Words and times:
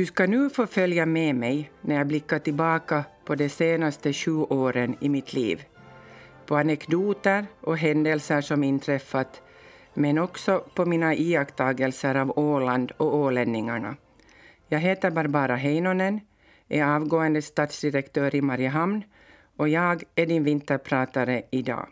Du 0.00 0.06
ska 0.06 0.26
nu 0.26 0.50
få 0.50 0.66
följa 0.66 1.06
med 1.06 1.34
mig 1.34 1.70
när 1.80 1.96
jag 1.96 2.06
blickar 2.06 2.38
tillbaka 2.38 3.04
på 3.24 3.34
de 3.34 3.48
senaste 3.48 4.12
sju 4.12 4.32
åren 4.32 4.96
i 5.00 5.08
mitt 5.08 5.32
liv. 5.32 5.64
På 6.46 6.56
anekdoter 6.56 7.46
och 7.60 7.78
händelser 7.78 8.40
som 8.40 8.64
inträffat, 8.64 9.42
men 9.94 10.18
också 10.18 10.64
på 10.74 10.86
mina 10.86 11.14
iakttagelser 11.14 12.14
av 12.14 12.38
Åland 12.38 12.92
och 12.96 13.16
ålänningarna. 13.16 13.96
Jag 14.68 14.78
heter 14.78 15.10
Barbara 15.10 15.56
Heinonen, 15.56 16.20
är 16.68 16.84
avgående 16.84 17.42
stadsdirektör 17.42 18.34
i 18.34 18.42
Mariehamn 18.42 19.04
och 19.56 19.68
jag 19.68 20.04
är 20.14 20.26
din 20.26 20.44
vinterpratare 20.44 21.42
idag. 21.50 21.86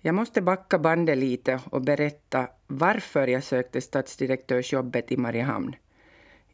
Jag 0.00 0.14
måste 0.14 0.42
backa 0.42 0.78
bandet 0.78 1.18
lite 1.18 1.60
och 1.70 1.82
berätta 1.82 2.48
varför 2.66 3.26
jag 3.26 3.44
sökte 3.44 3.80
stadsdirektörsjobbet 3.80 5.12
i 5.12 5.16
Mariehamn. 5.16 5.76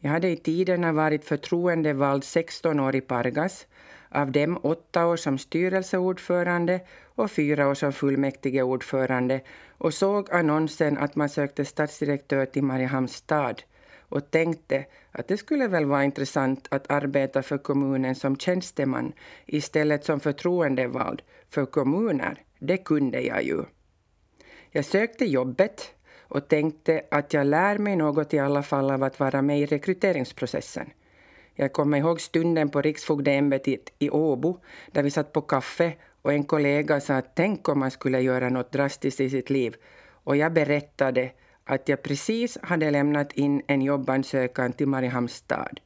Jag 0.05 0.11
hade 0.11 0.29
i 0.29 0.37
tiderna 0.37 0.91
varit 0.91 1.25
förtroendevald 1.25 2.23
16 2.23 2.79
år 2.79 2.95
i 2.95 3.01
Pargas, 3.01 3.67
av 4.09 4.31
dem 4.31 4.59
åtta 4.63 5.05
år 5.05 5.17
som 5.17 5.37
styrelseordförande 5.37 6.79
och 7.15 7.31
fyra 7.31 7.67
år 7.69 7.73
som 7.73 7.93
fullmäktigeordförande 7.93 9.41
och 9.77 9.93
såg 9.93 10.31
annonsen 10.31 10.97
att 10.97 11.15
man 11.15 11.29
sökte 11.29 11.65
stadsdirektör 11.65 12.45
till 12.45 12.63
Mariehamns 12.63 13.13
stad 13.13 13.63
och 13.99 14.31
tänkte 14.31 14.85
att 15.11 15.27
det 15.27 15.37
skulle 15.37 15.67
väl 15.67 15.85
vara 15.85 16.03
intressant 16.03 16.67
att 16.71 16.91
arbeta 16.91 17.43
för 17.43 17.57
kommunen 17.57 18.15
som 18.15 18.37
tjänsteman 18.37 19.13
istället 19.45 20.05
som 20.05 20.19
förtroendevald 20.19 21.21
för 21.49 21.65
kommuner. 21.65 22.43
Det 22.59 22.77
kunde 22.77 23.21
jag 23.21 23.43
ju. 23.43 23.63
Jag 24.71 24.85
sökte 24.85 25.25
jobbet 25.25 25.95
och 26.27 26.47
tänkte 26.47 27.01
att 27.11 27.33
jag 27.33 27.47
lär 27.47 27.77
mig 27.77 27.95
något 27.95 28.33
i 28.33 28.39
alla 28.39 28.63
fall 28.63 28.91
av 28.91 29.03
att 29.03 29.19
vara 29.19 29.41
med 29.41 29.59
i 29.59 29.65
rekryteringsprocessen. 29.65 30.89
Jag 31.53 31.73
kommer 31.73 31.97
ihåg 31.97 32.21
stunden 32.21 32.69
på 32.69 32.81
riksfogdeämbetet 32.81 33.93
i 33.99 34.09
Åbo 34.09 34.59
där 34.91 35.03
vi 35.03 35.11
satt 35.11 35.33
på 35.33 35.41
kaffe 35.41 35.93
och 36.21 36.33
en 36.33 36.43
kollega 36.43 37.01
sa 37.01 37.15
att 37.15 37.35
tänk 37.35 37.69
om 37.69 37.79
man 37.79 37.91
skulle 37.91 38.21
göra 38.21 38.49
något 38.49 38.71
drastiskt 38.71 39.19
i 39.19 39.29
sitt 39.29 39.49
liv. 39.49 39.75
Och 40.09 40.35
jag 40.35 40.53
berättade 40.53 41.31
att 41.63 41.89
jag 41.89 42.03
precis 42.03 42.57
hade 42.61 42.91
lämnat 42.91 43.33
in 43.33 43.61
en 43.67 43.81
jobbansökan 43.81 44.73
till 44.73 44.87
Mariehamns 44.87 45.33
stad. 45.33 45.79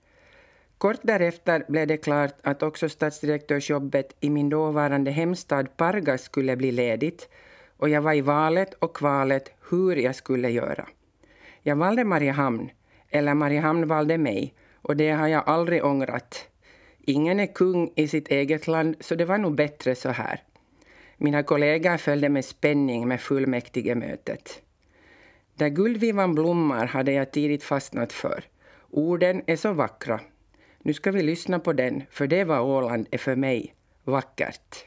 Kort 0.78 1.00
därefter 1.02 1.66
blev 1.68 1.88
det 1.88 1.98
klart 1.98 2.36
att 2.44 2.64
också 2.64 2.90
stadsdirektörsjobbet 2.90 4.16
i 4.20 4.30
min 4.30 4.50
dåvarande 4.50 5.12
hemstad 5.12 5.78
Pargas 5.78 6.22
skulle 6.22 6.56
bli 6.56 6.72
ledigt 6.72 7.30
och 7.78 7.90
jag 7.90 8.02
var 8.02 8.14
i 8.14 8.22
valet 8.22 8.74
och 8.74 8.96
kvalet 8.96 9.52
hur 9.70 9.96
jag 9.96 10.16
skulle 10.16 10.50
göra. 10.50 10.88
Jag 11.62 11.76
valde 11.76 12.04
Mariehamn, 12.04 12.70
eller 13.10 13.34
Mariehamn 13.34 13.88
valde 13.88 14.18
mig, 14.18 14.54
och 14.82 14.96
det 14.96 15.12
har 15.12 15.28
jag 15.28 15.44
aldrig 15.46 15.86
ångrat. 15.86 16.48
Ingen 17.00 17.40
är 17.40 17.54
kung 17.54 17.92
i 17.96 18.08
sitt 18.08 18.28
eget 18.28 18.68
land, 18.68 18.96
så 19.00 19.16
det 19.16 19.26
var 19.26 19.38
nog 19.38 19.56
bättre 19.56 19.96
så 19.96 20.10
här. 20.10 20.44
Mina 21.18 21.44
kollegor 21.44 21.98
följde 21.98 22.30
med 22.30 22.46
spänning 22.46 23.08
med 23.08 23.22
fullmäktigemötet. 23.22 24.62
Där 25.56 25.70
guldvivan 25.70 26.36
blommar 26.36 26.86
hade 26.86 27.12
jag 27.12 27.32
tidigt 27.32 27.64
fastnat 27.64 28.14
för. 28.14 28.44
Orden 28.90 29.42
är 29.46 29.56
så 29.56 29.74
vackra. 29.74 30.20
Nu 30.80 30.94
ska 30.94 31.12
vi 31.12 31.24
lyssna 31.24 31.60
på 31.60 31.74
den, 31.74 32.04
för 32.12 32.28
det 32.28 32.44
var 32.44 32.60
Åland 32.60 33.08
är 33.12 33.18
för 33.18 33.36
mig 33.36 33.76
vackert. 34.04 34.86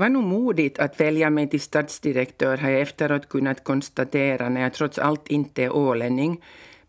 Var 0.00 0.08
nog 0.08 0.24
modigt 0.24 0.78
att 0.78 1.00
välja 1.00 1.30
mig 1.30 1.48
till 1.48 1.60
stadsdirektör 1.60 2.56
har 2.56 2.70
jag 2.70 2.80
efteråt 2.80 3.28
kunnat 3.28 3.64
konstatera 3.64 4.48
när 4.48 4.60
jag 4.60 4.74
trots 4.74 4.98
allt 4.98 5.28
inte 5.28 5.64
är 5.64 5.76
ålänning. 5.76 6.40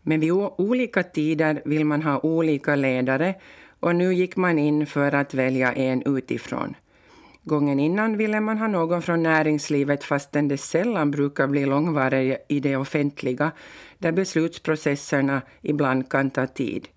Men 0.02 0.20
vid 0.20 0.32
olika 0.58 1.02
tider 1.02 1.62
vill 1.64 1.84
man 1.84 2.02
ha 2.02 2.20
olika 2.20 2.76
ledare 2.76 3.34
och 3.80 3.96
nu 3.96 4.14
gick 4.14 4.36
man 4.36 4.58
in 4.58 4.86
för 4.86 5.14
att 5.14 5.34
välja 5.34 5.72
en 5.72 6.02
utifrån. 6.16 6.76
Gången 7.42 7.80
innan 7.80 8.16
ville 8.16 8.40
man 8.40 8.58
ha 8.58 8.68
någon 8.68 9.02
från 9.02 9.22
näringslivet 9.22 10.04
fastän 10.04 10.48
det 10.48 10.58
sällan 10.58 11.10
brukar 11.10 11.46
bli 11.46 11.66
långvarigt 11.66 12.44
i 12.48 12.60
det 12.60 12.76
offentliga 12.76 13.52
där 13.98 14.12
beslutsprocesserna 14.12 15.42
ibland 15.60 16.08
kan 16.08 16.30
ta 16.30 16.46
tid. 16.46 16.88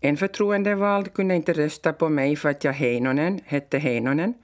En 0.00 0.16
förtroendevald 0.16 1.12
kunde 1.12 1.34
inte 1.34 1.52
rösta 1.52 1.92
på 1.92 2.08
mig 2.08 2.36
för 2.36 2.48
att 2.48 2.64
jag 2.64 2.72
Heinonen 2.72 3.40
hette 3.44 3.78
Heinonen. 3.78 4.34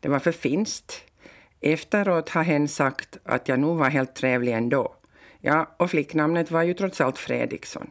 Det 0.00 0.08
var 0.08 0.18
för 0.18 0.32
finskt. 0.32 1.04
Efteråt 1.60 2.28
har 2.28 2.42
hen 2.42 2.68
sagt 2.68 3.18
att 3.24 3.48
jag 3.48 3.60
nog 3.60 3.78
var 3.78 3.90
helt 3.90 4.14
trevlig 4.14 4.52
ändå. 4.52 4.94
Ja, 5.40 5.74
och 5.76 5.90
flicknamnet 5.90 6.50
var 6.50 6.62
ju 6.62 6.74
trots 6.74 7.00
allt 7.00 7.18
Fredriksson. 7.18 7.90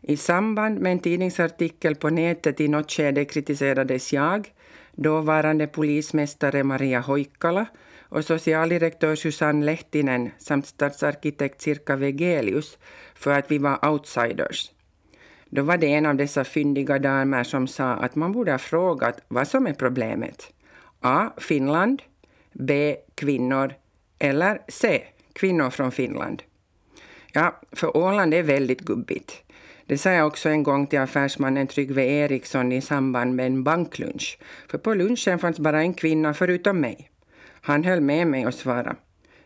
I 0.00 0.16
samband 0.16 0.80
med 0.80 0.92
en 0.92 0.98
tidningsartikel 0.98 1.94
på 1.94 2.10
nätet 2.10 2.60
i 2.60 2.68
något 2.68 2.90
skede 2.90 3.24
kritiserades 3.24 4.12
jag, 4.12 4.52
dåvarande 4.92 5.66
polismästare 5.66 6.64
Maria 6.64 7.00
Hoikkala 7.00 7.66
och 8.08 8.24
socialdirektör 8.24 9.14
Susanne 9.14 9.66
Lehtinen 9.66 10.30
samt 10.38 10.66
stadsarkitekt 10.66 11.60
Sirka 11.60 11.96
Vegelius 11.96 12.78
för 13.14 13.30
att 13.30 13.50
vi 13.50 13.58
var 13.58 13.88
outsiders. 13.88 14.70
Då 15.46 15.62
var 15.62 15.76
det 15.76 15.86
en 15.86 16.06
av 16.06 16.16
dessa 16.16 16.44
fyndiga 16.44 16.98
damer 16.98 17.44
som 17.44 17.66
sa 17.66 17.92
att 17.92 18.14
man 18.16 18.32
borde 18.32 18.50
ha 18.50 18.58
frågat 18.58 19.20
vad 19.28 19.48
som 19.48 19.66
är 19.66 19.74
problemet. 19.74 20.52
A. 21.02 21.30
Finland. 21.36 22.02
B. 22.52 22.96
Kvinnor. 23.14 23.74
Eller 24.18 24.62
C. 24.68 25.02
Kvinnor 25.32 25.70
från 25.70 25.92
Finland. 25.92 26.42
Ja, 27.32 27.60
för 27.72 27.96
Åland 27.96 28.34
är 28.34 28.42
väldigt 28.42 28.80
gubbigt. 28.80 29.42
Det 29.86 29.98
sa 29.98 30.10
jag 30.10 30.26
också 30.26 30.48
en 30.48 30.62
gång 30.62 30.86
till 30.86 30.98
affärsmannen 30.98 31.66
Tryggve 31.66 32.04
Eriksson 32.04 32.72
i 32.72 32.80
samband 32.80 33.34
med 33.34 33.46
en 33.46 33.64
banklunch. 33.64 34.38
För 34.68 34.78
på 34.78 34.94
lunchen 34.94 35.38
fanns 35.38 35.58
bara 35.58 35.80
en 35.80 35.94
kvinna 35.94 36.34
förutom 36.34 36.80
mig. 36.80 37.10
Han 37.60 37.84
höll 37.84 38.00
med 38.00 38.26
mig 38.26 38.46
och 38.46 38.54
svarade. 38.54 38.96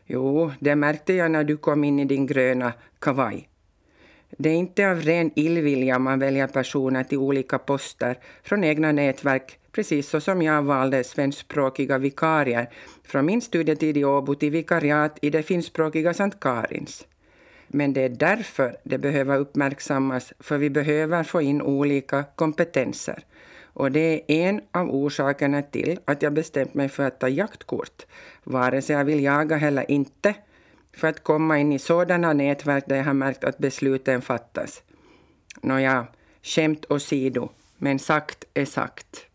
Jo, 0.07 0.53
det 0.61 0.77
märkte 0.77 1.13
jag 1.13 1.31
när 1.31 1.45
du 1.45 1.57
kom 1.57 1.85
in 1.85 2.01
i 2.01 2.05
din 2.05 2.27
gröna 2.27 2.73
kavaj. 2.99 3.49
Det 4.31 4.49
är 4.49 4.55
inte 4.55 4.91
av 4.91 5.01
ren 5.01 5.31
illvilja 5.35 5.99
man 5.99 6.19
väljer 6.19 6.47
personer 6.47 7.05
till 7.05 7.19
olika 7.19 7.59
poster 7.59 8.19
från 8.43 8.65
egna 8.65 8.93
nätverk, 8.93 9.59
precis 9.73 10.09
så 10.09 10.21
som 10.21 10.43
jag 10.43 10.63
valde 10.63 11.05
svenskspråkiga 11.05 11.99
vikarier 11.99 12.71
från 13.05 13.27
min 13.27 13.41
studietid 13.41 13.97
i 13.97 14.05
Åbo 14.05 14.35
till 14.35 14.51
vikariat 14.51 15.19
i 15.23 15.31
det 15.31 15.43
finskspråkiga 15.43 16.15
Sankt 16.15 16.41
Karins. 16.41 17.07
Men 17.69 17.93
det 17.93 18.03
är 18.03 18.09
därför 18.09 18.77
det 18.83 18.99
behöver 18.99 19.39
uppmärksammas, 19.39 20.33
för 20.41 20.59
vi 20.59 20.71
behöver 20.71 21.23
få 21.23 21.43
in 21.43 21.63
olika 21.63 22.25
kompetenser. 22.37 23.25
Och 23.65 23.93
det 23.93 24.01
är 24.01 24.49
en 24.49 24.61
av 24.73 24.91
orsakerna 24.91 25.63
till 25.63 25.99
att 26.05 26.23
jag 26.23 26.33
bestämt 26.33 26.75
mig 26.75 26.89
för 26.89 27.07
att 27.07 27.21
ta 27.21 27.29
jaktkort, 27.29 28.07
vare 28.45 28.83
sig 28.83 28.97
jag 28.97 29.05
vill 29.05 29.23
jaga 29.23 29.61
eller 29.61 29.91
inte, 29.91 30.35
för 30.97 31.09
att 31.09 31.25
komma 31.25 31.59
in 31.59 31.73
i 31.73 31.79
sådana 31.79 32.33
nätverk 32.33 32.85
där 32.87 32.97
jag 32.97 33.05
har 33.05 33.15
märkt 33.15 33.45
att 33.45 33.59
besluten 33.59 34.23
fattas. 34.23 34.83
Nåja, 35.63 36.07
skämt 36.43 36.85
åsido, 36.89 37.49
men 37.79 37.99
sagt 37.99 38.45
är 38.55 38.65
sagt. 38.65 39.27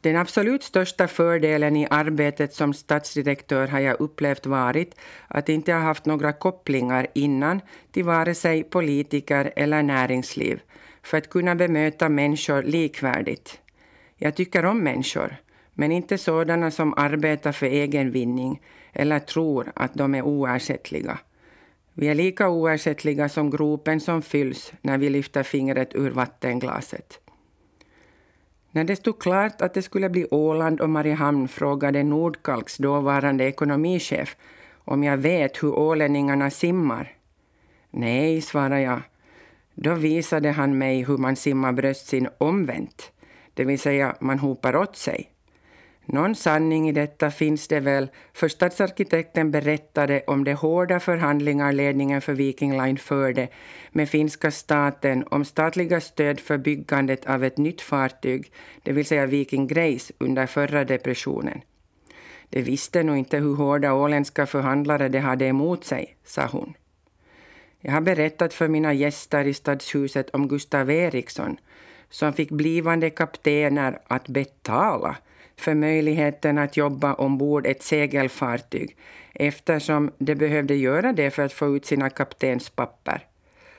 Den 0.00 0.16
absolut 0.16 0.62
största 0.62 1.08
fördelen 1.08 1.76
i 1.76 1.86
arbetet 1.90 2.54
som 2.54 2.74
stadsdirektör 2.74 3.66
har 3.66 3.80
jag 3.80 4.00
upplevt 4.00 4.46
varit 4.46 4.94
att 5.28 5.48
inte 5.48 5.72
ha 5.72 5.80
haft 5.80 6.06
några 6.06 6.32
kopplingar 6.32 7.06
innan 7.14 7.60
till 7.92 8.04
vare 8.04 8.34
sig 8.34 8.62
politiker 8.64 9.52
eller 9.56 9.82
näringsliv 9.82 10.60
för 11.02 11.18
att 11.18 11.30
kunna 11.30 11.54
bemöta 11.54 12.08
människor 12.08 12.62
likvärdigt. 12.62 13.60
Jag 14.16 14.34
tycker 14.34 14.64
om 14.64 14.82
människor, 14.82 15.36
men 15.74 15.92
inte 15.92 16.18
sådana 16.18 16.70
som 16.70 16.94
arbetar 16.96 17.52
för 17.52 17.66
egen 17.66 18.10
vinning 18.10 18.60
eller 18.92 19.18
tror 19.18 19.72
att 19.74 19.94
de 19.94 20.14
är 20.14 20.22
oersättliga. 20.22 21.18
Vi 21.94 22.08
är 22.08 22.14
lika 22.14 22.48
oersättliga 22.48 23.28
som 23.28 23.50
gropen 23.50 24.00
som 24.00 24.22
fylls 24.22 24.72
när 24.80 24.98
vi 24.98 25.10
lyfter 25.10 25.42
fingret 25.42 25.94
ur 25.94 26.10
vattenglaset. 26.10 27.20
När 28.70 28.84
det 28.84 28.96
stod 28.96 29.18
klart 29.18 29.62
att 29.62 29.74
det 29.74 29.82
skulle 29.82 30.08
bli 30.08 30.26
Åland 30.30 30.80
och 30.80 30.90
Mariehamn 30.90 31.48
frågade 31.48 32.02
Nordkalks 32.02 32.76
dåvarande 32.76 33.44
ekonomichef 33.44 34.36
om 34.84 35.04
jag 35.04 35.16
vet 35.16 35.62
hur 35.62 35.74
ålänningarna 35.74 36.50
simmar. 36.50 37.12
Nej, 37.90 38.40
svarade 38.40 38.80
jag. 38.80 39.00
Då 39.74 39.94
visade 39.94 40.50
han 40.50 40.78
mig 40.78 41.04
hur 41.04 41.16
man 41.16 41.36
simmar 41.36 41.72
bröstsin 41.72 42.28
omvänt, 42.38 43.12
det 43.54 43.64
vill 43.64 43.78
säga 43.78 44.16
man 44.20 44.38
hopar 44.38 44.76
åt 44.76 44.96
sig. 44.96 45.30
Någon 46.12 46.34
sanning 46.34 46.88
i 46.88 46.92
detta 46.92 47.30
finns 47.30 47.68
det 47.68 47.80
väl, 47.80 48.08
för 48.32 48.48
stadsarkitekten 48.48 49.50
berättade 49.50 50.22
om 50.26 50.44
de 50.44 50.52
hårda 50.52 51.00
förhandlingar 51.00 51.72
ledningen 51.72 52.20
för 52.20 52.32
Viking 52.32 52.82
Line 52.82 52.98
förde 52.98 53.48
med 53.90 54.08
finska 54.08 54.50
staten 54.50 55.24
om 55.30 55.44
statliga 55.44 56.00
stöd 56.00 56.40
för 56.40 56.58
byggandet 56.58 57.26
av 57.26 57.44
ett 57.44 57.58
nytt 57.58 57.80
fartyg, 57.80 58.52
det 58.82 58.92
vill 58.92 59.06
säga 59.06 59.26
Viking 59.26 59.66
Grace, 59.66 60.12
under 60.18 60.46
förra 60.46 60.84
depressionen. 60.84 61.60
De 62.48 62.62
visste 62.62 63.02
nog 63.02 63.16
inte 63.16 63.38
hur 63.38 63.54
hårda 63.54 63.92
åländska 63.92 64.46
förhandlare 64.46 65.08
de 65.08 65.18
hade 65.18 65.46
emot 65.46 65.84
sig, 65.84 66.16
sa 66.24 66.46
hon. 66.46 66.74
Jag 67.80 67.92
har 67.92 68.00
berättat 68.00 68.54
för 68.54 68.68
mina 68.68 68.92
gäster 68.92 69.44
i 69.44 69.54
stadshuset 69.54 70.30
om 70.30 70.48
Gustav 70.48 70.90
Eriksson 70.90 71.56
som 72.08 72.32
fick 72.32 72.50
blivande 72.50 73.10
kaptener 73.10 73.98
att 74.06 74.28
betala 74.28 75.16
för 75.60 75.74
möjligheten 75.74 76.58
att 76.58 76.76
jobba 76.76 77.14
ombord 77.14 77.66
ett 77.66 77.82
segelfartyg 77.82 78.96
eftersom 79.34 80.10
de 80.18 80.34
behövde 80.34 80.74
göra 80.74 81.12
det 81.12 81.30
för 81.30 81.42
att 81.42 81.52
få 81.52 81.76
ut 81.76 81.86
sina 81.86 82.10
kaptenspapper. 82.10 83.26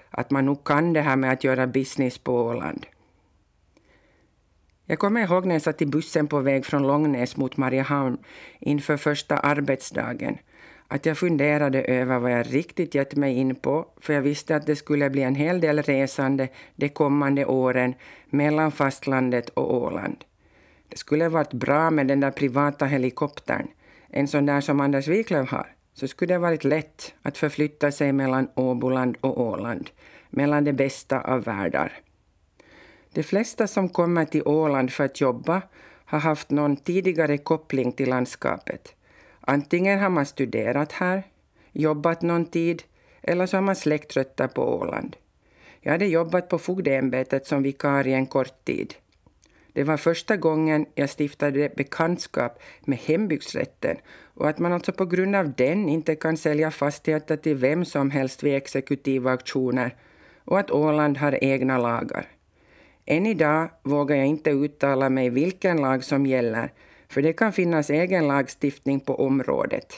Att 0.10 0.32
man 0.32 0.46
nog 0.46 0.64
kan 0.64 0.94
det 0.94 1.02
här 1.02 1.16
med 1.16 1.32
att 1.32 1.44
göra 1.44 1.68
business 1.68 2.18
på 2.18 2.36
Åland. 2.36 2.86
Jag 4.86 5.00
kommer 5.00 5.22
ihåg 5.22 5.46
när 5.46 5.56
jag 5.56 5.62
satt 5.62 5.82
i 5.82 5.86
bussen 5.86 6.28
på 6.28 6.40
väg 6.40 6.66
från 6.66 6.88
Långnäs 6.88 7.38
mot 7.38 7.58
Mariehamn 7.58 8.18
inför 8.60 8.98
första 8.98 9.38
arbetsdagen 9.38 10.38
att 10.94 11.06
jag 11.06 11.18
funderade 11.18 11.84
över 11.84 12.20
vad 12.20 12.32
jag 12.32 12.54
riktigt 12.54 12.96
gett 12.96 13.16
mig 13.16 13.38
in 13.38 13.56
på, 13.56 13.86
för 14.02 14.14
jag 14.14 14.22
visste 14.22 14.56
att 14.56 14.66
det 14.66 14.76
skulle 14.76 15.10
bli 15.10 15.22
en 15.22 15.36
hel 15.36 15.62
del 15.62 15.82
resande 15.82 16.48
de 16.76 16.90
kommande 16.90 17.46
åren 17.46 17.94
mellan 18.30 18.72
fastlandet 18.72 19.50
och 19.50 19.76
Åland. 19.76 20.24
Det 20.92 20.98
skulle 20.98 21.30
varit 21.30 21.54
bra 21.54 21.90
med 21.90 22.08
den 22.08 22.20
där 22.20 22.32
privata 22.32 22.86
helikoptern, 22.86 23.68
en 24.10 24.28
sån 24.28 24.46
där 24.46 24.62
som 24.62 24.80
Anders 24.80 25.08
Wiklöf 25.08 25.50
har. 25.50 25.76
Så 25.94 26.08
skulle 26.08 26.34
det 26.34 26.40
varit 26.40 26.64
lätt 26.64 27.14
att 27.22 27.38
förflytta 27.38 27.92
sig 27.92 28.12
mellan 28.12 28.48
Åboland 28.56 29.18
och 29.22 29.42
Åland, 29.42 29.90
mellan 30.30 30.64
det 30.64 30.74
bästa 30.74 31.22
av 31.22 31.44
världar. 31.44 31.94
De 33.14 33.24
flesta 33.24 33.68
som 33.68 33.90
kommer 33.90 34.26
till 34.26 34.48
Åland 34.48 34.92
för 34.92 35.06
att 35.06 35.22
jobba 35.22 35.62
har 36.06 36.20
haft 36.20 36.50
någon 36.50 36.78
tidigare 36.78 37.38
koppling 37.38 37.92
till 37.92 38.10
landskapet. 38.10 38.96
Antingen 39.42 40.00
har 40.00 40.10
man 40.10 40.26
studerat 40.26 40.92
här, 40.92 41.24
jobbat 41.72 42.22
någon 42.22 42.46
tid 42.46 42.84
eller 43.22 43.46
så 43.46 43.58
har 43.58 43.62
man 43.62 43.76
släktrötter 43.76 44.48
på 44.48 44.80
Åland. 44.80 45.16
Jag 45.82 45.92
hade 45.92 46.06
jobbat 46.06 46.50
på 46.50 46.60
fogdeämbetet 46.60 47.48
som 47.48 47.64
vikarie 47.64 48.16
en 48.16 48.28
kort 48.28 48.66
tid. 48.66 48.94
Det 49.74 49.84
var 49.84 49.98
första 49.98 50.38
gången 50.38 50.86
jag 50.96 51.10
stiftade 51.10 51.70
bekantskap 51.76 52.60
med 52.82 52.98
hembygdsrätten 52.98 53.98
och 54.34 54.50
att 54.50 54.60
man 54.60 54.74
alltså 54.74 54.92
på 54.92 55.06
grund 55.06 55.36
av 55.36 55.54
den 55.54 55.90
inte 55.90 56.16
kan 56.16 56.38
sälja 56.38 56.72
fastigheter 56.72 57.38
till 57.38 57.56
vem 57.56 57.86
som 57.86 58.12
helst 58.12 58.44
vid 58.44 58.56
exekutiva 58.56 59.32
auktioner 59.32 59.96
och 60.46 60.60
att 60.60 60.72
Åland 60.72 61.18
har 61.18 61.44
egna 61.44 61.78
lagar. 61.78 62.28
Än 63.06 63.26
idag 63.26 63.70
vågar 63.84 64.16
jag 64.16 64.28
inte 64.28 64.50
uttala 64.50 65.10
mig 65.10 65.30
vilken 65.30 65.78
lag 65.78 66.04
som 66.04 66.26
gäller 66.26 66.72
för 67.10 67.22
det 67.22 67.34
kan 67.34 67.54
finnas 67.54 67.90
egen 67.90 68.28
lagstiftning 68.28 69.00
på 69.00 69.16
området. 69.16 69.94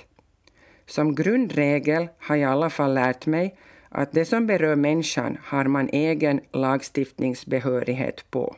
Som 0.86 1.16
grundregel 1.16 2.08
har 2.18 2.36
jag 2.36 2.50
i 2.50 2.52
alla 2.52 2.70
fall 2.70 2.94
lärt 2.94 3.26
mig 3.26 3.56
att 3.90 4.12
det 4.12 4.26
som 4.26 4.48
berör 4.48 4.76
människan 4.76 5.38
har 5.44 5.66
man 5.66 5.90
egen 5.90 6.42
lagstiftningsbehörighet 6.52 8.32
på. 8.32 8.56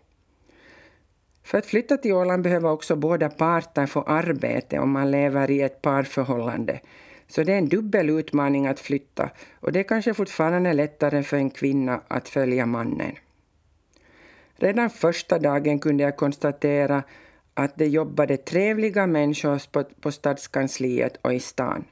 För 1.45 1.57
att 1.57 1.65
flytta 1.65 1.97
till 1.97 2.13
Åland 2.13 2.44
behöver 2.44 2.71
också 2.71 2.95
båda 2.95 3.30
parter 3.30 3.86
få 3.86 4.01
arbete 4.01 4.80
om 4.80 4.92
man 4.92 5.12
lever 5.12 5.51
i 5.51 5.62
ett 5.62 5.81
parförhållande. 5.81 6.80
Så 7.27 7.44
det 7.44 7.53
är 7.53 7.57
en 7.57 7.69
dubbel 7.69 8.09
utmaning 8.09 8.68
att 8.68 8.80
flytta 8.80 9.30
och 9.59 9.71
det 9.71 9.80
är 9.80 9.83
kanske 9.83 10.13
fortfarande 10.13 10.74
lättare 10.74 11.24
för 11.24 11.38
en 11.38 11.50
kvinna 11.50 12.01
att 12.07 12.30
följa 12.30 12.65
mannen. 12.65 13.15
Redan 14.56 14.89
första 14.89 15.39
dagen 15.39 15.80
kunde 15.80 16.03
jag 16.03 16.18
konstatera 16.18 17.03
att 17.53 17.75
det 17.75 17.88
jobbade 17.88 18.38
trevliga 18.38 19.07
människor 19.07 19.71
på, 19.71 19.83
på 19.83 20.12
stadskansliet 20.12 21.18
och 21.21 21.33
i 21.33 21.39
stan. 21.39 21.86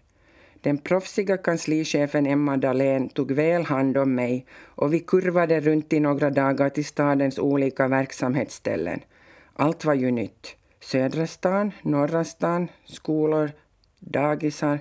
Den 0.62 0.78
proffsiga 0.78 1.38
kanslichefen 1.38 2.26
Emma 2.26 2.58
Dahlén 2.58 3.10
tog 3.10 3.32
väl 3.32 3.64
hand 3.64 3.98
om 3.98 4.16
mig 4.16 4.46
och 4.64 4.94
vi 4.94 5.00
kurvade 5.00 5.60
runt 5.60 5.94
i 5.94 6.00
några 6.00 6.30
dagar 6.30 6.70
till 6.70 6.86
stadens 6.86 7.40
olika 7.40 7.88
verksamhetsställen. 7.88 9.00
Allt 9.54 9.86
var 9.86 9.94
ju 9.94 10.12
nytt. 10.12 10.56
Södra 10.80 11.28
stan, 11.28 11.72
norra 11.82 12.24
stan, 12.24 12.68
skolor, 12.86 13.52
dagisar, 14.00 14.80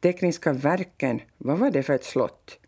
Tekniska 0.00 0.52
verken, 0.52 1.20
vad 1.38 1.58
var 1.58 1.70
det 1.70 1.82
för 1.82 1.94
ett 1.94 2.04
slott? 2.04 2.58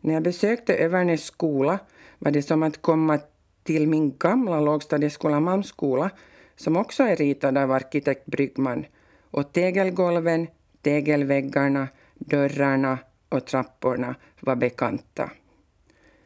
När 0.00 0.14
jag 0.14 0.22
besökte 0.22 0.74
Övernäs 0.74 1.24
skola 1.24 1.78
var 2.18 2.30
det 2.30 2.42
som 2.42 2.62
att 2.62 2.82
komma 2.82 3.18
till 3.62 3.88
min 3.88 4.16
gamla 4.18 4.60
lågstadieskola 4.60 5.40
Malmskola 5.40 6.10
som 6.56 6.76
också 6.76 7.02
är 7.02 7.16
ritad 7.16 7.58
av 7.58 7.72
arkitekt 7.72 8.26
Bryggman. 8.26 8.86
Och 9.30 9.52
tegelgolven, 9.52 10.46
tegelväggarna, 10.82 11.88
dörrarna 12.14 12.98
och 13.28 13.46
trapporna 13.46 14.14
var 14.40 14.56
bekanta. 14.56 15.30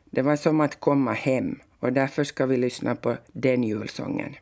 Det 0.05 0.23
var 0.23 0.37
som 0.37 0.61
att 0.61 0.81
komma 0.81 1.13
hem 1.13 1.59
och 1.79 1.93
därför 1.93 2.25
ska 2.25 2.47
vi 2.47 2.57
lyssna 2.57 2.95
på 2.95 3.17
den 3.33 3.65
julsången. 3.65 4.37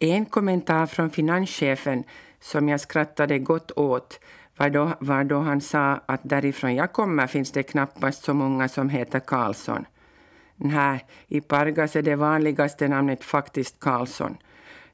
En 0.00 0.26
kommentar 0.26 0.86
från 0.86 1.10
finanschefen 1.10 2.04
som 2.40 2.68
jag 2.68 2.80
skrattade 2.80 3.38
gott 3.38 3.70
åt 3.70 4.20
var 4.56 4.70
då, 4.70 4.92
var 5.00 5.24
då 5.24 5.38
han 5.38 5.60
sa 5.60 6.00
att 6.06 6.20
därifrån 6.22 6.74
jag 6.74 6.92
kommer 6.92 7.26
finns 7.26 7.52
det 7.52 7.62
knappast 7.62 8.24
så 8.24 8.34
många 8.34 8.68
som 8.68 8.88
heter 8.88 9.20
Karlsson. 9.20 9.84
Nej, 10.56 11.06
i 11.28 11.40
Pargas 11.40 11.96
är 11.96 12.02
det 12.02 12.16
vanligaste 12.16 12.88
namnet 12.88 13.24
faktiskt 13.24 13.80
Karlsson. 13.80 14.36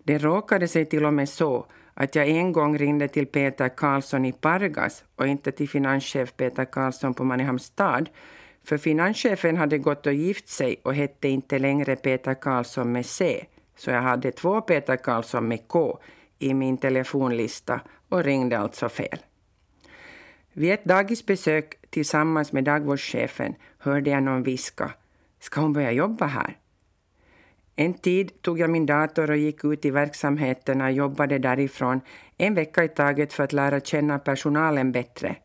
Det 0.02 0.18
råkade 0.18 0.68
sig 0.68 0.84
till 0.84 1.04
och 1.04 1.14
med 1.14 1.28
så 1.28 1.66
att 1.94 2.14
jag 2.14 2.28
en 2.28 2.52
gång 2.52 2.78
ringde 2.78 3.08
till 3.08 3.26
Peter 3.26 3.68
Karlsson 3.68 4.24
i 4.24 4.32
Pargas 4.32 5.04
och 5.16 5.26
inte 5.26 5.52
till 5.52 5.68
finanschef 5.68 6.36
Peter 6.36 6.64
Karlsson 6.64 7.14
på 7.14 7.24
Mariehamns 7.24 7.64
stad, 7.64 8.08
för 8.64 8.78
finanschefen 8.78 9.56
hade 9.56 9.78
gått 9.78 10.06
och 10.06 10.12
gift 10.12 10.48
sig 10.48 10.80
och 10.82 10.94
hette 10.94 11.28
inte 11.28 11.58
längre 11.58 11.96
Peter 11.96 12.34
Karlsson 12.34 12.92
med 12.92 13.06
C, 13.06 13.44
så 13.76 13.90
jag 13.90 14.02
hade 14.02 14.32
två 14.32 14.60
Peter 14.60 14.96
Karlsson 14.96 15.48
med 15.48 15.68
K 15.68 15.98
i 16.38 16.54
min 16.54 16.78
telefonlista 16.78 17.80
och 18.08 18.24
ringde 18.24 18.58
alltså 18.58 18.88
fel. 18.88 19.18
Vid 20.52 20.72
ett 20.72 20.84
dagisbesök 20.84 21.74
tillsammans 21.90 22.52
med 22.52 22.64
dagvårdschefen 22.64 23.54
hörde 23.78 24.10
jag 24.10 24.22
någon 24.22 24.42
viska. 24.42 24.92
Ska 25.40 25.60
hon 25.60 25.72
börja 25.72 25.92
jobba 25.92 26.26
här? 26.26 26.58
En 27.76 27.94
tid 27.94 28.42
tog 28.42 28.58
jag 28.58 28.70
min 28.70 28.86
dator 28.86 29.30
och 29.30 29.36
gick 29.36 29.64
ut 29.64 29.84
i 29.84 29.90
verksamheterna 29.90 30.84
och 30.84 30.92
jobbade 30.92 31.38
därifrån 31.38 32.00
en 32.38 32.54
vecka 32.54 32.84
i 32.84 32.88
taget 32.88 33.32
för 33.32 33.44
att 33.44 33.52
lära 33.52 33.80
känna 33.80 34.18
personalen 34.18 34.92
bättre. 34.92 35.36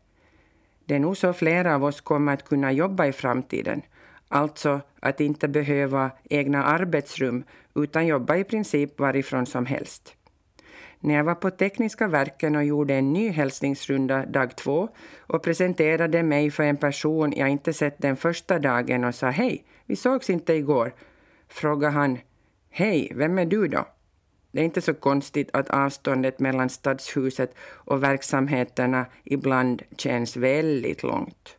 Det 0.84 0.94
är 0.94 0.98
nog 0.98 1.16
så 1.16 1.32
flera 1.32 1.74
av 1.74 1.84
oss 1.84 2.00
kommer 2.00 2.32
att 2.34 2.44
kunna 2.44 2.72
jobba 2.72 3.06
i 3.06 3.12
framtiden. 3.12 3.82
Alltså 4.28 4.80
att 5.00 5.20
inte 5.20 5.48
behöva 5.48 6.10
egna 6.30 6.64
arbetsrum 6.64 7.44
utan 7.74 8.06
jobba 8.06 8.36
i 8.36 8.44
princip 8.44 9.00
varifrån 9.00 9.46
som 9.46 9.66
helst. 9.66 10.16
När 11.00 11.14
jag 11.14 11.24
var 11.24 11.34
på 11.34 11.50
Tekniska 11.50 12.08
verken 12.08 12.56
och 12.56 12.64
gjorde 12.64 12.94
en 12.94 13.12
ny 13.12 13.28
hälsningsrunda 13.28 14.26
dag 14.26 14.56
två 14.56 14.88
och 15.18 15.42
presenterade 15.42 16.22
mig 16.22 16.50
för 16.50 16.62
en 16.62 16.76
person 16.76 17.32
jag 17.36 17.48
inte 17.48 17.72
sett 17.72 17.98
den 17.98 18.16
första 18.16 18.58
dagen 18.58 19.04
och 19.04 19.14
sa 19.14 19.30
hej, 19.30 19.64
vi 19.86 19.96
sågs 19.96 20.30
inte 20.30 20.54
igår, 20.54 20.92
frågade 21.50 21.92
han 21.92 22.18
Hej, 22.70 23.12
vem 23.14 23.38
är 23.38 23.46
du 23.46 23.68
då? 23.68 23.84
Det 24.52 24.60
är 24.60 24.64
inte 24.64 24.80
så 24.80 24.94
konstigt 24.94 25.50
att 25.52 25.70
avståndet 25.70 26.38
mellan 26.40 26.68
stadshuset 26.68 27.54
och 27.60 28.02
verksamheterna 28.02 29.06
ibland 29.24 29.82
känns 29.96 30.36
väldigt 30.36 31.02
långt. 31.02 31.56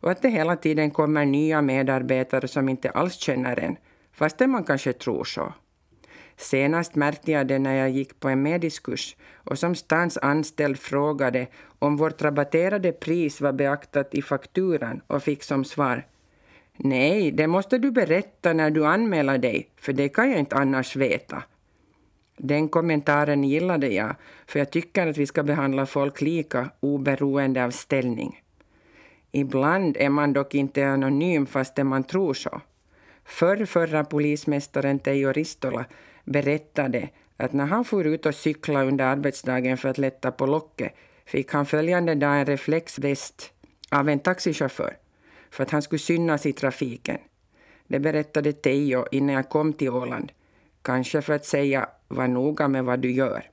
Och 0.00 0.10
att 0.10 0.22
det 0.22 0.28
hela 0.28 0.56
tiden 0.56 0.90
kommer 0.90 1.24
nya 1.24 1.62
medarbetare 1.62 2.48
som 2.48 2.68
inte 2.68 2.90
alls 2.90 3.14
känner 3.14 3.58
en, 3.58 3.76
fastän 4.12 4.50
man 4.50 4.64
kanske 4.64 4.92
tror 4.92 5.24
så. 5.24 5.52
Senast 6.36 6.94
märkte 6.94 7.32
jag 7.32 7.46
det 7.46 7.58
när 7.58 7.74
jag 7.74 7.90
gick 7.90 8.20
på 8.20 8.28
en 8.28 8.42
mediskurs 8.42 9.16
och 9.34 9.58
som 9.58 9.74
stans 9.74 10.18
anställd 10.22 10.78
frågade 10.78 11.46
om 11.78 11.96
vårt 11.96 12.22
rabatterade 12.22 12.92
pris 12.92 13.40
var 13.40 13.52
beaktat 13.52 14.14
i 14.14 14.22
fakturan 14.22 15.00
och 15.06 15.22
fick 15.22 15.42
som 15.42 15.64
svar 15.64 16.06
Nej, 16.82 17.30
det 17.30 17.46
måste 17.46 17.78
du 17.78 17.90
berätta 17.90 18.52
när 18.52 18.70
du 18.70 18.86
anmäler 18.86 19.38
dig, 19.38 19.68
för 19.76 19.92
det 19.92 20.08
kan 20.08 20.30
jag 20.30 20.38
inte 20.38 20.56
annars 20.56 20.96
veta. 20.96 21.42
Den 22.36 22.68
kommentaren 22.68 23.44
gillade 23.44 23.88
jag, 23.88 24.14
för 24.46 24.58
jag 24.58 24.70
tycker 24.70 25.06
att 25.06 25.16
vi 25.16 25.26
ska 25.26 25.42
behandla 25.42 25.86
folk 25.86 26.20
lika 26.20 26.70
oberoende 26.80 27.64
av 27.64 27.70
ställning. 27.70 28.42
Ibland 29.32 29.96
är 29.96 30.08
man 30.08 30.32
dock 30.32 30.54
inte 30.54 30.88
anonym 30.88 31.46
fastän 31.46 31.86
man 31.86 32.04
tror 32.04 32.34
så. 32.34 32.60
Förr 33.24 33.64
förra 33.64 34.04
polismästaren 34.04 34.98
Teijo 34.98 35.32
Ristola 35.32 35.84
berättade 36.24 37.08
att 37.36 37.52
när 37.52 37.66
han 37.66 37.84
for 37.84 38.06
ut 38.06 38.26
och 38.26 38.34
cykla 38.34 38.84
under 38.84 39.04
arbetsdagen 39.04 39.76
för 39.76 39.88
att 39.88 39.98
lätta 39.98 40.32
på 40.32 40.46
locket 40.46 40.94
fick 41.26 41.52
han 41.52 41.66
följande 41.66 42.14
dag 42.14 42.38
en 42.38 42.46
reflexväst 42.46 43.52
av 43.90 44.08
en 44.08 44.18
taxichaufför 44.18 44.96
för 45.50 45.62
att 45.62 45.70
han 45.70 45.82
skulle 45.82 45.98
synas 45.98 46.46
i 46.46 46.52
trafiken. 46.52 47.18
Det 47.86 47.98
berättade 47.98 48.52
Teijo 48.52 49.04
innan 49.10 49.34
jag 49.34 49.48
kom 49.48 49.72
till 49.72 49.90
Åland. 49.90 50.32
Kanske 50.82 51.22
för 51.22 51.32
att 51.32 51.46
säga 51.46 51.88
var 52.08 52.28
noga 52.28 52.68
med 52.68 52.84
vad 52.84 53.00
du 53.00 53.12
gör. 53.12 53.50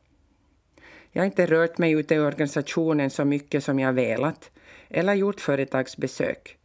Jag 1.11 1.21
har 1.21 1.25
inte 1.25 1.45
rört 1.45 1.77
mig 1.77 1.91
ute 1.91 2.15
i 2.15 2.19
organisationen 2.19 3.09
så 3.09 3.25
mycket 3.25 3.63
som 3.63 3.79
jag 3.79 3.93
velat 3.93 4.51
eller 4.89 5.13
gjort 5.13 5.41
företagsbesök. 5.41 6.57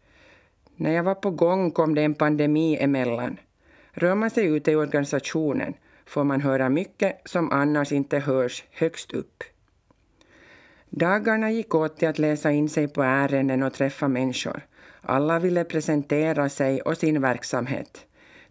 När 0.76 0.92
jag 0.92 1.02
var 1.02 1.14
på 1.14 1.30
gång 1.30 1.70
kom 1.70 1.94
det 1.94 2.02
en 2.02 2.14
pandemi 2.14 2.76
emellan. 2.80 3.36
Rör 3.92 4.14
man 4.14 4.30
sig 4.30 4.46
ute 4.46 4.70
i 4.70 4.76
organisationen 4.76 5.74
får 6.06 6.24
man 6.24 6.40
höra 6.40 6.68
mycket 6.68 7.22
som 7.24 7.50
annars 7.52 7.92
inte 7.92 8.18
hörs 8.18 8.64
högst 8.70 9.12
upp. 9.12 9.44
Dagarna 10.90 11.50
gick 11.50 11.74
åt 11.74 11.96
till 11.96 12.08
att 12.08 12.18
läsa 12.18 12.50
in 12.50 12.68
sig 12.68 12.88
på 12.88 13.02
ärenden 13.02 13.62
och 13.62 13.72
träffa 13.72 14.08
människor. 14.08 14.66
Alla 15.02 15.38
ville 15.38 15.64
presentera 15.64 16.48
sig 16.48 16.80
och 16.80 16.96
sin 16.96 17.20
verksamhet. 17.20 18.06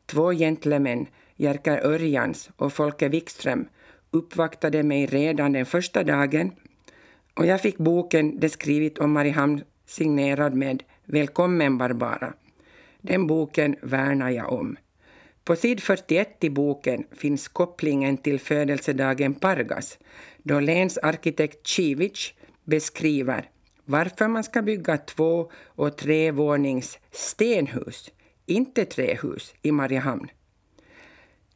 Två 0.06 0.32
gentlemän, 0.32 1.08
Jerker 1.36 1.86
Örjans 1.86 2.50
och 2.56 2.74
Folke 2.74 3.10
Wikström, 3.10 3.68
uppvaktade 4.12 4.84
mig 4.84 5.06
redan 5.06 5.52
den 5.54 5.66
första 5.66 6.04
dagen 6.04 6.52
och 7.34 7.46
jag 7.46 7.62
fick 7.62 7.78
boken 7.78 8.40
det 8.40 8.50
skrivit 8.50 8.98
om 8.98 9.12
Mariehamn 9.12 9.64
signerad 9.86 10.54
med 10.54 10.84
Välkommen 11.06 11.78
Barbara. 11.78 12.34
Den 13.02 13.28
boken 13.28 13.76
värnar 13.82 14.30
jag 14.30 14.52
om. 14.52 14.78
På 15.44 15.56
sid 15.56 15.84
41 15.84 16.44
i 16.44 16.50
boken 16.50 17.04
finns 17.12 17.48
kopplingen 17.48 18.18
till 18.18 18.40
födelsedagen 18.40 19.34
Pargas 19.34 20.00
då 20.44 20.60
länsarkitekt 20.60 21.68
Civic 21.68 22.34
beskriver 22.64 23.50
varför 23.86 24.28
man 24.28 24.44
ska 24.44 24.62
bygga 24.62 24.98
två 24.98 25.52
och 25.66 25.98
trevånings 25.98 27.00
stenhus, 27.12 28.12
inte 28.46 28.86
trähus, 28.86 29.54
i 29.62 29.72
Mariehamn. 29.72 30.28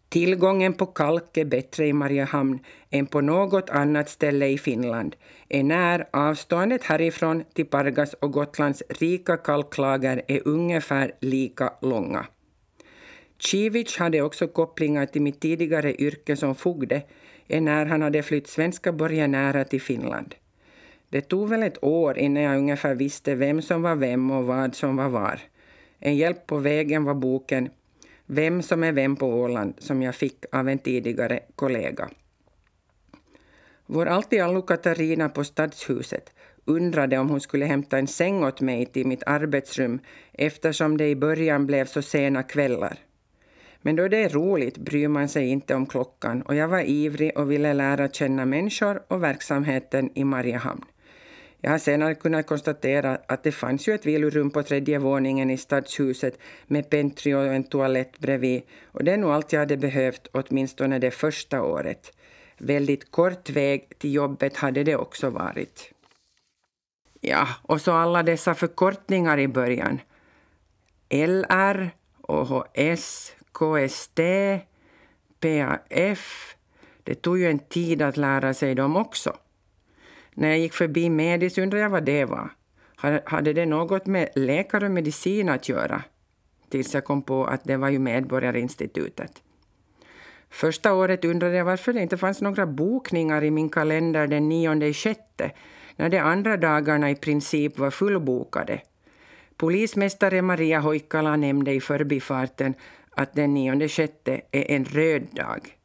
Tillgången 0.10 0.74
på 0.74 0.86
kalk 0.86 1.38
är 1.38 1.46
bättre 1.46 1.88
i 1.88 1.94
Mariehamn 1.94 2.60
än 2.90 3.06
på 3.06 3.22
något 3.22 3.70
annat 3.70 4.10
ställe 4.10 4.48
i 4.48 4.58
Finland, 4.58 5.16
enär 5.50 6.08
avståndet 6.12 6.84
härifrån 6.84 7.44
till 7.54 7.66
Pargas 7.66 8.14
och 8.14 8.32
Gotlands 8.32 8.84
rika 8.90 9.38
kalklager 9.38 10.22
är 10.28 10.48
ungefär 10.48 11.12
lika 11.22 11.74
långa. 11.82 12.26
Civic 13.40 13.98
hade 13.98 14.22
också 14.22 14.48
kopplingar 14.48 15.06
till 15.06 15.22
mitt 15.22 15.40
tidigare 15.40 15.96
yrke 15.96 16.36
som 16.36 16.56
fogde, 16.56 17.02
enär 17.48 17.86
han 17.86 18.02
hade 18.02 18.24
flytt 18.24 18.48
svenska 18.48 18.92
borgenärer 18.92 19.64
till 19.64 19.82
Finland. 19.82 20.36
Det 21.10 21.22
tog 21.22 21.50
väl 21.50 21.64
ett 21.64 21.84
år 21.84 22.18
innan 22.18 22.44
jag 22.44 22.58
ungefär 22.58 22.96
visste 22.96 23.36
vem 23.36 23.62
som 23.62 23.82
var 23.82 23.96
vem 23.96 24.32
och 24.32 24.46
vad 24.46 24.76
som 24.76 24.96
var 24.96 25.10
var. 25.10 25.40
En 26.00 26.16
hjälp 26.16 26.48
på 26.48 26.58
vägen 26.58 27.04
var 27.04 27.14
boken 27.14 27.70
Vem 28.26 28.62
som 28.62 28.84
är 28.84 28.92
vem 28.92 29.16
på 29.16 29.28
Åland 29.28 29.74
som 29.78 30.02
jag 30.02 30.16
fick 30.16 30.46
av 30.52 30.70
en 30.70 30.80
tidigare 30.80 31.40
kollega. 31.56 32.10
Vår 33.86 34.06
alltiallo 34.06 34.62
Katarina 34.62 35.30
på 35.30 35.44
Stadshuset 35.44 36.34
undrade 36.66 37.18
om 37.18 37.30
hon 37.30 37.42
skulle 37.42 37.66
hämta 37.66 37.98
en 37.98 38.08
säng 38.08 38.44
åt 38.44 38.62
mig 38.62 38.86
till 38.86 39.08
mitt 39.08 39.24
arbetsrum 39.26 40.00
eftersom 40.34 40.98
det 40.98 41.08
i 41.08 41.16
början 41.16 41.66
blev 41.66 41.86
så 41.86 42.02
sena 42.02 42.44
kvällar. 42.44 42.98
Men 43.82 43.96
då 43.96 44.08
det 44.08 44.18
är 44.18 44.30
roligt 44.30 44.78
bryr 44.78 45.08
man 45.08 45.30
sig 45.30 45.48
inte 45.48 45.76
om 45.76 45.86
klockan 45.86 46.42
och 46.42 46.56
jag 46.56 46.68
var 46.68 46.90
ivrig 46.90 47.38
och 47.38 47.52
ville 47.52 47.74
lära 47.74 48.10
känna 48.10 48.46
människor 48.46 49.04
och 49.08 49.24
verksamheten 49.24 50.10
i 50.16 50.24
Mariehamn. 50.24 50.86
Jag 51.66 51.72
har 51.72 51.78
senare 51.78 52.16
kunnat 52.16 52.48
konstatera 52.48 53.18
att 53.28 53.44
det 53.44 53.52
fanns 53.52 53.88
ju 53.88 53.94
ett 53.94 54.06
vilorum 54.06 54.52
på 54.52 54.64
tredje 54.64 55.00
våningen 55.00 55.50
i 55.50 55.58
stadshuset 55.58 56.40
med 56.68 56.90
pentry 56.90 57.34
och 57.34 57.46
en 57.46 57.64
toalett 57.64 58.20
bredvid. 58.20 58.62
Och 58.86 59.04
det 59.04 59.12
är 59.12 59.18
nog 59.18 59.32
allt 59.32 59.54
jag 59.54 59.60
hade 59.60 59.78
behövt, 59.78 60.28
åtminstone 60.32 61.00
det 61.00 61.12
första 61.12 61.62
året. 61.62 62.18
Väldigt 62.58 63.12
kort 63.12 63.50
väg 63.50 64.00
till 64.00 64.14
jobbet 64.14 64.58
hade 64.58 64.84
det 64.84 64.96
också 64.96 65.30
varit. 65.30 65.92
Ja, 67.22 67.48
och 67.62 67.82
så 67.82 67.92
alla 67.92 68.24
dessa 68.24 68.56
förkortningar 68.56 69.40
i 69.40 69.48
början. 69.48 70.00
LR, 71.10 71.90
OHS, 72.22 73.36
KST, 73.52 74.20
PAF. 75.40 76.56
Det 77.04 77.16
tog 77.16 77.40
ju 77.40 77.50
en 77.50 77.60
tid 77.60 78.02
att 78.02 78.18
lära 78.18 78.54
sig 78.54 78.76
dem 78.76 78.96
också. 78.96 79.38
När 80.38 80.50
jag 80.50 80.60
gick 80.60 80.74
förbi 80.74 81.10
Medis 81.10 81.58
undrade 81.58 81.84
jag 81.84 81.90
vad 81.90 82.04
det 82.04 82.26
var. 82.26 82.50
Hade 83.26 83.54
det 83.54 83.66
något 83.66 84.06
med 84.06 84.30
läkare 84.36 84.86
och 84.86 84.92
medicin 84.92 85.50
att 85.50 85.70
göra? 85.70 86.04
Tills 86.70 86.94
jag 86.94 87.06
kom 87.06 87.22
på 87.22 87.46
att 87.46 87.64
det 87.64 87.78
var 87.78 87.90
ju 87.90 88.00
Medborgarinstitutet. 88.00 89.42
Första 90.50 90.94
året 90.94 91.26
undrade 91.26 91.56
jag 91.56 91.66
varför 91.66 91.94
det 91.94 92.02
inte 92.02 92.18
fanns 92.18 92.42
några 92.42 92.66
bokningar 92.66 93.44
i 93.44 93.52
min 93.52 93.70
kalender 93.70 94.28
den 94.28 94.50
nionde 94.50 94.94
sjätte, 94.94 95.52
när 95.96 96.10
de 96.10 96.20
andra 96.20 96.58
dagarna 96.58 97.12
i 97.12 97.16
princip 97.16 97.78
var 97.78 97.92
fullbokade. 97.92 98.82
Polismästare 99.58 100.42
Maria 100.42 100.80
Hoikkala 100.80 101.36
nämnde 101.36 101.74
i 101.74 101.82
förbifarten 101.82 102.74
att 103.10 103.34
den 103.34 103.54
nionde 103.54 103.90
sjätte 103.90 104.42
är 104.52 104.72
en 104.72 104.86
röd 104.86 105.28
dag. 105.32 105.78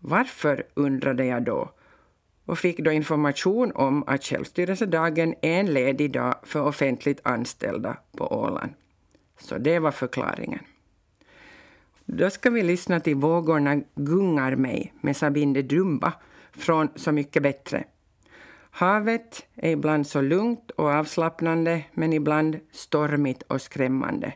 Varför, 0.00 0.62
undrade 0.74 1.24
jag 1.24 1.42
då 1.42 1.70
och 2.44 2.58
fick 2.58 2.78
då 2.78 2.92
information 2.92 3.72
om 3.74 4.04
att 4.06 4.24
självstyrelsedagen 4.24 5.34
är 5.42 5.60
en 5.60 5.74
ledig 5.74 6.12
dag 6.12 6.34
för 6.42 6.62
offentligt 6.62 7.20
anställda 7.22 7.96
på 8.16 8.26
Åland. 8.26 8.74
Så 9.38 9.58
det 9.58 9.78
var 9.78 9.90
förklaringen. 9.90 10.60
Då 12.04 12.30
ska 12.30 12.50
vi 12.50 12.62
lyssna 12.62 13.00
till 13.00 13.16
Vågorna 13.16 13.80
gungar 13.94 14.56
mig 14.56 14.92
med 15.00 15.16
Sabine 15.16 15.62
Dumba 15.62 16.12
från 16.52 16.88
Så 16.94 17.12
mycket 17.12 17.42
bättre. 17.42 17.84
Havet 18.70 19.46
är 19.54 19.70
ibland 19.70 20.06
så 20.06 20.20
lugnt 20.20 20.70
och 20.70 20.90
avslappnande 20.90 21.84
men 21.92 22.12
ibland 22.12 22.60
stormigt 22.72 23.42
och 23.42 23.62
skrämmande. 23.62 24.32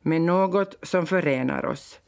Men 0.00 0.26
något 0.26 0.74
som 0.82 1.06
förenar 1.06 1.64
oss. 1.64 2.00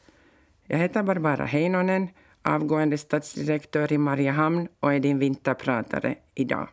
Jag 0.65 0.79
heter 0.79 1.03
Barbara 1.03 1.45
Heinonen 1.45 2.09
avgående 2.47 2.99
stadsdirektör 2.99 3.93
i 3.93 3.99
Mariehamn 3.99 4.69
och 4.81 4.95
är 4.95 5.00
din 5.00 5.19
vinterpratare 5.19 6.15
idag. 6.35 6.69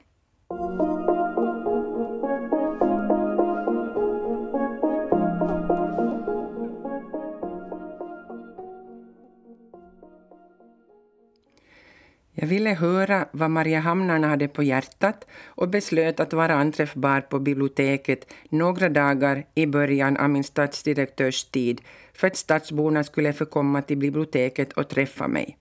Jag 12.36 12.48
ville 12.48 12.70
höra 12.70 13.26
vad 13.32 13.52
Mariehamnarna 13.52 14.28
hade 14.28 14.48
på 14.48 14.64
hjärtat 14.64 15.28
och 15.46 15.70
beslöt 15.70 16.20
att 16.20 16.34
vara 16.34 16.54
anträffbar 16.54 17.22
på 17.22 17.40
biblioteket 17.40 18.34
några 18.50 18.90
dagar 18.90 19.46
i 19.56 19.66
början 19.66 20.18
av 20.18 20.30
min 20.30 20.44
stadsdirektörstid 20.44 21.82
för 22.14 22.28
att 22.28 22.38
stadsborna 22.38 23.04
skulle 23.04 23.34
få 23.34 23.46
komma 23.46 23.82
till 23.82 23.98
biblioteket 23.98 24.74
och 24.74 24.90
träffa 24.90 25.28
mig. 25.28 25.58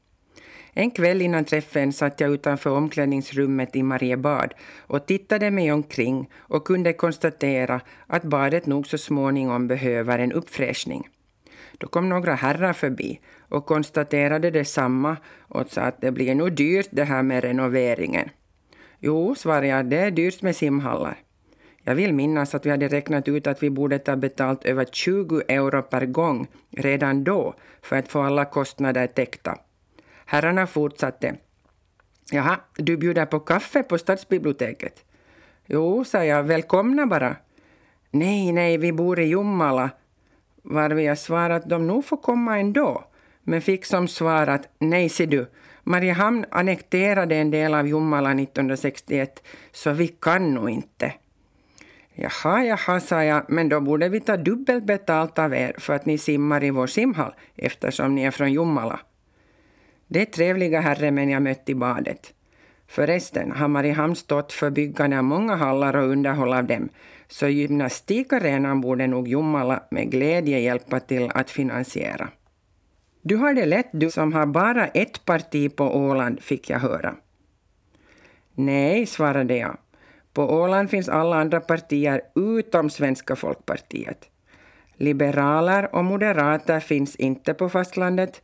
En 0.75 0.91
kväll 0.91 1.23
innan 1.23 1.45
träffen 1.45 1.93
satt 1.93 2.21
jag 2.21 2.31
utanför 2.31 2.71
omklädningsrummet 2.71 3.77
i 3.77 3.83
Mariebad 3.83 4.55
och 4.81 5.07
tittade 5.07 5.51
mig 5.51 5.73
omkring 5.73 6.31
och 6.39 6.67
kunde 6.67 6.93
konstatera 6.93 7.81
att 8.07 8.23
badet 8.23 8.67
nog 8.67 8.87
så 8.87 8.99
småningom 8.99 9.69
behöver 9.69 10.19
en 10.19 10.33
uppfräschning. 10.33 11.09
Då 11.79 11.87
kom 11.87 12.09
några 12.09 12.35
herrar 12.35 12.73
förbi 12.73 13.21
och 13.49 13.67
konstaterade 13.67 14.51
detsamma 14.51 15.17
och 15.41 15.71
sa 15.71 15.81
att 15.81 16.01
det 16.01 16.13
blir 16.13 16.35
nog 16.35 16.53
dyrt 16.53 16.89
det 16.91 17.05
här 17.05 17.23
med 17.23 17.45
renoveringen. 17.45 18.29
Jo, 18.99 19.35
svarade 19.35 19.67
jag, 19.67 19.87
det 19.87 19.97
är 19.97 20.11
dyrt 20.11 20.43
med 20.43 20.57
simhallar. 20.57 21.19
Jag 21.83 21.95
vill 21.95 22.15
minnas 22.15 22.55
att 22.55 22.67
vi 22.67 22.71
hade 22.71 22.89
räknat 22.89 23.29
ut 23.29 23.47
att 23.47 23.63
vi 23.63 23.71
borde 23.71 23.99
ta 23.99 24.17
betalt 24.17 24.65
över 24.65 24.85
20 24.85 25.43
euro 25.49 25.83
per 25.83 26.07
gång 26.07 26.47
redan 26.71 27.25
då 27.25 27.55
för 27.83 27.97
att 27.97 28.09
få 28.09 28.23
alla 28.23 28.45
kostnader 28.45 29.07
täckta. 29.07 29.59
Herrarna 30.33 30.67
fortsatte. 30.67 31.35
Jaha, 32.31 32.61
du 32.77 32.97
bjuder 32.97 33.27
på 33.27 33.41
kaffe 33.41 33.83
på 33.83 33.99
stadsbiblioteket? 33.99 35.05
Jo, 35.67 36.05
sa 36.05 36.25
jag, 36.25 36.43
välkomna 36.43 37.07
bara. 37.07 37.37
Nej, 38.11 38.53
nej, 38.53 38.79
vi 38.79 38.93
bor 38.93 39.21
i 39.21 39.27
Jomala. 39.27 39.91
Varvid 40.63 41.05
jag 41.05 41.19
svarade 41.19 41.55
att 41.55 41.69
de 41.69 41.87
nog 41.87 42.05
får 42.05 42.17
komma 42.17 42.59
ändå, 42.59 43.05
men 43.43 43.63
fick 43.63 43.85
som 43.85 44.09
svar 44.09 44.47
att 44.47 44.69
nej, 44.79 45.09
se 45.09 45.27
du, 45.27 45.47
Mariehamn 45.83 46.45
annekterade 46.51 47.37
en 47.37 47.51
del 47.51 47.75
av 47.75 47.89
Jomala 47.89 48.31
1961, 48.31 49.43
så 49.73 49.93
vi 49.93 50.09
kan 50.09 50.55
nog 50.55 50.71
inte. 50.71 51.15
Jaha, 52.15 52.65
jaha, 52.65 53.01
sa 53.01 53.25
jag, 53.25 53.45
men 53.49 53.69
då 53.69 53.81
borde 53.81 54.09
vi 54.09 54.21
ta 54.21 54.37
dubbelt 54.37 54.85
betalt 54.85 55.39
av 55.39 55.55
er 55.55 55.75
för 55.79 55.95
att 55.95 56.07
ni 56.07 56.19
simmar 56.19 56.65
i 56.65 56.71
vår 56.71 56.87
simhall 56.87 57.35
eftersom 57.57 58.15
ni 58.15 58.23
är 58.23 58.31
från 58.31 58.53
Jomala. 58.53 59.01
Det 60.13 60.21
är 60.21 60.25
trevliga 60.25 60.81
herremän 60.81 61.31
jag 61.31 61.43
mött 61.43 61.69
i 61.69 61.75
badet. 61.75 62.35
Förresten 62.87 63.53
har 63.53 63.69
Mariehamn 63.69 64.17
stått 64.17 64.53
för 64.53 64.71
byggande 64.71 65.19
av 65.19 65.25
många 65.25 65.57
hallar 65.57 65.97
och 65.97 66.09
underhåll 66.09 66.53
av 66.53 66.65
dem, 66.65 66.89
så 67.29 67.49
gymnastikarenan 67.49 68.81
borde 68.81 69.07
nog 69.07 69.29
Jomala 69.29 69.83
med 69.91 70.11
glädje 70.11 70.59
hjälpa 70.59 71.01
till 71.01 71.31
att 71.35 71.51
finansiera. 71.51 72.29
Du 73.23 73.37
har 73.37 73.55
det 73.55 73.67
lätt 73.67 73.89
du 73.93 74.11
som 74.11 74.33
har 74.33 74.47
bara 74.47 74.87
ett 74.87 75.25
parti 75.25 75.77
på 75.77 75.97
Åland, 75.97 76.41
fick 76.41 76.71
jag 76.71 76.79
höra. 76.79 77.15
Nej, 78.55 79.07
svarade 79.07 79.57
jag. 79.57 79.77
På 80.33 80.43
Åland 80.43 80.91
finns 80.91 81.09
alla 81.09 81.37
andra 81.37 81.61
partier 81.61 82.21
utom 82.35 82.91
Svenska 82.91 83.37
folkpartiet. 83.37 84.31
Liberaler 84.97 85.95
och 85.95 86.05
moderater 86.05 86.81
finns 86.81 87.17
inte 87.17 87.55
på 87.55 87.69
fastlandet. 87.69 88.43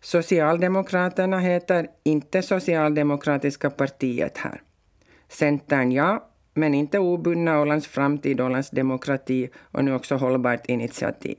Socialdemokraterna 0.00 1.38
heter 1.38 1.88
inte 2.02 2.42
Socialdemokratiska 2.42 3.70
partiet 3.70 4.38
här. 4.38 4.62
Centern 5.28 5.92
ja, 5.92 6.28
men 6.54 6.74
inte 6.74 6.98
obundna 6.98 7.60
Ålands 7.60 7.86
framtid, 7.86 8.40
Ålands 8.40 8.70
demokrati 8.70 9.50
och 9.72 9.84
nu 9.84 9.94
också 9.94 10.16
hållbart 10.16 10.66
initiativ. 10.66 11.36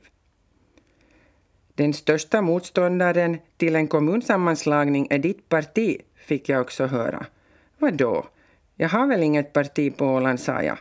Den 1.74 1.94
största 1.94 2.42
motståndaren 2.42 3.38
till 3.56 3.76
en 3.76 3.88
kommunsammanslagning 3.88 5.06
är 5.10 5.18
ditt 5.18 5.48
parti, 5.48 5.96
fick 6.14 6.48
jag 6.48 6.60
också 6.60 6.86
höra. 6.86 7.26
Vadå? 7.78 8.26
Jag 8.76 8.88
har 8.88 9.06
väl 9.06 9.22
inget 9.22 9.52
parti 9.52 9.96
på 9.96 10.06
Åland, 10.06 10.40
sa 10.40 10.62
jag. 10.62 10.78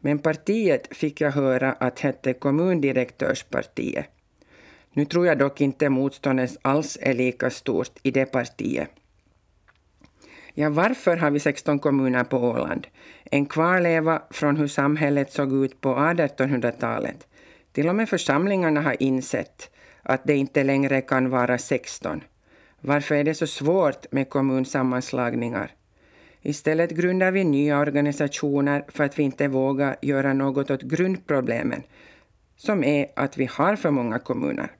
Men 0.00 0.18
partiet 0.18 0.96
fick 0.96 1.20
jag 1.20 1.30
höra 1.30 1.72
att 1.72 2.00
hette 2.00 2.32
kommundirektörspartiet. 2.32 4.06
Nu 4.96 5.04
tror 5.04 5.26
jag 5.26 5.38
dock 5.38 5.60
inte 5.60 5.88
motståndet 5.88 6.56
alls 6.62 6.98
är 7.00 7.14
lika 7.14 7.50
stort 7.50 7.90
i 8.02 8.10
det 8.10 8.26
partiet. 8.26 8.90
Ja, 10.54 10.70
varför 10.70 11.16
har 11.16 11.30
vi 11.30 11.40
16 11.40 11.78
kommuner 11.78 12.24
på 12.24 12.36
Åland? 12.38 12.86
En 13.24 13.46
kvarleva 13.46 14.22
från 14.30 14.56
hur 14.56 14.66
samhället 14.68 15.32
såg 15.32 15.64
ut 15.64 15.80
på 15.80 15.88
1800-talet. 15.94 17.26
Till 17.72 17.88
och 17.88 17.96
med 17.96 18.08
församlingarna 18.08 18.80
har 18.80 19.02
insett 19.02 19.70
att 20.02 20.24
det 20.24 20.36
inte 20.36 20.64
längre 20.64 21.00
kan 21.00 21.30
vara 21.30 21.58
16. 21.58 22.20
Varför 22.80 23.14
är 23.14 23.24
det 23.24 23.34
så 23.34 23.46
svårt 23.46 24.12
med 24.12 24.28
kommunsammanslagningar? 24.28 25.70
Istället 26.42 26.90
grundar 26.90 27.30
vi 27.32 27.44
nya 27.44 27.80
organisationer 27.80 28.84
för 28.88 29.04
att 29.04 29.18
vi 29.18 29.22
inte 29.22 29.48
vågar 29.48 29.96
göra 30.02 30.32
något 30.32 30.70
åt 30.70 30.82
grundproblemen, 30.82 31.82
som 32.56 32.84
är 32.84 33.06
att 33.16 33.38
vi 33.38 33.48
har 33.52 33.76
för 33.76 33.90
många 33.90 34.18
kommuner. 34.18 34.70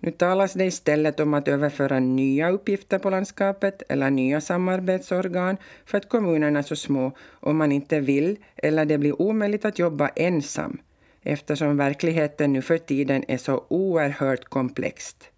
Nu 0.00 0.10
talas 0.10 0.52
det 0.52 0.64
istället 0.64 1.20
om 1.20 1.34
att 1.34 1.48
överföra 1.48 2.00
nya 2.00 2.50
uppgifter 2.50 2.98
på 2.98 3.10
landskapet 3.10 3.82
eller 3.88 4.10
nya 4.10 4.40
samarbetsorgan 4.40 5.56
för 5.84 5.98
att 5.98 6.08
kommunerna 6.08 6.58
är 6.58 6.62
så 6.62 6.76
små 6.76 7.12
om 7.30 7.56
man 7.56 7.72
inte 7.72 8.00
vill 8.00 8.36
eller 8.56 8.84
det 8.84 8.98
blir 8.98 9.22
omöjligt 9.22 9.64
att 9.64 9.78
jobba 9.78 10.08
ensam 10.08 10.78
eftersom 11.22 11.76
verkligheten 11.76 12.52
nu 12.52 12.62
för 12.62 12.78
tiden 12.78 13.24
är 13.28 13.36
så 13.36 13.64
oerhört 13.68 14.44
komplext. 14.44 15.30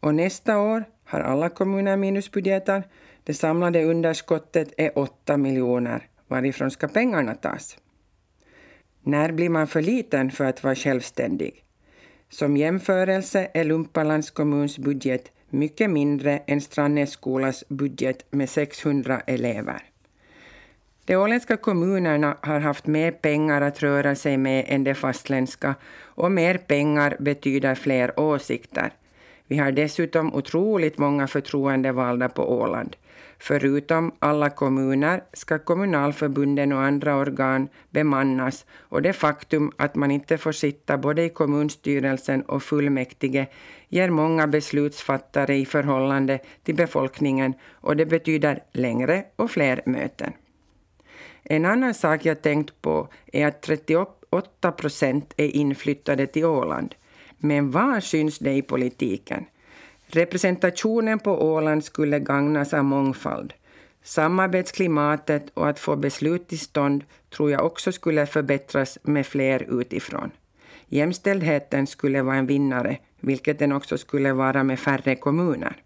Och 0.00 0.14
nästa 0.14 0.58
år 0.58 0.84
har 1.04 1.20
alla 1.20 1.48
kommuner 1.48 1.96
minusbudgetar. 1.96 2.82
Det 3.24 3.34
samlade 3.34 3.84
underskottet 3.84 4.72
är 4.76 4.98
8 4.98 5.36
miljoner. 5.36 6.08
Varifrån 6.28 6.70
ska 6.70 6.88
pengarna 6.88 7.34
tas? 7.34 7.78
När 9.02 9.32
blir 9.32 9.48
man 9.48 9.66
för 9.66 9.82
liten 9.82 10.30
för 10.30 10.44
att 10.44 10.64
vara 10.64 10.74
självständig? 10.74 11.63
Som 12.28 12.56
jämförelse 12.56 13.50
är 13.54 13.64
Lumpalands 13.64 14.30
kommuns 14.30 14.78
budget 14.78 15.32
mycket 15.50 15.90
mindre 15.90 16.38
än 16.46 16.60
Strannässkolas 16.60 17.64
budget 17.68 18.26
med 18.30 18.50
600 18.50 19.20
elever. 19.26 19.82
De 21.04 21.16
åländska 21.16 21.56
kommunerna 21.56 22.36
har 22.40 22.60
haft 22.60 22.86
mer 22.86 23.12
pengar 23.12 23.62
att 23.62 23.82
röra 23.82 24.14
sig 24.14 24.36
med 24.36 24.64
än 24.68 24.84
de 24.84 24.94
fastländska 24.94 25.74
och 26.02 26.32
mer 26.32 26.58
pengar 26.58 27.16
betyder 27.20 27.74
fler 27.74 28.20
åsikter. 28.20 28.92
Vi 29.46 29.56
har 29.56 29.72
dessutom 29.72 30.34
otroligt 30.34 30.98
många 30.98 31.26
förtroendevalda 31.26 32.28
på 32.28 32.52
Åland. 32.52 32.96
Förutom 33.46 34.12
alla 34.18 34.50
kommuner 34.50 35.22
ska 35.32 35.58
kommunalförbunden 35.58 36.72
och 36.72 36.82
andra 36.82 37.16
organ 37.16 37.68
bemannas 37.90 38.66
och 38.72 39.02
det 39.02 39.12
faktum 39.12 39.72
att 39.76 39.94
man 39.94 40.10
inte 40.10 40.38
får 40.38 40.52
sitta 40.52 40.98
både 40.98 41.22
i 41.22 41.28
kommunstyrelsen 41.28 42.42
och 42.42 42.62
fullmäktige 42.62 43.46
ger 43.88 44.10
många 44.10 44.46
beslutsfattare 44.46 45.56
i 45.56 45.66
förhållande 45.66 46.38
till 46.62 46.74
befolkningen 46.74 47.54
och 47.70 47.96
det 47.96 48.06
betyder 48.06 48.62
längre 48.72 49.24
och 49.36 49.50
fler 49.50 49.82
möten. 49.86 50.32
En 51.42 51.64
annan 51.64 51.94
sak 51.94 52.24
jag 52.24 52.42
tänkt 52.42 52.82
på 52.82 53.08
är 53.32 53.46
att 53.46 53.62
38 53.62 54.72
procent 54.72 55.34
är 55.36 55.48
inflyttade 55.56 56.26
till 56.26 56.44
Åland. 56.44 56.94
Men 57.38 57.70
var 57.70 58.00
syns 58.00 58.38
det 58.38 58.52
i 58.52 58.62
politiken? 58.62 59.44
Representationen 60.14 61.18
på 61.18 61.42
Åland 61.52 61.84
skulle 61.84 62.18
gagnas 62.18 62.74
av 62.74 62.84
mångfald. 62.84 63.52
Samarbetsklimatet 64.02 65.50
och 65.54 65.68
att 65.68 65.78
få 65.78 65.96
beslut 65.96 66.48
till 66.48 66.60
stånd 66.60 67.04
tror 67.36 67.50
jag 67.50 67.66
också 67.66 67.92
skulle 67.92 68.26
förbättras 68.26 68.98
med 69.02 69.26
fler 69.26 69.80
utifrån. 69.80 70.30
Jämställdheten 70.86 71.86
skulle 71.86 72.22
vara 72.22 72.36
en 72.36 72.46
vinnare, 72.46 72.98
vilket 73.20 73.58
den 73.58 73.72
också 73.72 73.98
skulle 73.98 74.32
vara 74.32 74.64
med 74.64 74.78
färre 74.78 75.16
kommuner. 75.16 75.76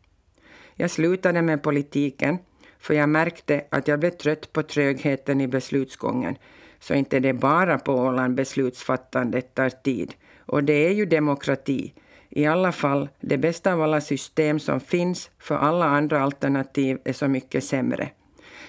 Jag 0.75 0.91
slutade 0.91 1.43
med 1.43 1.63
politiken 1.63 2.39
för 2.79 2.95
jag 2.95 3.09
märkte 3.09 3.65
att 3.71 3.89
jag 3.89 4.01
blev 4.01 4.11
trött 4.11 4.53
på 4.53 4.63
trögheten 4.63 5.41
i 5.41 5.47
beslutsgången. 5.47 6.37
Så 6.81 6.95
inte 6.95 7.21
det 7.21 7.33
bara 7.33 7.79
på 7.79 7.93
Åland 7.93 8.35
beslutsfattandet 8.35 9.55
tar 9.55 9.71
tid. 9.71 10.15
Och 10.39 10.65
det 10.65 10.87
är 10.87 10.93
ju 10.93 11.07
demokrati. 11.07 11.93
I 12.31 12.47
alla 12.47 12.73
fall, 12.73 13.09
det 13.21 13.39
bästa 13.39 13.73
av 13.73 13.83
alla 13.83 14.01
system 14.01 14.59
som 14.59 14.81
finns, 14.81 15.31
för 15.39 15.57
alla 15.57 15.85
andra 15.85 16.21
alternativ 16.21 16.99
är 17.05 17.13
så 17.13 17.29
mycket 17.29 17.65
sämre. 17.65 18.11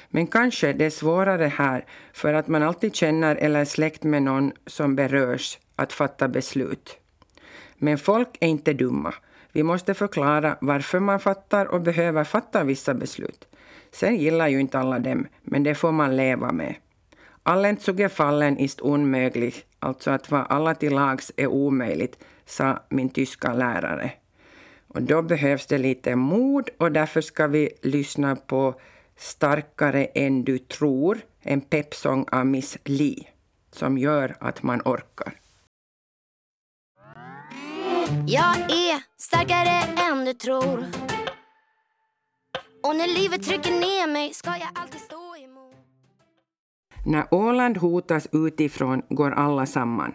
Men 0.09 0.27
kanske 0.27 0.73
det 0.73 0.85
är 0.85 0.89
svårare 0.89 1.45
här, 1.45 1.85
för 2.13 2.33
att 2.33 2.47
man 2.47 2.63
alltid 2.63 2.95
känner 2.95 3.35
eller 3.35 3.59
är 3.59 3.65
släkt 3.65 4.03
med 4.03 4.23
någon 4.23 4.51
som 4.65 4.95
berörs 4.95 5.57
att 5.75 5.93
fatta 5.93 6.27
beslut. 6.27 6.97
Men 7.77 7.97
folk 7.97 8.37
är 8.39 8.47
inte 8.47 8.73
dumma. 8.73 9.13
Vi 9.51 9.63
måste 9.63 9.93
förklara 9.93 10.57
varför 10.61 10.99
man 10.99 11.19
fattar 11.19 11.65
och 11.65 11.81
behöver 11.81 12.23
fatta 12.23 12.63
vissa 12.63 12.93
beslut. 12.93 13.47
Sen 13.91 14.15
gillar 14.15 14.47
ju 14.47 14.59
inte 14.59 14.79
alla 14.79 14.99
dem, 14.99 15.27
men 15.41 15.63
det 15.63 15.75
får 15.75 15.91
man 15.91 16.15
leva 16.15 16.51
med. 16.51 16.75
Allen 17.43 18.57
ist 18.57 18.79
unmöglich, 18.79 19.65
alltså 19.79 20.11
att 20.11 20.31
vara 20.31 20.43
alla 20.43 20.75
till 20.75 20.93
lags 20.93 21.31
är 21.37 21.47
omöjligt, 21.47 22.23
sa 22.49 22.83
min 22.89 23.09
tyska 23.09 23.53
lärare. 23.53 24.11
Och 24.87 25.01
då 25.01 25.21
behövs 25.21 25.65
det 25.67 25.77
lite 25.77 26.15
mod 26.15 26.69
och 26.77 26.91
därför 26.91 27.21
ska 27.21 27.47
vi 27.47 27.69
lyssna 27.81 28.35
på 28.35 28.81
Starkare 29.15 30.05
än 30.05 30.43
du 30.43 30.57
tror, 30.57 31.17
en 31.41 31.61
peppsång 31.61 32.25
av 32.31 32.45
Miss 32.45 32.77
Li, 32.85 33.27
som 33.71 33.97
gör 33.97 34.35
att 34.39 34.63
man 34.63 34.81
orkar. 34.85 35.33
Jag 38.27 38.55
är 38.59 39.03
starkare 39.17 40.09
än 40.09 40.25
du 40.25 40.33
tror 40.33 40.85
och 42.83 42.95
när 42.95 43.07
livet 43.07 43.43
trycker 43.43 43.71
ner 43.71 44.13
mig 44.13 44.33
ska 44.33 44.49
jag 44.49 44.69
alltid 44.75 45.01
stå 45.01 45.35
emot 45.35 45.75
När 47.05 47.33
Åland 47.33 47.77
hotas 47.77 48.27
utifrån 48.31 49.01
går 49.09 49.31
alla 49.31 49.65
samman. 49.65 50.13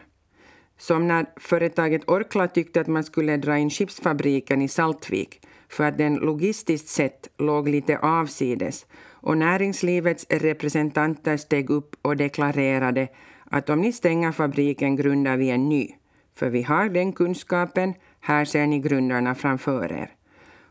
Som 0.79 1.09
när 1.09 1.27
företaget 1.37 2.09
Orkla 2.09 2.49
tyckte 2.49 2.81
att 2.81 2.87
man 2.87 3.05
skulle 3.05 3.37
dra 3.37 3.59
in 3.59 3.71
chipsfabriken 3.71 4.63
i 4.63 4.69
Saltvik 4.69 5.41
för 5.69 5.85
att 5.85 5.99
den 5.99 6.15
logistiskt 6.15 6.89
sett 6.89 7.29
låg 7.39 7.69
lite 7.69 7.99
avsides 7.99 8.87
och 9.11 9.39
näringslivets 9.39 10.27
representanter 10.29 11.37
steg 11.37 11.71
upp 11.71 11.97
och 12.03 12.17
deklarerade 12.17 13.09
att 13.45 13.71
om 13.71 13.81
ni 13.81 13.93
stänger 13.93 14.33
fabriken 14.33 14.97
grundar 14.97 15.37
vi 15.37 15.51
en 15.51 15.69
ny, 15.69 15.89
för 16.35 16.51
vi 16.51 16.63
har 16.63 16.89
den 16.89 17.13
kunskapen, 17.13 17.95
här 18.21 18.45
ser 18.45 18.67
ni 18.67 18.79
grundarna 18.79 19.35
framför 19.35 19.93
er. 19.93 20.11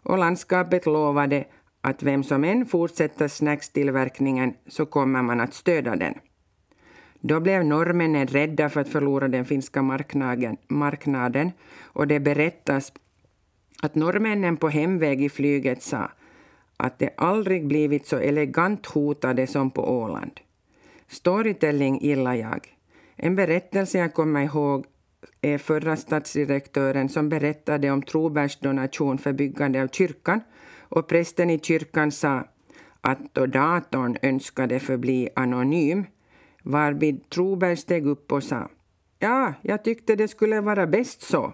Och 0.03 0.17
landskapet 0.17 0.85
lovade 0.85 1.45
att 1.81 2.03
vem 2.03 2.23
som 2.23 2.43
än 2.43 2.65
fortsätter 2.65 3.27
snackstillverkningen 3.27 4.53
så 4.67 4.85
kommer 4.85 5.21
man 5.21 5.39
att 5.39 5.53
stödja 5.53 5.95
den. 5.95 6.13
Då 7.25 7.39
blev 7.39 7.65
norrmännen 7.65 8.27
rädda 8.27 8.69
för 8.69 8.81
att 8.81 8.89
förlora 8.89 9.27
den 9.27 9.45
finska 9.45 9.81
marknaden, 9.81 10.57
marknaden 10.67 11.51
och 11.81 12.07
det 12.07 12.19
berättas 12.19 12.93
att 13.81 13.95
norrmännen 13.95 14.57
på 14.57 14.69
hemväg 14.69 15.23
i 15.23 15.29
flyget 15.29 15.83
sa 15.83 16.11
att 16.77 16.99
det 16.99 17.09
aldrig 17.17 17.67
blivit 17.67 18.07
så 18.07 18.17
elegant 18.17 18.85
hotade 18.85 19.47
som 19.47 19.71
på 19.71 20.01
Åland. 20.01 20.39
Storytelling 21.07 21.99
gillar 22.01 22.33
jag. 22.33 22.77
En 23.15 23.35
berättelse 23.35 23.97
jag 23.97 24.13
kommer 24.13 24.43
ihåg 24.43 24.85
är 25.41 25.57
förra 25.57 25.95
stadsdirektören 25.95 27.09
som 27.09 27.29
berättade 27.29 27.91
om 27.91 28.01
Trobergs 28.01 28.59
donation 28.59 29.17
för 29.17 29.33
byggande 29.33 29.83
av 29.83 29.87
kyrkan 29.87 30.41
och 30.79 31.07
prästen 31.07 31.49
i 31.49 31.59
kyrkan 31.59 32.11
sa 32.11 32.43
att 33.01 33.19
då 33.33 33.45
datorn 33.45 34.17
önskade 34.21 34.79
förbli 34.79 35.29
anonym 35.35 36.05
varvid 36.63 37.29
Troberg 37.29 37.77
steg 37.77 38.07
upp 38.07 38.31
och 38.31 38.43
sa 38.43 38.69
Ja, 39.19 39.53
jag 39.61 39.83
tyckte 39.83 40.15
det 40.15 40.27
skulle 40.27 40.61
vara 40.61 40.87
bäst 40.87 41.21
så. 41.21 41.53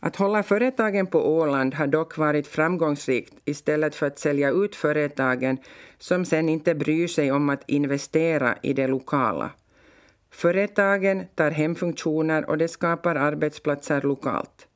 Att 0.00 0.16
hålla 0.16 0.42
företagen 0.42 1.06
på 1.06 1.36
Åland 1.36 1.74
har 1.74 1.86
dock 1.86 2.18
varit 2.18 2.46
framgångsrikt 2.46 3.34
istället 3.44 3.94
för 3.94 4.06
att 4.06 4.18
sälja 4.18 4.50
ut 4.50 4.76
företagen 4.76 5.58
som 5.98 6.24
sen 6.24 6.48
inte 6.48 6.74
bryr 6.74 7.08
sig 7.08 7.32
om 7.32 7.48
att 7.48 7.62
investera 7.70 8.56
i 8.62 8.72
det 8.72 8.86
lokala. 8.86 9.50
Företagen 10.30 11.26
tar 11.34 11.50
hem 11.50 11.74
funktioner 11.74 12.50
och 12.50 12.58
det 12.58 12.68
skapar 12.68 13.14
arbetsplatser 13.14 14.02
lokalt. 14.02 14.67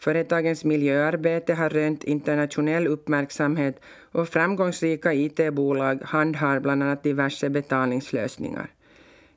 Företagens 0.00 0.64
miljöarbete 0.64 1.54
har 1.54 1.70
rönt 1.70 2.04
internationell 2.04 2.86
uppmärksamhet 2.86 3.80
och 4.12 4.28
framgångsrika 4.28 5.12
IT-bolag 5.12 5.98
handhar 6.02 6.60
bland 6.60 6.82
annat 6.82 7.02
diverse 7.02 7.50
betalningslösningar. 7.50 8.70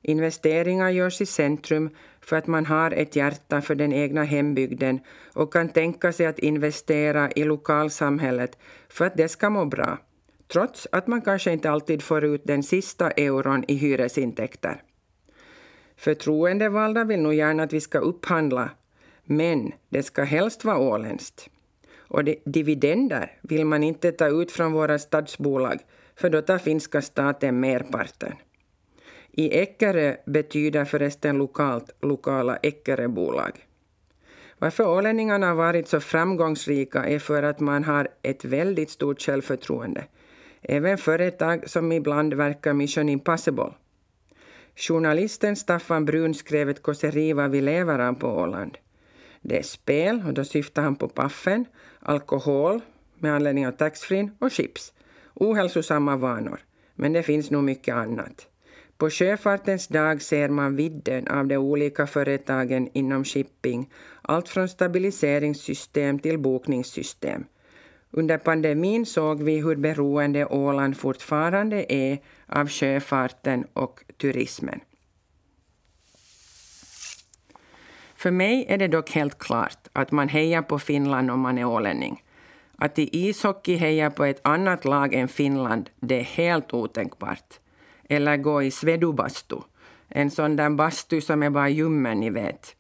Investeringar 0.02 0.90
görs 0.90 1.22
i 1.22 1.26
centrum 1.26 1.90
för 2.22 2.36
att 2.36 2.48
man 2.48 2.66
har 2.66 2.92
ett 2.92 3.16
hjärta 3.16 3.62
för 3.62 3.76
den 3.76 3.94
egna 3.94 4.24
hembygden 4.24 5.00
och 5.34 5.54
kan 5.54 5.70
tänka 5.70 6.14
sig 6.14 6.26
att 6.26 6.40
investera 6.40 7.32
i 7.32 7.44
lokalsamhället 7.44 8.58
för 8.90 9.06
att 9.06 9.18
det 9.18 9.28
ska 9.28 9.50
må 9.50 9.66
bra, 9.66 9.98
trots 10.54 10.88
att 10.92 11.08
man 11.08 11.22
kanske 11.22 11.52
inte 11.52 11.72
alltid 11.72 12.02
får 12.02 12.24
ut 12.24 12.42
den 12.46 12.64
sista 12.64 13.12
euron 13.12 13.66
i 13.68 13.76
hyresintäkter. 13.76 14.82
Förtroendevalda 15.98 17.04
vill 17.04 17.22
nog 17.22 17.34
gärna 17.34 17.64
att 17.64 17.74
vi 17.74 17.82
ska 17.82 18.00
upphandla, 18.00 18.70
men 19.24 19.72
det 19.90 20.04
ska 20.04 20.24
helst 20.24 20.66
vara 20.66 20.78
åländskt. 20.78 21.50
Och 21.98 22.24
de, 22.24 22.40
dividender 22.46 23.32
vill 23.42 23.66
man 23.66 23.84
inte 23.84 24.12
ta 24.12 24.28
ut 24.28 24.52
från 24.52 24.72
våra 24.72 25.00
stadsbolag, 25.00 25.80
för 26.16 26.30
då 26.30 26.42
tar 26.42 26.58
finska 26.58 27.02
staten 27.02 27.60
merparten. 27.60 28.34
I 29.32 29.60
Eckerö 29.60 30.16
betyder 30.26 30.86
förresten 30.86 31.38
lokalt 31.38 31.92
lokala 32.02 32.58
Eckeröbolag. 32.58 33.52
Varför 34.58 34.88
ålänningarna 34.88 35.48
har 35.48 35.56
varit 35.56 35.88
så 35.88 36.00
framgångsrika 36.00 37.04
är 37.04 37.20
för 37.20 37.44
att 37.44 37.60
man 37.60 37.84
har 37.84 38.08
ett 38.22 38.46
väldigt 38.46 38.90
stort 38.90 39.22
självförtroende. 39.22 40.04
Även 40.62 40.98
företag 40.98 41.70
som 41.70 41.92
ibland 41.92 42.34
verkar 42.34 42.74
mission 42.74 43.10
impossible. 43.10 43.74
Journalisten 44.76 45.56
Staffan 45.56 46.06
Brun 46.06 46.34
skrev 46.34 46.70
ett 46.70 46.82
kåseri 46.82 47.34
vad 47.34 47.52
vi 47.52 47.62
lever 47.62 48.00
av 48.00 48.14
på 48.14 48.28
Åland. 48.28 48.78
Det 49.42 49.58
är 49.60 49.64
spel, 49.64 50.24
och 50.28 50.34
då 50.34 50.44
syftar 50.44 50.82
han 50.82 50.96
på 50.96 51.08
paffen, 51.08 51.66
alkohol 52.00 52.82
med 53.20 53.34
anledning 53.34 53.68
av 53.68 53.72
taxfree 53.72 54.30
och 54.40 54.52
chips. 54.52 54.94
Ohälsosamma 55.34 56.16
vanor. 56.16 56.60
Men 56.96 57.14
det 57.14 57.24
finns 57.24 57.52
nog 57.52 57.64
mycket 57.64 57.96
annat. 57.96 58.48
På 58.98 59.10
sjöfartens 59.10 59.88
dag 59.88 60.22
ser 60.22 60.50
man 60.50 60.76
vidden 60.76 61.28
av 61.28 61.48
de 61.48 61.58
olika 61.58 62.08
företagen 62.08 62.90
inom 62.94 63.24
shipping, 63.26 63.90
allt 64.22 64.50
från 64.50 64.70
stabiliseringssystem 64.70 66.20
till 66.20 66.40
bokningssystem. 66.40 67.44
Under 68.12 68.38
pandemin 68.38 69.06
såg 69.06 69.44
vi 69.44 69.62
hur 69.62 69.76
beroende 69.76 70.46
Åland 70.46 70.98
fortfarande 70.98 71.94
är 71.94 72.20
av 72.48 72.68
sjöfarten 72.68 73.66
och 73.74 74.04
turismen. 74.18 74.80
För 78.22 78.32
mig 78.32 78.66
är 78.70 78.78
det 78.78 78.88
dock 78.88 79.12
helt 79.12 79.38
klart 79.38 79.88
att 79.94 80.12
man 80.12 80.30
hejar 80.30 80.62
på 80.62 80.80
Finland 80.80 81.32
om 81.32 81.40
man 81.40 81.58
är 81.58 81.66
ålänning. 81.66 82.24
Att 82.78 83.00
i 83.00 83.28
ishockey 83.28 83.76
heja 83.76 84.12
på 84.12 84.26
ett 84.26 84.40
annat 84.44 84.86
lag 84.86 85.14
än 85.14 85.28
Finland, 85.28 85.90
det 86.00 86.20
är 86.20 86.24
helt 86.24 86.74
otänkbart. 86.74 87.60
Eller 88.10 88.38
gå 88.38 88.64
i 88.64 88.72
svedubastu, 88.72 89.56
en 90.08 90.32
sån 90.32 90.56
där 90.56 90.70
bastu 90.70 91.22
som 91.22 91.44
är 91.44 91.50
bara 91.50 91.70
ljummen, 91.70 92.20
ni 92.20 92.30
vet. 92.30 92.76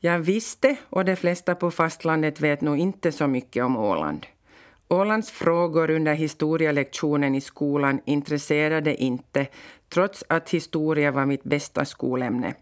Jag 0.00 0.18
visste, 0.18 0.76
och 0.90 1.04
de 1.04 1.16
flesta 1.16 1.54
på 1.54 1.70
fastlandet 1.70 2.40
vet 2.40 2.60
nog 2.60 2.78
inte 2.78 3.12
så 3.12 3.26
mycket 3.26 3.64
om 3.64 3.76
Åland. 3.76 4.26
Ålands 4.88 5.30
frågor 5.30 5.90
under 5.90 6.14
historielektionen 6.14 7.34
i 7.34 7.40
skolan 7.40 8.00
intresserade 8.04 9.02
inte, 9.02 9.46
trots 9.88 10.24
att 10.28 10.50
historia 10.50 11.10
var 11.10 11.26
mitt 11.26 11.44
bästa 11.44 11.84
skolämne. 11.84 12.54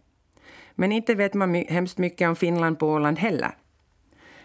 Men 0.75 0.93
inte 0.93 1.15
vet 1.15 1.35
man 1.35 1.51
my 1.51 1.65
hemskt 1.69 1.99
mycket 1.99 2.29
om 2.29 2.37
Finland 2.37 2.79
på 2.79 2.89
Åland 2.89 3.19
heller. 3.19 3.57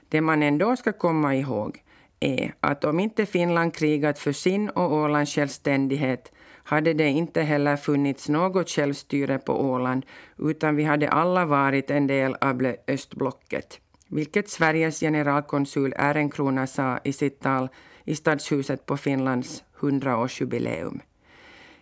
Det 0.10 0.22
man 0.22 0.44
ändå 0.44 0.76
ska 0.76 0.94
komma 0.94 1.36
ihåg 1.36 1.84
är 2.20 2.54
att 2.60 2.84
om 2.84 3.00
inte 3.00 3.26
Finland 3.26 3.74
krigat 3.74 4.20
för 4.20 4.32
sin 4.32 4.70
och 4.70 4.94
Ålands 4.94 5.36
självständighet 5.36 6.32
hade 6.64 6.94
det 6.94 7.08
inte 7.08 7.42
heller 7.42 7.78
funnits 7.78 8.30
något 8.30 8.70
självstyre 8.70 9.38
på 9.38 9.62
Åland 9.62 10.06
utan 10.38 10.76
vi 10.76 10.84
hade 10.84 11.10
alla 11.10 11.46
varit 11.46 11.92
en 11.92 12.08
del 12.08 12.36
av 12.42 12.76
östblocket, 12.88 13.80
vilket 14.08 14.50
Sveriges 14.50 15.00
generalkonsul 15.00 15.94
Ehrenkrona 15.98 16.68
sa 16.68 17.00
i 17.04 17.14
sitt 17.14 17.40
tal 17.40 17.70
i 18.04 18.16
Stadshuset 18.16 18.86
på 18.86 18.98
Finlands 18.98 19.64
100-årsjubileum. 19.80 21.00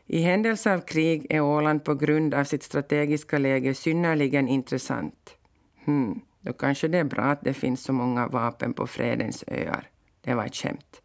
I 0.10 0.22
händelse 0.22 0.74
av 0.74 0.80
krig 0.80 1.28
är 1.30 1.42
Åland 1.42 1.84
på 1.84 1.96
grund 1.96 2.34
av 2.34 2.44
sitt 2.44 2.64
strategiska 2.64 3.38
läge 3.38 3.74
synnerligen 3.74 4.48
intressant. 4.48 5.36
Hmm, 5.86 6.22
då 6.42 6.54
kanske 6.54 6.88
det 6.88 6.98
är 6.98 7.04
bra 7.04 7.24
att 7.24 7.42
det 7.42 7.54
finns 7.54 7.84
så 7.84 7.94
många 7.94 8.28
vapen 8.28 8.74
på 8.74 8.88
fredens 8.88 9.44
öar. 9.48 9.90
Det 10.22 10.34
var 10.34 10.46
ett 10.46 10.56
skämt. 10.56 11.02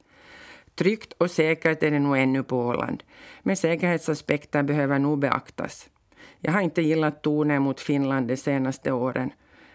Tryggt 0.74 1.12
och 1.12 1.30
säkert 1.30 1.82
är 1.82 1.90
det 1.90 1.98
nog 1.98 2.18
ännu 2.18 2.42
på 2.42 2.58
Åland, 2.58 3.02
men 3.42 3.56
säkerhetsaspekter 3.56 4.62
behöver 4.62 4.98
nog 4.98 5.18
beaktas. 5.18 5.88
Jag 6.40 6.52
har 6.52 6.60
inte 6.60 6.82
gillat 6.82 7.22
tonen 7.22 7.62
mot 7.62 7.80
Finland 7.80 8.28
de 8.28 8.36
senaste 8.36 8.92
åren. 8.92 9.30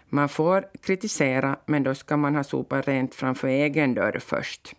Man 0.08 0.28
får 0.28 0.66
kritisera, 0.82 1.56
men 1.66 1.82
då 1.82 1.94
ska 1.94 2.16
man 2.16 2.34
ha 2.34 2.44
sopat 2.44 2.88
rent 2.88 3.14
framför 3.14 3.48
egen 3.48 3.94
dörr 3.94 4.18
först. 4.18 4.74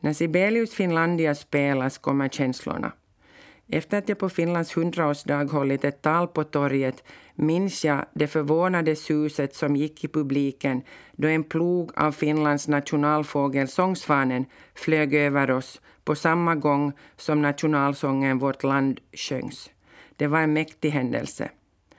När 0.00 0.12
Sibelius 0.12 0.74
Finlandia 0.74 1.34
spelas 1.34 1.98
kommer 1.98 2.28
känslorna. 2.28 2.92
Efter 3.68 3.98
att 3.98 4.08
jag 4.08 4.18
på 4.18 4.28
Finlands 4.28 4.76
hundraårsdag 4.76 5.44
hållit 5.44 5.84
ett 5.84 6.02
tal 6.02 6.28
på 6.28 6.44
torget 6.44 7.04
minns 7.34 7.84
jag 7.84 8.04
det 8.12 8.26
förvånade 8.26 8.96
suset 8.96 9.54
som 9.54 9.76
gick 9.76 10.04
i 10.04 10.08
publiken 10.08 10.82
då 11.12 11.28
en 11.28 11.44
plog 11.44 11.92
av 11.96 12.12
Finlands 12.12 12.68
nationalfågel 12.68 13.68
sångsvanen 13.68 14.44
flög 14.74 15.14
över 15.14 15.50
oss 15.50 15.80
på 16.04 16.14
samma 16.14 16.54
gång 16.54 16.92
som 17.16 17.42
nationalsången 17.42 18.38
Vårt 18.38 18.62
land 18.62 19.00
sjöngs. 19.12 19.70
Det 20.16 20.26
var 20.26 20.40
en 20.40 20.52
mäktig 20.52 20.90
händelse. 20.90 21.50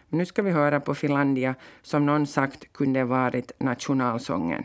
nu 0.10 0.26
ska 0.26 0.42
vi 0.42 0.52
höra 0.52 0.80
på 0.80 0.96
Finlandia 0.96 1.56
som 1.82 2.06
någon 2.06 2.28
sagt 2.28 2.74
kunde 2.74 3.04
varit 3.04 3.52
nationalsången. 3.60 4.64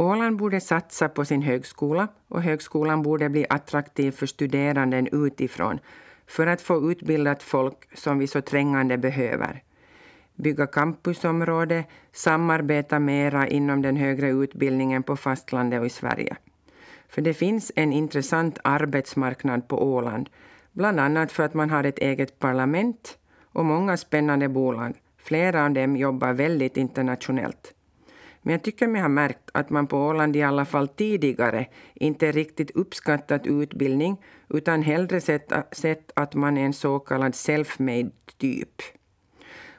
Åland 0.00 0.36
borde 0.36 0.60
satsa 0.60 1.08
på 1.08 1.24
sin 1.24 1.42
högskola 1.42 2.08
och 2.28 2.42
högskolan 2.42 3.02
borde 3.02 3.28
bli 3.28 3.46
attraktiv 3.48 4.12
för 4.12 4.26
studeranden 4.26 5.08
utifrån 5.12 5.78
för 6.26 6.46
att 6.46 6.60
få 6.60 6.90
utbildat 6.90 7.42
folk 7.42 7.98
som 7.98 8.18
vi 8.18 8.26
så 8.26 8.40
trängande 8.40 8.98
behöver. 8.98 9.62
bygga 10.34 10.66
campusområde, 10.66 11.84
samarbeta 12.12 12.98
mera 12.98 13.48
inom 13.48 13.82
den 13.82 13.96
högre 13.96 14.30
utbildningen 14.30 15.02
på 15.02 15.16
fastlandet 15.16 15.80
och 15.80 15.86
i 15.86 15.90
Sverige. 15.90 16.36
För 17.08 17.22
det 17.22 17.34
finns 17.34 17.72
en 17.76 17.92
intressant 17.92 18.58
arbetsmarknad 18.64 19.68
på 19.68 19.82
Åland, 19.94 20.30
bland 20.72 21.00
annat 21.00 21.32
för 21.32 21.42
att 21.42 21.54
man 21.54 21.70
har 21.70 21.84
ett 21.84 21.98
eget 21.98 22.38
parlament 22.38 23.18
och 23.52 23.64
många 23.64 23.96
spännande 23.96 24.48
bolag. 24.48 24.94
Flera 25.16 25.64
av 25.64 25.70
dem 25.70 25.96
jobbar 25.96 26.32
väldigt 26.32 26.76
internationellt. 26.76 27.74
Men 28.42 28.52
jag 28.52 28.62
tycker 28.62 28.86
mig 28.88 29.00
ha 29.00 29.08
märkt 29.08 29.50
att 29.52 29.70
man 29.70 29.86
på 29.86 29.98
Åland 29.98 30.36
i 30.36 30.42
alla 30.42 30.64
fall 30.64 30.88
tidigare 30.88 31.66
inte 31.94 32.32
riktigt 32.32 32.70
uppskattat 32.70 33.46
utbildning 33.46 34.16
utan 34.48 34.82
hellre 34.82 35.20
sett, 35.20 35.52
sett 35.72 36.12
att 36.14 36.34
man 36.34 36.58
är 36.58 36.64
en 36.64 36.72
så 36.72 36.98
kallad 36.98 37.32
self-made 37.32 38.10
typ. 38.36 38.82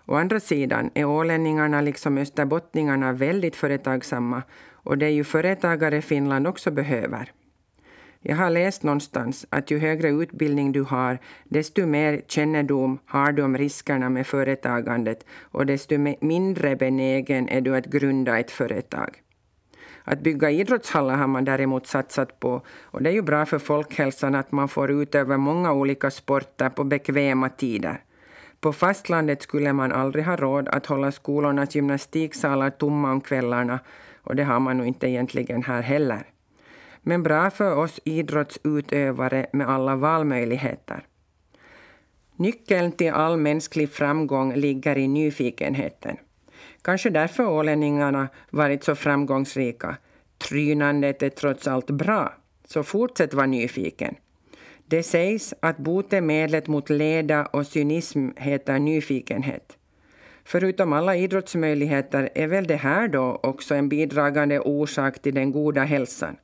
Å 0.05 0.15
andra 0.15 0.39
sidan 0.39 0.91
är 0.93 1.05
ålänningarna 1.05 1.81
liksom 1.81 2.17
österbottningarna 2.17 3.13
väldigt 3.13 3.55
företagsamma 3.55 4.43
och 4.71 4.97
det 4.97 5.05
är 5.05 5.09
ju 5.09 5.23
företagare 5.23 6.01
Finland 6.01 6.47
också 6.47 6.71
behöver. 6.71 7.31
Jag 8.21 8.35
har 8.35 8.49
läst 8.49 8.83
någonstans 8.83 9.45
att 9.49 9.71
ju 9.71 9.79
högre 9.79 10.09
utbildning 10.09 10.71
du 10.71 10.83
har, 10.83 11.19
desto 11.43 11.85
mer 11.85 12.21
kännedom 12.27 12.99
har 13.05 13.31
du 13.31 13.43
om 13.43 13.57
riskerna 13.57 14.09
med 14.09 14.27
företagandet 14.27 15.25
och 15.41 15.65
desto 15.65 15.97
mindre 16.21 16.75
benägen 16.75 17.49
är 17.49 17.61
du 17.61 17.75
att 17.75 17.85
grunda 17.85 18.39
ett 18.39 18.51
företag. 18.51 19.09
Att 20.03 20.21
bygga 20.21 20.51
idrottshallar 20.51 21.15
har 21.15 21.27
man 21.27 21.45
däremot 21.45 21.87
satsat 21.87 22.39
på 22.39 22.61
och 22.81 23.03
det 23.03 23.09
är 23.09 23.13
ju 23.13 23.21
bra 23.21 23.45
för 23.45 23.59
folkhälsan 23.59 24.35
att 24.35 24.51
man 24.51 24.67
får 24.67 24.91
utöva 24.91 25.37
många 25.37 25.73
olika 25.73 26.11
sporter 26.11 26.69
på 26.69 26.83
bekväma 26.83 27.49
tider. 27.49 28.03
På 28.59 28.73
fastlandet 28.73 29.41
skulle 29.41 29.73
man 29.73 29.91
aldrig 29.91 30.25
ha 30.25 30.35
råd 30.35 30.67
att 30.67 30.85
hålla 30.85 31.11
skolornas 31.11 31.75
gymnastiksalar 31.75 32.69
tomma 32.69 33.11
om 33.11 33.21
kvällarna 33.21 33.79
och 34.23 34.35
det 34.35 34.43
har 34.43 34.59
man 34.59 34.77
nog 34.77 34.87
inte 34.87 35.07
egentligen 35.07 35.63
här 35.63 35.81
heller 35.81 36.25
men 37.09 37.23
bra 37.23 37.49
för 37.49 37.75
oss 37.75 37.99
idrottsutövare 38.03 39.45
med 39.53 39.69
alla 39.69 39.95
valmöjligheter. 39.95 41.05
Nyckeln 42.35 42.91
till 42.91 43.11
all 43.11 43.37
mänsklig 43.37 43.89
framgång 43.89 44.55
ligger 44.55 44.97
i 44.97 45.07
nyfikenheten. 45.07 46.17
Kanske 46.81 47.09
därför 47.09 47.47
ålänningarna 47.47 48.27
varit 48.49 48.83
så 48.83 48.95
framgångsrika. 48.95 49.97
Trynandet 50.37 51.23
är 51.23 51.29
trots 51.29 51.67
allt 51.67 51.89
bra, 51.89 52.33
så 52.65 52.83
fortsätt 52.83 53.33
vara 53.33 53.45
nyfiken. 53.45 54.15
Det 54.85 55.03
sägs 55.03 55.53
att 55.59 55.77
botemedlet 55.77 56.67
mot 56.67 56.89
leda 56.89 57.45
och 57.45 57.67
cynism 57.67 58.29
heter 58.37 58.79
nyfikenhet. 58.79 59.77
Förutom 60.43 60.93
alla 60.93 61.15
idrottsmöjligheter 61.15 62.29
är 62.35 62.47
väl 62.47 62.67
det 62.67 62.75
här 62.75 63.07
då 63.07 63.39
också 63.43 63.75
en 63.75 63.89
bidragande 63.89 64.59
orsak 64.59 65.21
till 65.21 65.35
den 65.35 65.51
goda 65.51 65.83
hälsan 65.83 66.35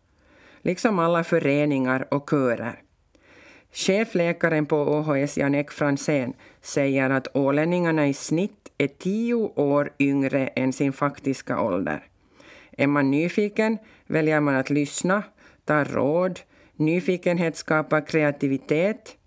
liksom 0.66 1.00
alla 1.00 1.24
föreningar 1.24 2.08
och 2.14 2.30
körer. 2.30 2.82
Chefläkaren 3.72 4.66
på 4.66 4.76
ÅHS, 4.78 5.38
Jan-Ek 5.38 5.72
Fransén, 5.72 6.34
säger 6.62 7.10
att 7.10 7.36
ålänningarna 7.36 8.08
i 8.08 8.14
snitt 8.14 8.72
är 8.78 8.88
tio 8.88 9.34
år 9.56 9.90
yngre 10.00 10.48
än 10.48 10.74
sin 10.74 10.94
faktiska 10.94 11.62
ålder. 11.62 12.04
Är 12.72 12.88
man 12.88 13.12
nyfiken 13.12 13.78
väljer 14.08 14.40
man 14.40 14.56
att 14.56 14.70
lyssna, 14.70 15.24
ta 15.66 15.84
råd, 15.84 16.40
nyfikenhet 16.76 17.58
skapar 17.58 18.08
kreativitet. 18.08 19.18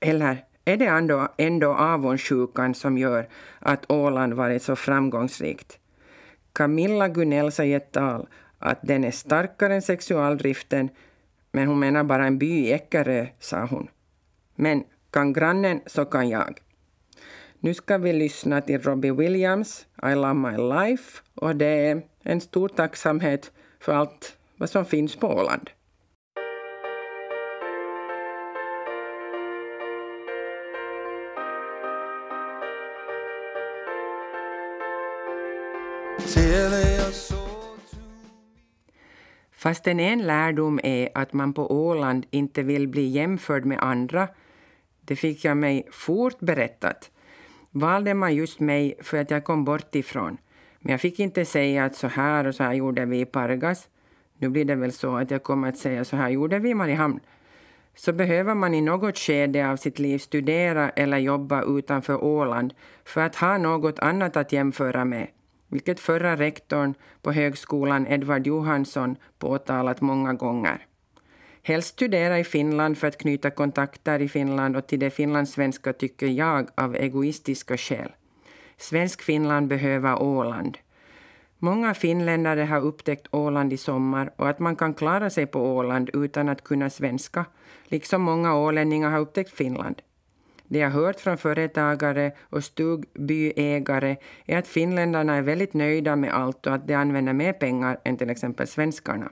Eller 0.00 0.44
är 0.64 0.76
det 0.76 0.86
ändå, 0.86 1.28
ändå 1.38 1.74
avundsjukan 1.74 2.74
som 2.74 2.98
gör 2.98 3.28
att 3.58 3.90
Åland 3.90 4.34
varit 4.34 4.62
så 4.62 4.76
framgångsrikt? 4.76 5.78
Camilla 6.52 7.08
Gunell 7.08 7.52
säger 7.52 7.76
ett 7.76 7.92
tal 7.92 8.26
att 8.60 8.78
den 8.82 9.04
är 9.04 9.10
starkare 9.10 9.74
än 9.74 9.82
sexualdriften, 9.82 10.88
men 11.52 11.68
hon 11.68 11.78
menar 11.78 12.04
bara 12.04 12.26
en 12.26 12.38
by 12.38 12.46
i 12.46 12.72
Eckerö, 12.72 13.26
sa 13.38 13.64
hon. 13.64 13.88
Men 14.54 14.84
kan 15.10 15.32
grannen 15.32 15.80
så 15.86 16.04
kan 16.04 16.28
jag. 16.28 16.60
Nu 17.58 17.74
ska 17.74 17.98
vi 17.98 18.12
lyssna 18.12 18.60
till 18.60 18.82
Robbie 18.82 19.10
Williams, 19.10 19.86
I 20.02 20.14
love 20.14 20.34
my 20.34 20.56
life, 20.56 21.22
och 21.34 21.56
det 21.56 21.66
är 21.66 22.02
en 22.22 22.40
stor 22.40 22.68
tacksamhet 22.68 23.52
för 23.80 23.92
allt 23.92 24.36
vad 24.56 24.70
som 24.70 24.84
finns 24.84 25.16
på 25.16 25.26
Åland. 25.26 25.70
Fastän 39.60 40.00
en 40.00 40.26
lärdom 40.26 40.80
är 40.82 41.08
att 41.14 41.32
man 41.32 41.52
på 41.52 41.72
Åland 41.72 42.26
inte 42.30 42.62
vill 42.62 42.88
bli 42.88 43.06
jämförd 43.06 43.64
med 43.64 43.78
andra, 43.82 44.28
det 45.00 45.16
fick 45.16 45.44
jag 45.44 45.56
mig 45.56 45.88
fort 45.90 46.38
berättat, 46.38 47.10
valde 47.70 48.14
man 48.14 48.34
just 48.34 48.60
mig 48.60 48.94
för 49.00 49.18
att 49.18 49.30
jag 49.30 49.44
kom 49.44 49.64
bort 49.64 49.94
ifrån. 49.94 50.36
Men 50.78 50.90
jag 50.90 51.00
fick 51.00 51.20
inte 51.20 51.44
säga 51.44 51.84
att 51.84 51.94
så 51.94 52.06
här 52.06 52.46
och 52.46 52.54
så 52.54 52.62
här 52.62 52.72
gjorde 52.72 53.04
vi 53.04 53.20
i 53.20 53.24
Pargas. 53.24 53.88
Nu 54.38 54.48
blir 54.48 54.64
det 54.64 54.74
väl 54.74 54.92
så 54.92 55.16
att 55.16 55.30
jag 55.30 55.42
kommer 55.42 55.68
att 55.68 55.78
säga 55.78 56.04
så 56.04 56.16
här 56.16 56.28
gjorde 56.28 56.58
vi 56.58 56.70
i 56.70 56.74
Mariehamn. 56.74 57.20
Så 57.94 58.12
behöver 58.12 58.54
man 58.54 58.74
i 58.74 58.80
något 58.80 59.18
skede 59.18 59.70
av 59.70 59.76
sitt 59.76 59.98
liv 59.98 60.18
studera 60.18 60.90
eller 60.90 61.18
jobba 61.18 61.62
utanför 61.62 62.24
Åland 62.24 62.74
för 63.04 63.20
att 63.20 63.36
ha 63.36 63.58
något 63.58 63.98
annat 63.98 64.36
att 64.36 64.52
jämföra 64.52 65.04
med 65.04 65.26
vilket 65.70 66.00
förra 66.00 66.36
rektorn 66.36 66.94
på 67.22 67.32
högskolan 67.32 68.06
Edvard 68.06 68.46
Johansson 68.46 69.16
påtalat 69.38 70.00
många 70.00 70.32
gånger. 70.32 70.86
Helst 71.62 71.88
studera 71.88 72.38
i 72.38 72.44
Finland 72.44 72.98
för 72.98 73.06
att 73.06 73.18
knyta 73.18 73.50
kontakter 73.50 74.22
i 74.22 74.28
Finland 74.28 74.76
och 74.76 74.86
till 74.86 75.00
det 75.00 75.10
finlandssvenska 75.10 75.92
tycker 75.92 76.26
jag 76.26 76.68
av 76.74 76.96
egoistiska 76.96 77.76
skäl. 77.76 78.12
Svensk 78.76 79.22
Finland 79.22 79.68
behöver 79.68 80.22
Åland. 80.22 80.78
Många 81.58 81.94
finländare 81.94 82.60
har 82.60 82.80
upptäckt 82.80 83.28
Åland 83.30 83.72
i 83.72 83.76
sommar 83.76 84.30
och 84.36 84.48
att 84.48 84.58
man 84.58 84.76
kan 84.76 84.94
klara 84.94 85.30
sig 85.30 85.46
på 85.46 85.76
Åland 85.76 86.10
utan 86.12 86.48
att 86.48 86.64
kunna 86.64 86.90
svenska, 86.90 87.44
liksom 87.84 88.22
många 88.22 88.56
ålänningar 88.56 89.10
har 89.10 89.18
upptäckt 89.18 89.56
Finland. 89.56 90.02
Det 90.70 90.78
jag 90.78 90.90
hört 90.90 91.20
från 91.20 91.38
företagare 91.38 92.32
och 92.40 92.64
stugbyägare 92.64 94.16
är 94.46 94.58
att 94.58 94.66
finländarna 94.66 95.34
är 95.34 95.42
väldigt 95.42 95.74
nöjda 95.74 96.16
med 96.16 96.32
allt 96.34 96.66
och 96.66 96.74
att 96.74 96.86
de 96.86 96.94
använder 96.94 97.32
mer 97.32 97.52
pengar 97.52 97.98
än 98.04 98.16
till 98.16 98.30
exempel 98.30 98.66
svenskarna. 98.66 99.30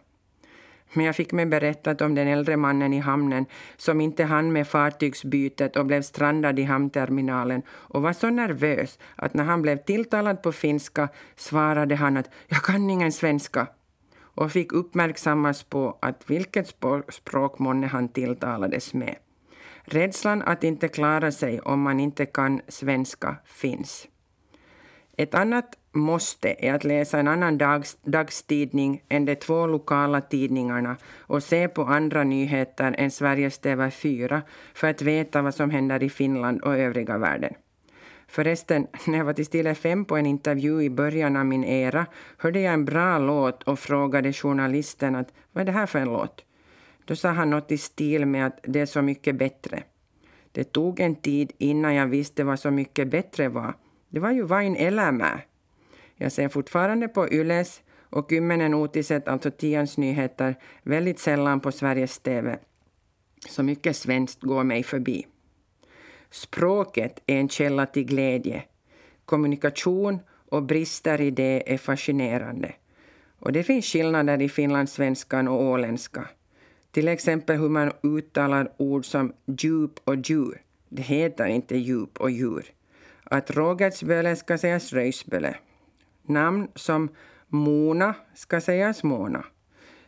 Men 0.93 1.05
jag 1.05 1.17
fick 1.17 1.33
mig 1.33 1.47
berättat 1.47 2.01
om 2.01 2.15
den 2.15 2.29
äldre 2.29 2.57
mannen 2.57 2.93
i 2.93 2.99
hamnen 2.99 3.47
som 3.77 4.01
inte 4.01 4.25
hann 4.25 4.53
med 4.53 4.69
fartygsbytet 4.69 5.77
och 5.77 5.87
blev 5.87 6.03
strandad 6.03 6.59
i 6.59 6.63
hamnterminalen 6.63 7.63
och 7.69 8.03
var 8.03 8.13
så 8.13 8.31
nervös 8.31 8.99
att 9.17 9.35
när 9.35 9.45
han 9.45 9.63
blev 9.63 9.77
tilltalad 9.77 10.43
på 10.43 10.53
finska 10.53 11.09
svarade 11.37 11.95
han 11.95 12.17
att 12.17 12.31
”jag 12.47 12.63
kan 12.63 12.91
ingen 12.91 13.13
svenska” 13.13 13.67
och 14.21 14.53
fick 14.53 14.73
uppmärksammas 14.73 15.63
på 15.63 15.99
att 16.01 16.31
vilket 16.31 16.77
språk 17.09 17.59
månne 17.59 17.87
han 17.87 18.09
tilltalades 18.09 18.95
med. 18.95 19.17
Rädslan 19.95 20.43
att 20.43 20.65
inte 20.65 20.89
klara 20.89 21.33
sig 21.33 21.61
om 21.61 21.83
man 21.83 22.01
inte 22.01 22.27
kan 22.27 22.61
svenska 22.69 23.37
finns. 23.45 24.09
Ett 25.17 25.35
annat 25.35 25.79
måste 25.93 26.67
är 26.67 26.75
att 26.75 26.85
läsa 26.85 27.19
en 27.19 27.29
annan 27.29 27.59
dags, 27.59 27.99
dagstidning 28.03 29.03
än 29.09 29.25
de 29.25 29.35
två 29.35 29.67
lokala 29.67 30.21
tidningarna 30.21 30.97
och 31.19 31.43
se 31.43 31.69
på 31.69 31.83
andra 31.83 32.25
nyheter 32.25 32.95
än 32.99 33.11
Sveriges 33.11 33.61
TV4 33.61 34.41
för 34.75 34.91
att 34.91 35.03
veta 35.03 35.43
vad 35.43 35.55
som 35.55 35.71
händer 35.71 36.03
i 36.03 36.11
Finland 36.11 36.61
och 36.61 36.79
övriga 36.79 37.19
världen. 37.19 37.55
Förresten, 38.29 38.87
när 39.07 39.19
jag 39.19 39.25
var 39.25 39.33
till 39.33 39.47
Stille 39.47 39.75
5 39.75 40.05
på 40.05 40.17
en 40.17 40.27
intervju 40.27 40.83
i 40.83 40.91
början 40.91 41.37
av 41.37 41.47
min 41.47 41.65
era 41.65 42.07
hörde 42.39 42.61
jag 42.61 42.75
en 42.75 42.85
bra 42.85 43.19
låt 43.19 43.63
och 43.63 43.79
frågade 43.79 44.33
journalisten 44.33 45.15
att 45.15 45.33
vad 45.53 45.61
är 45.63 45.67
det 45.67 45.73
här 45.73 45.87
för 45.87 45.99
en 45.99 46.09
låt? 46.09 46.45
Då 47.09 47.17
sa 47.17 47.29
han 47.29 47.51
något 47.51 47.73
i 47.73 47.79
stil 47.79 48.27
med 48.27 48.47
att 48.47 48.59
det 48.63 48.81
är 48.81 48.87
så 48.87 49.03
mycket 49.03 49.37
bättre. 49.37 49.83
Det 50.53 50.65
tog 50.65 51.01
en 51.01 51.17
tid 51.17 51.53
innan 51.59 51.95
jag 51.95 52.07
visste 52.07 52.45
vad 52.45 52.61
så 52.61 52.71
mycket 52.71 53.09
bättre 53.09 53.49
var. 53.49 53.75
Det 54.09 54.21
var 54.21 54.31
ju 54.31 54.43
Vain 54.43 54.77
Elämää. 54.77 55.41
Jag 56.17 56.33
ser 56.33 56.49
fortfarande 56.49 57.09
på 57.09 57.29
Yles 57.29 57.83
och 58.11 58.31
Kymmenen 58.31 58.75
Otiset, 58.75 59.29
alltså 59.29 59.51
Tians 59.51 59.99
nyheter, 59.99 60.57
väldigt 60.83 61.19
sällan 61.19 61.61
på 61.61 61.73
Sveriges 61.73 62.19
TV. 62.19 62.59
Så 63.49 63.63
mycket 63.63 63.97
svenskt 63.97 64.43
går 64.43 64.65
mig 64.65 64.83
förbi. 64.83 65.27
Språket 66.31 67.23
är 67.27 67.37
en 67.37 67.49
källa 67.49 67.87
till 67.87 68.05
glädje. 68.05 68.63
Kommunikation 69.25 70.19
och 70.49 70.63
brister 70.63 71.21
i 71.21 71.31
det 71.31 71.73
är 71.73 71.79
fascinerande. 71.79 72.73
Och 73.39 73.53
det 73.53 73.63
finns 73.63 73.87
skillnader 73.87 74.43
i 74.43 74.49
finlandssvenskan 74.49 75.49
och 75.49 75.63
åländska. 75.63 76.29
Till 76.99 77.09
exempel 77.09 77.57
hur 77.57 77.69
man 77.69 77.93
uttalar 78.03 78.73
ord 78.77 79.07
som 79.07 79.33
djup 79.47 80.01
och 80.05 80.17
djur. 80.17 80.63
Det 80.89 81.03
heter 81.03 81.47
inte 81.47 81.77
djup 81.77 82.21
och 82.21 82.31
djur. 82.31 82.65
att 83.25 83.51
Rogertsböle 83.51 84.37
ska 84.37 84.59
sägas 84.59 84.93
Röjsböle. 84.93 85.57
Namn 86.23 86.69
som 86.75 87.09
Mona 87.49 88.15
ska 88.35 88.61
sägas 88.61 89.03
Mona. 89.03 89.45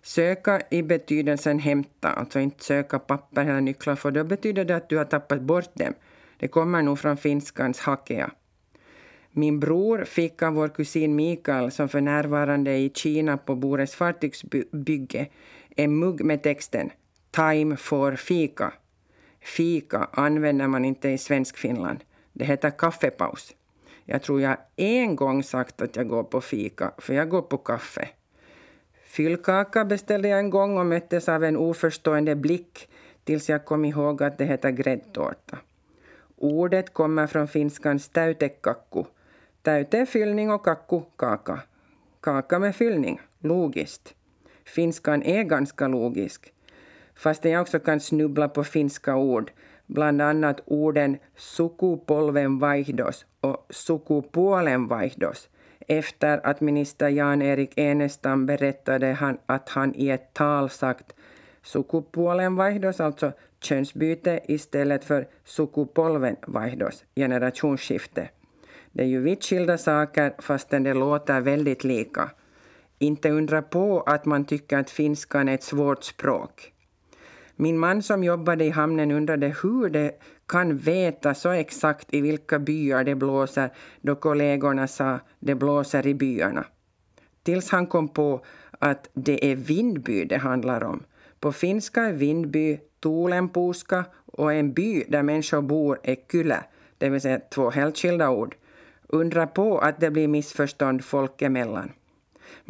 Söka 0.02 0.60
i 0.70 0.82
betydelsen 0.82 1.58
hämta, 1.58 2.08
alltså 2.08 2.40
inte 2.40 2.64
söka 2.64 2.98
papper 2.98 3.42
eller 3.42 3.60
nycklar, 3.60 3.96
för 3.96 4.10
då 4.10 4.24
betyder 4.24 4.64
det 4.64 4.76
att 4.76 4.88
du 4.88 4.96
har 4.96 5.04
tappat 5.04 5.40
bort 5.40 5.74
dem. 5.74 5.94
Det 6.36 6.48
kommer 6.48 6.82
nog 6.82 6.98
från 6.98 7.16
finskans 7.16 7.80
hakea. 7.80 8.30
Min 9.32 9.60
bror 9.60 10.04
fick 10.04 10.42
av 10.42 10.52
vår 10.54 10.68
kusin 10.68 11.16
Mikael, 11.16 11.70
som 11.70 11.88
för 11.88 12.00
närvarande 12.00 12.70
är 12.70 12.78
i 12.78 12.90
Kina 12.94 13.36
på 13.36 13.54
Bores 13.54 13.94
fartygsbygge, 13.94 15.28
en 15.84 15.98
mugg 15.98 16.24
med 16.24 16.42
texten 16.42 16.90
Time 17.30 17.76
for 17.76 18.16
fika. 18.16 18.72
Fika 19.40 20.08
använder 20.12 20.66
man 20.66 20.84
inte 20.84 21.08
i 21.08 21.18
Svenskfinland. 21.18 22.04
Det 22.32 22.44
heter 22.44 22.70
kaffepaus. 22.70 23.54
Jag 24.04 24.22
tror 24.22 24.40
jag 24.40 24.56
en 24.76 25.16
gång 25.16 25.42
sagt 25.42 25.82
att 25.82 25.96
jag 25.96 26.08
går 26.08 26.22
på 26.22 26.40
fika, 26.40 26.92
för 26.98 27.14
jag 27.14 27.28
går 27.28 27.42
på 27.42 27.58
kaffe. 27.58 28.08
Fyllkaka 29.04 29.84
beställde 29.84 30.28
jag 30.28 30.38
en 30.38 30.50
gång 30.50 30.78
och 30.78 30.86
möttes 30.86 31.28
av 31.28 31.44
en 31.44 31.56
oförstående 31.56 32.36
blick 32.36 32.88
tills 33.24 33.48
jag 33.48 33.64
kom 33.64 33.84
ihåg 33.84 34.22
att 34.22 34.38
det 34.38 34.44
heter 34.44 34.70
gräddtårta. 34.70 35.58
Ordet 36.36 36.92
kommer 36.92 37.26
från 37.26 37.48
finskans 37.48 38.08
täytekakku. 38.08 39.04
Täyte 39.62 39.98
är 39.98 40.06
fyllning 40.06 40.50
och 40.50 40.64
kakku 40.64 41.00
kaka. 41.16 41.60
Kaka 42.20 42.58
med 42.58 42.76
fyllning, 42.76 43.20
logiskt. 43.38 44.14
Finskan 44.70 45.22
är 45.22 45.42
ganska 45.42 45.88
logisk. 45.88 46.52
Fastän 47.14 47.50
jag 47.50 47.62
också 47.62 47.78
kan 47.78 48.00
snubbla 48.00 48.48
på 48.48 48.64
finska 48.64 49.16
ord, 49.16 49.50
bland 49.86 50.22
annat 50.22 50.60
orden 50.64 51.18
sukupolven 51.36 52.58
vaihdos 52.58 53.26
och 53.40 53.66
sukupuolen 53.70 54.88
vaihdos, 54.88 55.48
efter 55.88 56.46
att 56.46 56.60
minister 56.60 57.08
Jan-Erik 57.08 57.78
Enestam 57.78 58.46
berättade 58.46 59.06
han 59.06 59.38
att 59.46 59.68
han 59.68 59.94
i 59.94 60.10
ett 60.10 60.34
tal 60.34 60.70
sagt 60.70 61.14
sukupuolen 61.62 62.56
vaihdos, 62.56 63.00
alltså 63.00 63.32
könsbyte, 63.60 64.40
istället 64.48 65.04
för 65.04 65.28
sukupolven 65.44 66.36
vaihdos, 66.46 67.04
generationsskifte. 67.16 68.28
Det 68.92 69.02
är 69.02 69.06
ju 69.06 69.20
vitt 69.20 69.44
skilda 69.44 69.78
saker 69.78 70.34
fastän 70.38 70.82
det 70.82 70.94
låter 70.94 71.40
väldigt 71.40 71.84
lika. 71.84 72.30
Inte 73.02 73.30
undra 73.30 73.62
på 73.62 74.00
att 74.00 74.24
man 74.24 74.44
tycker 74.44 74.78
att 74.78 74.90
finskan 74.90 75.48
är 75.48 75.54
ett 75.54 75.62
svårt 75.62 76.04
språk. 76.04 76.72
Min 77.56 77.78
man 77.78 78.02
som 78.02 78.24
jobbade 78.24 78.64
i 78.64 78.70
hamnen 78.70 79.10
undrade 79.10 79.54
hur 79.62 79.88
det 79.88 80.12
kan 80.48 80.76
veta 80.76 81.34
så 81.34 81.50
exakt 81.50 82.14
i 82.14 82.20
vilka 82.20 82.58
byar 82.58 83.04
det 83.04 83.14
blåser 83.14 83.70
då 84.00 84.14
kollegorna 84.14 84.88
sa 84.88 85.18
det 85.38 85.54
blåser 85.54 86.06
i 86.06 86.14
byarna. 86.14 86.64
Tills 87.42 87.70
han 87.70 87.86
kom 87.86 88.08
på 88.08 88.44
att 88.70 89.10
det 89.14 89.52
är 89.52 89.56
Vindby 89.56 90.24
det 90.24 90.38
handlar 90.38 90.84
om. 90.84 91.02
På 91.40 91.52
finska 91.52 92.02
är 92.02 92.12
Vindby 92.12 92.78
Tuulenpuuska 93.02 94.04
och 94.26 94.52
en 94.52 94.72
by 94.72 95.04
där 95.08 95.22
människor 95.22 95.62
bor 95.62 96.00
är 96.02 96.16
Kylä, 96.32 96.64
det 96.98 97.08
vill 97.08 97.20
säga 97.20 97.40
två 97.54 97.70
helt 97.70 97.98
skilda 97.98 98.30
ord. 98.30 98.56
Undra 99.08 99.46
på 99.46 99.78
att 99.78 100.00
det 100.00 100.10
blir 100.10 100.28
missförstånd 100.28 101.04
folk 101.04 101.42
emellan. 101.42 101.90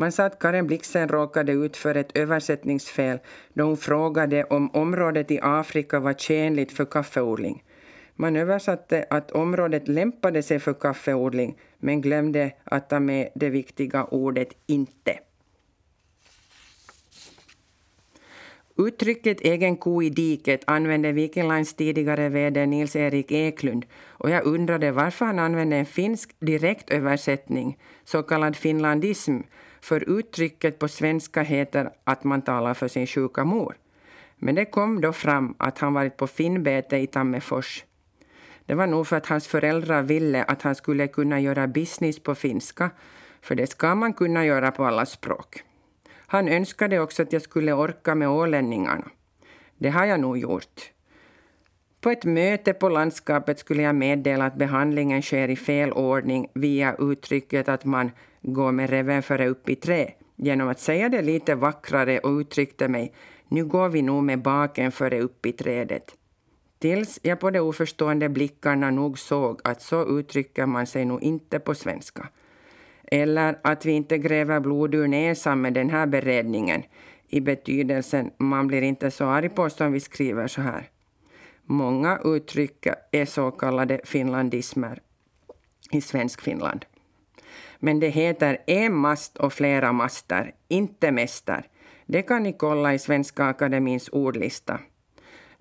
Man 0.01 0.13
sa 0.13 0.25
att 0.25 0.39
Karen 0.39 0.67
Blixen 0.67 1.09
råkade 1.09 1.53
ut 1.53 1.77
för 1.77 1.95
ett 1.95 2.17
översättningsfel 2.17 3.19
då 3.55 3.65
hon 3.65 3.77
frågade 3.77 4.45
om 4.45 4.71
området 4.71 5.31
i 5.31 5.41
Afrika 5.43 6.01
var 6.01 6.15
tjänligt 6.15 6.73
för 6.73 6.85
kaffeodling. 6.85 7.65
Man 8.15 8.37
översatte 8.37 9.07
att 9.11 9.31
området 9.31 9.89
lämpade 9.89 10.43
sig 10.43 10.59
för 10.59 10.75
kaffeodling 10.75 11.59
men 11.79 12.01
glömde 12.01 12.53
att 12.65 12.91
ta 12.91 13.01
med 13.01 13.29
det 13.35 13.51
viktiga 13.51 14.05
ordet 14.05 14.49
inte. 14.67 15.19
Uttrycket 18.79 19.41
egen 19.41 19.77
ko 19.77 20.03
i 20.03 20.11
diket 20.11 20.63
använde 20.67 21.13
Viking 21.13 21.49
Lines 21.49 21.75
tidigare 21.75 22.29
vd 22.29 22.67
Nils-Erik 22.67 23.33
Eklund 23.33 23.87
och 24.09 24.31
jag 24.31 24.47
undrade 24.47 24.93
varför 24.93 25.27
han 25.27 25.39
använde 25.39 25.77
en 25.77 25.87
finsk 25.87 26.31
direktöversättning, 26.39 27.79
så 28.05 28.23
kallad 28.23 28.57
finlandism, 28.57 29.41
för 29.81 30.19
uttrycket 30.19 30.79
på 30.79 30.89
svenska 30.89 31.43
heter 31.43 31.91
att 32.05 32.25
man 32.25 32.43
talar 32.43 32.75
för 32.75 32.89
sin 32.89 33.07
sjuka 33.07 33.45
mor. 33.45 33.77
Men 34.37 34.55
det 34.55 34.65
kom 34.65 35.01
då 35.01 35.13
fram 35.13 35.55
att 35.59 35.79
han 35.79 35.95
varit 35.95 36.17
på 36.17 36.27
finnbete 36.27 36.97
i 36.97 37.07
Tammerfors. 37.07 37.85
Det 38.67 38.75
var 38.75 38.87
nog 38.87 39.07
för 39.07 39.17
att 39.17 39.27
hans 39.27 39.49
föräldrar 39.49 40.03
ville 40.03 40.43
att 40.45 40.63
han 40.63 40.75
skulle 40.75 41.09
kunna 41.09 41.41
göra 41.41 41.67
business 41.67 42.19
på 42.19 42.35
finska, 42.35 42.91
för 43.41 43.55
det 43.55 43.67
ska 43.67 43.95
man 43.95 44.13
kunna 44.13 44.47
göra 44.47 44.71
på 44.71 44.85
alla 44.85 45.07
språk. 45.07 45.63
Han 46.27 46.49
önskade 46.49 47.01
också 47.01 47.23
att 47.23 47.33
jag 47.33 47.43
skulle 47.43 47.73
orka 47.73 48.15
med 48.15 48.29
ålänningarna. 48.29 49.11
Det 49.79 49.91
har 49.91 50.07
jag 50.07 50.21
nog 50.21 50.39
gjort. 50.39 50.93
På 52.01 52.11
ett 52.11 52.25
möte 52.25 52.73
på 52.73 52.89
landskapet 52.89 53.59
skulle 53.59 53.83
jag 53.83 53.95
meddela 53.95 54.45
att 54.45 54.55
behandlingen 54.55 55.23
sker 55.23 55.49
i 55.49 55.57
fel 55.57 55.93
ordning 55.93 56.49
via 56.55 56.97
uttrycket 56.99 57.69
att 57.69 57.85
man 57.85 58.11
går 58.43 58.73
med 58.73 58.91
reven 58.91 59.23
före 59.23 59.49
upp 59.49 59.69
i 59.69 59.77
trä. 59.77 60.11
Genom 60.37 60.69
att 60.69 60.81
säga 60.81 61.09
det 61.09 61.23
lite 61.23 61.55
vackrare 61.55 62.19
och 62.19 62.39
uttryckte 62.39 62.89
mig 62.89 63.13
nu 63.49 63.65
går 63.65 63.89
vi 63.89 64.03
nog 64.03 64.25
med 64.25 64.43
baken 64.43 64.93
före 64.93 65.21
upp 65.21 65.47
i 65.47 65.53
trädet. 65.53 66.15
Tills 66.79 67.21
jag 67.23 67.41
på 67.41 67.51
de 67.51 67.61
oförstående 67.61 68.29
blickarna 68.29 68.91
nog 68.91 69.19
såg 69.19 69.61
att 69.65 69.83
så 69.83 70.19
uttrycker 70.19 70.67
man 70.67 70.87
sig 70.87 71.05
nog 71.05 71.23
inte 71.23 71.59
på 71.59 71.75
svenska. 71.75 72.29
Eller 73.05 73.59
att 73.63 73.87
vi 73.87 73.93
inte 73.93 74.19
gräver 74.19 74.61
blod 74.61 74.95
ur 74.95 75.09
näsan 75.09 75.61
med 75.61 75.73
den 75.75 75.91
här 75.91 76.07
beredningen 76.07 76.83
i 77.29 77.41
betydelsen 77.41 78.31
man 78.39 78.67
blir 78.67 78.83
inte 78.83 79.11
så 79.11 79.25
arg 79.25 79.49
på 79.49 79.63
oss 79.63 79.81
om 79.81 79.93
vi 79.93 80.01
skriver 80.01 80.47
så 80.47 80.61
här. 80.61 80.91
Många 81.65 82.19
uttryck 82.25 82.87
är 83.11 83.25
så 83.25 83.51
kallade 83.51 84.01
finlandismer 84.05 85.01
i 85.93 86.01
svensk 86.01 86.41
Finland. 86.41 86.85
Men 87.81 88.01
det 88.01 88.09
heter 88.09 88.59
en 88.67 88.95
mast 88.95 89.37
och 89.37 89.53
flera 89.53 89.93
master, 89.93 90.53
inte 90.69 91.13
mäster. 91.13 91.67
Det 92.07 92.23
kan 92.23 92.43
ni 92.43 92.53
kolla 92.53 92.95
i 92.95 92.99
Svenska 92.99 93.45
Akademins 93.45 94.09
ordlista. 94.13 94.81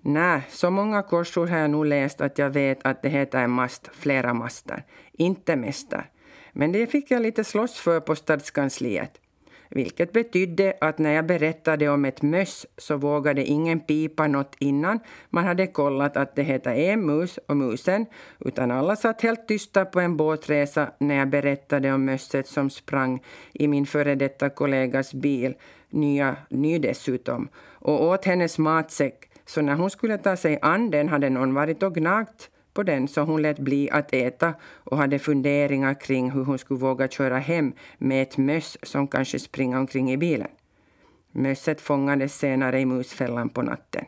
Nej, 0.00 0.42
så 0.48 0.70
många 0.70 1.02
korsord 1.02 1.48
har 1.48 1.58
jag 1.58 1.70
nog 1.70 1.86
läst 1.86 2.20
att 2.20 2.38
jag 2.38 2.50
vet 2.50 2.78
att 2.86 3.02
det 3.02 3.08
heter 3.08 3.38
en 3.38 3.50
mast, 3.50 3.90
flera 3.92 4.34
master, 4.34 4.84
inte 5.12 5.56
mäster. 5.56 6.10
Men 6.52 6.72
det 6.72 6.86
fick 6.86 7.10
jag 7.10 7.22
lite 7.22 7.44
slåss 7.44 7.80
för 7.80 8.00
på 8.00 8.16
stadskansliet. 8.16 9.20
Vilket 9.72 10.12
betydde 10.12 10.74
att 10.80 10.98
när 10.98 11.12
jag 11.12 11.26
berättade 11.26 11.88
om 11.88 12.04
ett 12.04 12.22
möss 12.22 12.66
så 12.78 12.96
vågade 12.96 13.44
ingen 13.44 13.80
pipa 13.80 14.26
något 14.26 14.56
innan. 14.58 15.00
Man 15.30 15.44
hade 15.44 15.66
kollat 15.66 16.16
att 16.16 16.36
det 16.36 16.42
heter 16.42 16.74
en 16.74 17.06
mus 17.06 17.38
och 17.48 17.56
musen, 17.56 18.06
utan 18.38 18.70
alla 18.70 18.96
satt 18.96 19.22
helt 19.22 19.48
tysta 19.48 19.84
på 19.84 20.00
en 20.00 20.16
båtresa 20.16 20.90
när 20.98 21.14
jag 21.14 21.28
berättade 21.28 21.92
om 21.92 22.04
mösset 22.04 22.46
som 22.46 22.70
sprang 22.70 23.22
i 23.52 23.68
min 23.68 23.86
före 23.86 24.14
detta 24.14 24.50
kollegas 24.50 25.14
bil, 25.14 25.54
nya, 25.90 26.36
ny 26.48 26.78
dessutom, 26.78 27.48
och 27.72 28.04
åt 28.04 28.24
hennes 28.24 28.58
matsäck, 28.58 29.30
så 29.46 29.62
när 29.62 29.74
hon 29.74 29.90
skulle 29.90 30.18
ta 30.18 30.36
sig 30.36 30.58
an 30.62 30.90
den 30.90 31.08
hade 31.08 31.30
någon 31.30 31.54
varit 31.54 31.82
och 31.82 31.94
gnagt 31.94 32.50
på 32.80 32.84
den 32.84 33.08
så 33.08 33.20
hon 33.20 33.42
lät 33.42 33.58
bli 33.58 33.90
att 33.90 34.14
äta 34.14 34.54
och 34.84 34.96
hade 34.96 35.18
funderingar 35.18 35.94
kring 35.94 36.30
hur 36.30 36.44
hon 36.44 36.58
skulle 36.58 36.80
våga 36.80 37.08
köra 37.08 37.38
hem 37.38 37.72
med 37.98 38.22
ett 38.22 38.36
möss 38.38 38.78
som 38.82 39.08
kanske 39.08 39.38
springer 39.38 39.78
omkring 39.78 40.12
i 40.12 40.16
bilen. 40.16 40.48
Mösset 41.32 41.80
fångades 41.80 42.38
senare 42.38 42.80
i 42.80 42.86
musfällan 42.86 43.48
på 43.48 43.62
natten. 43.62 44.04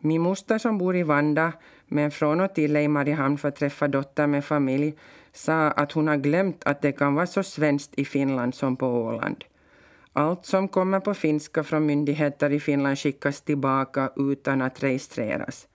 Min 0.00 0.22
moster 0.22 0.58
som 0.58 0.78
bor 0.78 0.96
i 0.96 1.02
Vanda, 1.02 1.52
men 1.88 2.10
från 2.10 2.40
och 2.40 2.54
till 2.54 2.76
i 2.76 2.88
Mariehamn 2.88 3.38
för 3.38 3.48
att 3.48 3.56
träffa 3.56 3.88
dottern 3.88 4.30
med 4.30 4.44
familj, 4.44 4.94
sa 5.32 5.70
att 5.70 5.92
hon 5.92 6.08
har 6.08 6.16
glömt 6.16 6.64
att 6.64 6.82
det 6.82 6.92
kan 6.92 7.14
vara 7.14 7.26
så 7.26 7.42
svenskt 7.42 7.94
i 7.98 8.04
Finland 8.04 8.54
som 8.54 8.76
på 8.76 8.86
Åland. 8.86 9.44
Allt 10.12 10.46
som 10.46 10.68
kommer 10.68 11.00
på 11.00 11.14
finska 11.14 11.64
från 11.64 11.86
myndigheter 11.86 12.50
i 12.50 12.60
Finland 12.60 12.98
skickas 12.98 13.40
tillbaka 13.40 14.10
utan 14.16 14.62
att 14.62 14.82
registreras. 14.82 15.68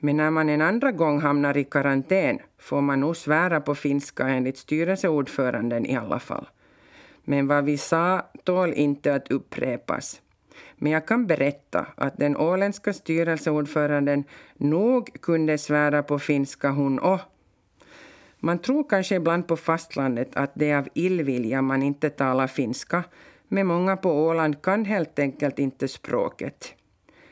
Men 0.00 0.16
när 0.16 0.30
man 0.30 0.48
en 0.48 0.60
andra 0.60 0.92
gång 0.92 1.20
hamnar 1.20 1.56
i 1.56 1.64
karantän 1.64 2.38
får 2.58 2.80
man 2.80 3.00
nog 3.00 3.16
svära 3.16 3.60
på 3.60 3.74
finska 3.74 4.28
enligt 4.28 4.58
styrelseordföranden 4.58 5.86
i 5.86 5.96
alla 5.96 6.18
fall. 6.18 6.48
Men 7.24 7.46
vad 7.46 7.64
vi 7.64 7.78
sa 7.78 8.22
tål 8.44 8.72
inte 8.72 9.14
att 9.14 9.30
upprepas. 9.30 10.22
Men 10.76 10.92
jag 10.92 11.06
kan 11.06 11.26
berätta 11.26 11.86
att 11.94 12.16
den 12.16 12.36
åländska 12.36 12.92
styrelseordföranden 12.92 14.24
nog 14.56 15.22
kunde 15.22 15.58
svära 15.58 16.02
på 16.02 16.18
finska 16.18 16.70
hon 16.70 16.98
och. 16.98 17.20
Man 18.38 18.58
tror 18.58 18.88
kanske 18.88 19.14
ibland 19.14 19.46
på 19.48 19.56
fastlandet 19.56 20.36
att 20.36 20.52
det 20.54 20.70
är 20.70 20.78
av 20.78 20.88
illvilja 20.94 21.62
man 21.62 21.82
inte 21.82 22.10
talar 22.10 22.46
finska, 22.46 23.04
men 23.48 23.66
många 23.66 23.96
på 23.96 24.10
Åland 24.10 24.62
kan 24.62 24.84
helt 24.84 25.18
enkelt 25.18 25.58
inte 25.58 25.88
språket. 25.88 26.74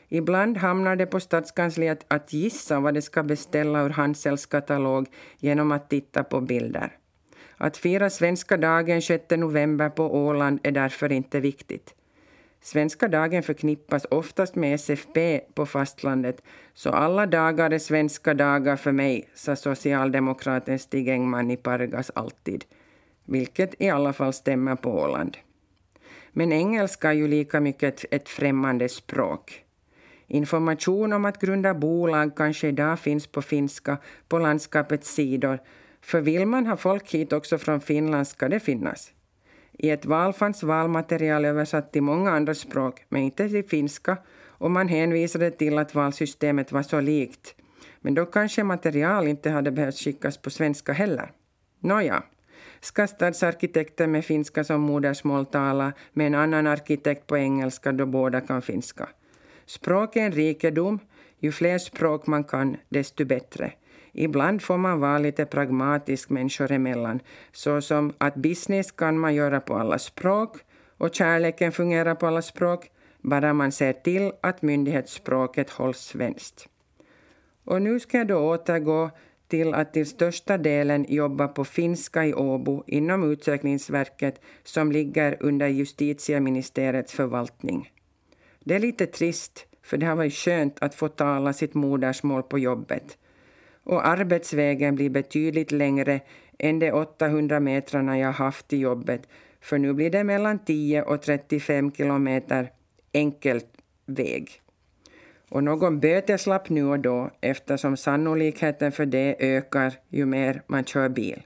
Ibland 0.09 0.57
hamnar 0.57 0.95
det 0.95 1.05
på 1.05 1.19
Stadskansliet 1.19 2.05
att 2.07 2.33
gissa 2.33 2.79
vad 2.79 2.93
det 2.93 3.01
ska 3.01 3.23
beställa 3.23 3.81
ur 3.81 3.89
Hansels 3.89 4.45
katalog 4.45 5.07
genom 5.37 5.71
att 5.71 5.89
titta 5.89 6.23
på 6.23 6.41
bilder. 6.41 6.97
Att 7.57 7.77
fira 7.77 8.09
svenska 8.09 8.57
dagen 8.57 9.01
6 9.01 9.23
november 9.29 9.89
på 9.89 10.15
Åland 10.15 10.59
är 10.63 10.71
därför 10.71 11.11
inte 11.11 11.39
viktigt. 11.39 11.93
Svenska 12.61 13.07
dagen 13.07 13.43
förknippas 13.43 14.05
oftast 14.11 14.55
med 14.55 14.75
SFP 14.75 15.41
på 15.53 15.65
fastlandet, 15.65 16.41
så 16.73 16.89
alla 16.89 17.25
dagar 17.25 17.71
är 17.71 17.79
svenska 17.79 18.33
dagar 18.33 18.75
för 18.75 18.91
mig, 18.91 19.29
sa 19.33 19.55
socialdemokraten 19.55 20.79
Stig 20.79 21.09
Engman 21.09 21.51
i 21.51 21.57
Pargas 21.57 22.11
alltid, 22.15 22.65
vilket 23.25 23.81
i 23.81 23.89
alla 23.89 24.13
fall 24.13 24.33
stämmer 24.33 24.75
på 24.75 24.89
Åland. 24.91 25.37
Men 26.31 26.51
engelska 26.51 27.09
är 27.09 27.13
ju 27.13 27.27
lika 27.27 27.59
mycket 27.59 28.05
ett 28.11 28.29
främmande 28.29 28.89
språk. 28.89 29.65
Information 30.31 31.13
om 31.13 31.25
att 31.25 31.41
grunda 31.41 31.73
bolag 31.73 32.35
kanske 32.35 32.67
idag 32.67 32.99
finns 32.99 33.27
på 33.27 33.41
finska 33.41 33.97
på 34.27 34.39
landskapets 34.39 35.13
sidor, 35.13 35.59
för 36.01 36.21
vill 36.21 36.45
man 36.45 36.65
ha 36.65 36.77
folk 36.77 37.13
hit 37.13 37.33
också 37.33 37.57
från 37.57 37.81
Finland 37.81 38.27
ska 38.27 38.49
det 38.49 38.59
finnas. 38.59 39.11
I 39.71 39.89
ett 39.89 40.05
val 40.05 40.33
fanns 40.33 40.63
valmaterial 40.63 41.45
översatt 41.45 41.91
till 41.93 42.03
många 42.03 42.31
andra 42.31 42.53
språk, 42.53 43.05
men 43.09 43.21
inte 43.21 43.49
till 43.49 43.63
finska, 43.63 44.17
och 44.47 44.71
man 44.71 44.87
hänvisade 44.87 45.51
till 45.51 45.77
att 45.77 45.95
valsystemet 45.95 46.71
var 46.71 46.83
så 46.83 46.99
likt. 46.99 47.55
Men 48.01 48.13
då 48.13 48.25
kanske 48.25 48.63
material 48.63 49.27
inte 49.27 49.49
hade 49.49 49.71
behövt 49.71 49.97
skickas 49.97 50.37
på 50.37 50.49
svenska 50.49 50.93
heller. 50.93 51.31
Nåja, 51.79 52.23
ska 52.79 53.07
stadsarkitekten 53.07 54.11
med 54.11 54.25
finska 54.25 54.63
som 54.63 54.81
modersmål 54.81 55.45
tala 55.45 55.93
med 56.13 56.27
en 56.27 56.35
annan 56.35 56.67
arkitekt 56.67 57.27
på 57.27 57.37
engelska 57.37 57.91
då 57.91 58.05
båda 58.05 58.41
kan 58.41 58.61
finska? 58.61 59.09
Språk 59.69 60.15
är 60.15 60.21
en 60.21 60.31
rikedom. 60.31 60.99
Ju 61.39 61.51
fler 61.51 61.77
språk 61.77 62.27
man 62.27 62.43
kan, 62.43 62.77
desto 62.89 63.25
bättre. 63.25 63.73
Ibland 64.13 64.61
får 64.61 64.77
man 64.77 64.99
vara 64.99 65.17
lite 65.17 65.45
pragmatisk 65.45 66.29
människor 66.29 66.71
emellan, 66.71 67.19
såsom 67.51 68.13
att 68.17 68.35
business 68.35 68.91
kan 68.91 69.19
man 69.19 69.35
göra 69.35 69.59
på 69.59 69.73
alla 69.75 69.99
språk 69.99 70.57
och 70.97 71.15
kärleken 71.15 71.71
fungerar 71.71 72.15
på 72.15 72.27
alla 72.27 72.41
språk, 72.41 72.91
bara 73.21 73.53
man 73.53 73.71
ser 73.71 73.93
till 73.93 74.31
att 74.41 74.61
myndighetsspråket 74.61 75.69
hålls 75.69 75.99
svenskt. 75.99 76.67
Och 77.65 77.81
nu 77.81 77.99
ska 77.99 78.17
jag 78.17 78.27
då 78.27 78.37
återgå 78.37 79.09
till 79.47 79.73
att 79.73 79.93
till 79.93 80.05
största 80.05 80.57
delen 80.57 81.05
jobba 81.09 81.47
på 81.47 81.65
finska 81.65 82.25
i 82.25 82.33
Åbo 82.33 82.83
inom 82.87 83.31
Utsökningsverket 83.31 84.41
som 84.63 84.91
ligger 84.91 85.37
under 85.39 85.67
justitieministeriets 85.67 87.13
förvaltning. 87.13 87.89
Det 88.69 88.75
är 88.75 88.79
lite 88.79 89.05
trist, 89.05 89.65
för 89.83 89.97
det 89.97 90.05
har 90.05 90.15
varit 90.15 90.33
skönt 90.33 90.77
att 90.81 90.95
få 90.95 91.07
tala 91.07 91.53
sitt 91.53 91.73
modersmål 91.73 92.43
på 92.43 92.59
jobbet 92.59 93.17
och 93.89 94.07
arbetsvägen 94.07 94.95
blir 94.95 95.09
betydligt 95.09 95.71
längre 95.71 96.19
än 96.59 96.79
de 96.79 96.91
800 96.91 97.59
metrarna 97.59 98.19
jag 98.19 98.31
haft 98.31 98.73
i 98.73 98.77
jobbet, 98.77 99.21
för 99.61 99.77
nu 99.77 99.93
blir 99.93 100.09
det 100.09 100.23
mellan 100.23 100.59
10 100.59 101.03
och 101.03 101.21
35 101.21 101.91
kilometer 101.91 102.71
enkel 103.11 103.61
väg. 104.05 104.61
Och 105.49 105.63
någon 105.63 105.99
böteslapp 105.99 106.69
nu 106.69 106.85
och 106.85 106.99
då 106.99 107.31
eftersom 107.41 107.97
sannolikheten 107.97 108.91
för 108.91 109.05
det 109.05 109.35
ökar 109.39 109.93
ju 110.09 110.25
mer 110.25 110.61
man 110.67 110.83
kör 110.85 111.09
bil. 111.09 111.41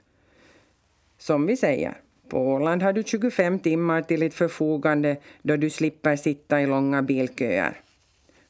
Som 1.18 1.46
vi 1.46 1.56
säger, 1.56 1.94
på 2.28 2.38
Åland 2.38 2.82
har 2.82 2.92
du 2.92 3.02
25 3.02 3.58
timmar 3.58 4.02
till 4.02 4.20
ditt 4.20 4.34
förfogande 4.34 5.16
då 5.42 5.56
du 5.56 5.70
slipper 5.70 6.16
sitta 6.16 6.60
i 6.60 6.66
långa 6.66 7.02
bilköer. 7.02 7.80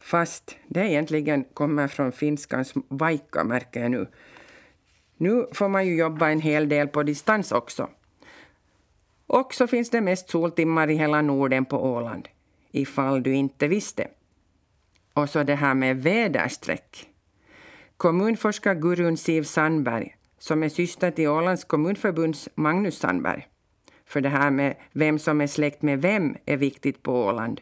Fast 0.00 0.56
det 0.68 0.80
egentligen 0.80 1.44
kommer 1.54 1.88
från 1.88 2.12
finskans 2.12 2.74
vaikka, 2.88 3.44
märker 3.44 3.80
jag 3.80 3.90
nu. 3.90 4.06
Nu 5.16 5.46
får 5.52 5.68
man 5.68 5.86
ju 5.86 5.96
jobba 5.96 6.30
en 6.30 6.40
hel 6.40 6.68
del 6.68 6.88
på 6.88 7.02
distans 7.02 7.52
också. 7.52 7.88
Och 9.26 9.54
så 9.54 9.66
finns 9.66 9.90
det 9.90 10.00
mest 10.00 10.30
soltimmar 10.30 10.90
i 10.90 10.94
hela 10.94 11.22
Norden 11.22 11.64
på 11.64 11.84
Åland, 11.84 12.28
ifall 12.70 13.22
du 13.22 13.34
inte 13.34 13.68
visste. 13.68 14.08
Och 15.12 15.30
så 15.30 15.42
det 15.42 15.54
här 15.54 15.74
med 15.74 16.02
väderstreck. 16.02 17.08
Kommunforskar 17.96 18.74
Gurun 18.74 19.16
Siv 19.16 19.42
Sandberg, 19.42 20.16
som 20.38 20.62
är 20.62 20.68
syster 20.68 21.10
till 21.10 21.28
Ålands 21.28 21.64
kommunförbunds 21.64 22.48
Magnus 22.54 22.98
Sandberg. 22.98 23.48
För 24.06 24.20
det 24.20 24.28
här 24.28 24.50
med 24.50 24.76
vem 24.92 25.18
som 25.18 25.40
är 25.40 25.46
släkt 25.46 25.82
med 25.82 26.02
vem 26.02 26.36
är 26.46 26.56
viktigt 26.56 27.02
på 27.02 27.24
Åland. 27.24 27.60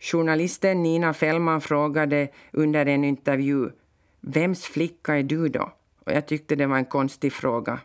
Journalisten 0.00 0.82
Nina 0.82 1.14
Fällman 1.14 1.60
frågade 1.60 2.28
under 2.52 2.86
en 2.86 3.04
intervju 3.04 3.70
Vems 4.20 4.64
flicka 4.64 5.16
är 5.16 5.22
du 5.22 5.48
då? 5.48 5.72
Och 6.04 6.12
jag 6.12 6.26
tyckte 6.26 6.56
det 6.56 6.66
var 6.66 6.76
en 6.76 6.84
konstig 6.84 7.32
fråga. 7.32 7.80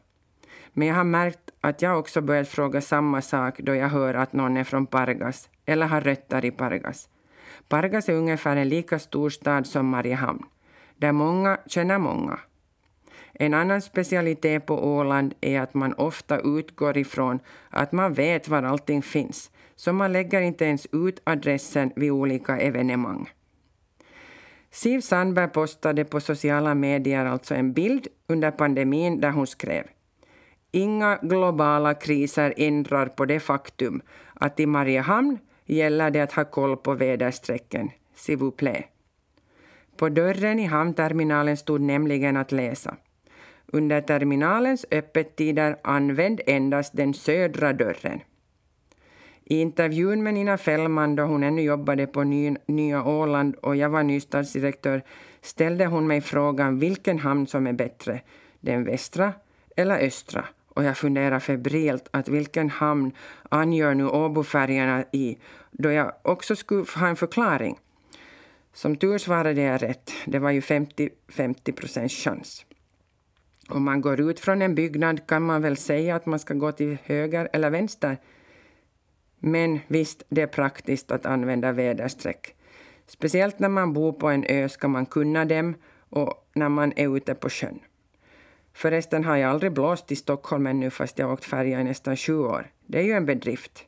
Men 0.74 0.88
jag 0.88 0.96
har 0.96 1.04
märkt 1.04 1.52
att 1.62 1.82
jag 1.82 2.00
också 2.00 2.22
börjat 2.22 2.48
fråga 2.48 2.82
samma 2.82 3.22
sak 3.22 3.60
då 3.60 3.76
jag 3.76 3.90
hör 3.90 4.14
att 4.14 4.34
någon 4.34 4.58
är 4.58 4.64
från 4.64 4.86
Pargas 4.86 5.50
eller 5.66 5.88
har 5.88 6.02
rötter 6.02 6.46
i 6.46 6.52
Pargas. 6.52 7.10
Pargas 7.68 8.10
är 8.10 8.14
ungefär 8.14 8.56
en 8.56 8.70
lika 8.70 9.00
stor 9.00 9.30
stad 9.30 9.68
som 9.68 9.88
Mariehamn, 9.88 10.44
där 10.98 11.12
många 11.12 11.58
känner 11.66 11.98
många. 11.98 12.40
En 13.34 13.54
annan 13.54 13.82
specialitet 13.82 14.66
på 14.66 14.98
Åland 14.98 15.34
är 15.42 15.60
att 15.60 15.74
man 15.74 15.94
ofta 15.94 16.40
utgår 16.40 16.98
ifrån 16.98 17.40
att 17.70 17.92
man 17.92 18.14
vet 18.14 18.48
var 18.48 18.64
allting 18.64 19.02
finns, 19.02 19.52
så 19.76 19.94
man 19.94 20.14
lägger 20.14 20.42
inte 20.42 20.66
ens 20.66 20.88
ut 20.92 21.22
adressen 21.24 21.92
vid 21.96 22.12
olika 22.12 22.58
evenemang. 22.58 23.30
Siv 24.72 25.02
Sandberg 25.02 25.48
postade 25.48 26.06
på 26.06 26.20
sociala 26.20 26.76
medier 26.76 27.26
alltså 27.26 27.56
en 27.56 27.74
bild 27.74 28.08
under 28.28 28.52
pandemin 28.52 29.22
där 29.22 29.32
hon 29.32 29.48
skrev 29.48 29.84
Inga 30.72 31.20
globala 31.22 31.94
kriser 31.94 32.54
ändrar 32.58 33.06
på 33.06 33.26
det 33.26 33.40
faktum 33.40 34.02
att 34.34 34.60
i 34.60 34.66
Mariehamn 34.66 35.38
gäller 35.66 36.12
det 36.12 36.22
att 36.22 36.32
ha 36.32 36.46
koll 36.46 36.78
på 36.78 36.94
väderstrecken. 36.94 37.90
S'il 38.16 38.38
vous 38.38 38.56
plaît. 38.56 38.86
På 39.98 40.10
dörren 40.10 40.60
i 40.60 40.66
hamnterminalen 40.66 41.58
stod 41.58 41.82
nämligen 41.82 42.38
att 42.38 42.52
läsa 42.52 42.96
under 43.72 44.02
terminalens 44.02 44.86
öppettider 44.92 45.76
använd 45.84 46.42
endast 46.48 46.98
den 46.98 47.14
södra 47.14 47.74
dörren. 47.74 48.22
I 49.44 49.62
intervjun 49.62 50.24
med 50.24 50.34
Nina 50.34 50.58
Fällman 50.58 51.16
då 51.16 51.24
hon 51.24 51.44
ännu 51.44 51.62
jobbade 51.62 52.08
på 52.08 52.24
Ny, 52.24 52.56
Nya 52.66 53.04
Åland 53.04 53.56
och 53.56 53.76
jag 53.76 53.90
var 53.90 54.04
nystadsdirektör 54.04 55.02
ställde 55.42 55.86
hon 55.86 56.08
mig 56.08 56.22
frågan 56.22 56.80
vilken 56.80 57.20
hamn 57.20 57.48
som 57.48 57.68
är 57.68 57.74
bättre, 57.74 58.22
den 58.60 58.84
västra 58.84 59.34
eller 59.76 60.00
östra. 60.00 60.46
Och 60.74 60.84
jag 60.84 60.98
funderar 60.98 61.40
febrilt 61.40 62.08
att 62.12 62.28
vilken 62.28 62.70
hamn 62.70 63.12
angör 63.50 63.94
nu 63.94 64.08
Åbofärjorna 64.08 65.04
i, 65.12 65.38
då 65.72 65.92
jag 65.92 66.14
också 66.22 66.56
skulle 66.56 66.86
ha 66.96 67.08
en 67.08 67.16
förklaring. 67.16 67.80
Som 68.74 68.96
tur 68.96 69.18
svarade 69.18 69.62
jag 69.62 69.84
rätt. 69.84 70.12
Det 70.26 70.40
var 70.40 70.52
ju 70.52 70.60
50-50 70.60 71.72
procents 71.72 72.16
chans. 72.16 72.66
Om 73.72 73.84
man 73.84 74.02
går 74.02 74.22
ut 74.22 74.40
från 74.40 74.62
en 74.62 74.76
byggnad 74.76 75.28
kan 75.28 75.42
man 75.42 75.62
väl 75.62 75.78
säga 75.78 76.16
att 76.16 76.26
man 76.26 76.40
ska 76.40 76.54
gå 76.54 76.72
till 76.72 76.98
höger 77.04 77.50
eller 77.54 77.70
vänster. 77.70 78.18
Men 79.40 79.80
visst, 79.88 80.24
det 80.30 80.42
är 80.42 80.48
praktiskt 80.48 81.12
att 81.12 81.26
använda 81.26 81.72
väderstreck. 81.72 82.56
Speciellt 83.08 83.60
när 83.60 83.70
man 83.70 83.94
bor 83.94 84.14
på 84.14 84.28
en 84.28 84.44
ö 84.44 84.70
ska 84.70 84.88
man 84.88 85.06
kunna 85.06 85.46
dem 85.46 85.76
och 86.10 86.50
när 86.54 86.70
man 86.70 86.94
är 86.96 87.18
ute 87.18 87.36
på 87.36 87.50
sjön. 87.50 87.80
Förresten 88.74 89.24
har 89.24 89.38
jag 89.38 89.52
aldrig 89.52 89.72
blåst 89.74 90.12
i 90.12 90.16
Stockholm 90.16 90.68
ännu 90.68 90.90
fast 90.90 91.20
jag 91.20 91.32
åkt 91.32 91.46
färja 91.46 91.82
i 91.82 91.84
nästan 91.84 92.18
sju 92.18 92.40
år. 92.40 92.68
Det 92.86 93.00
är 93.00 93.04
ju 93.04 93.12
en 93.12 93.26
bedrift. 93.26 93.86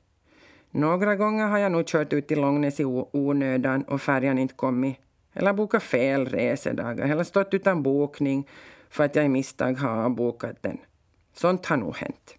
Några 0.72 1.16
gånger 1.16 1.48
har 1.48 1.58
jag 1.58 1.72
nog 1.72 1.86
kört 1.86 2.14
ut 2.14 2.28
till 2.28 2.42
Långnäs 2.42 2.80
i 2.80 2.86
onödan 3.12 3.84
och 3.84 4.02
färjan 4.02 4.38
inte 4.38 4.54
kommit. 4.54 4.98
Eller 5.34 5.54
bokat 5.54 5.84
fel 5.84 6.26
resedagar, 6.26 7.08
eller 7.08 7.24
stått 7.24 7.54
utan 7.54 7.84
bokning 7.84 8.48
för 8.94 9.04
att 9.04 9.16
jag 9.16 9.26
i 9.26 9.30
misstag 9.30 9.74
har 9.74 10.04
avbokat 10.04 10.56
den. 10.62 10.78
Sånt 11.34 11.66
har 11.66 11.78
nog 11.78 11.96
hänt. 11.96 12.36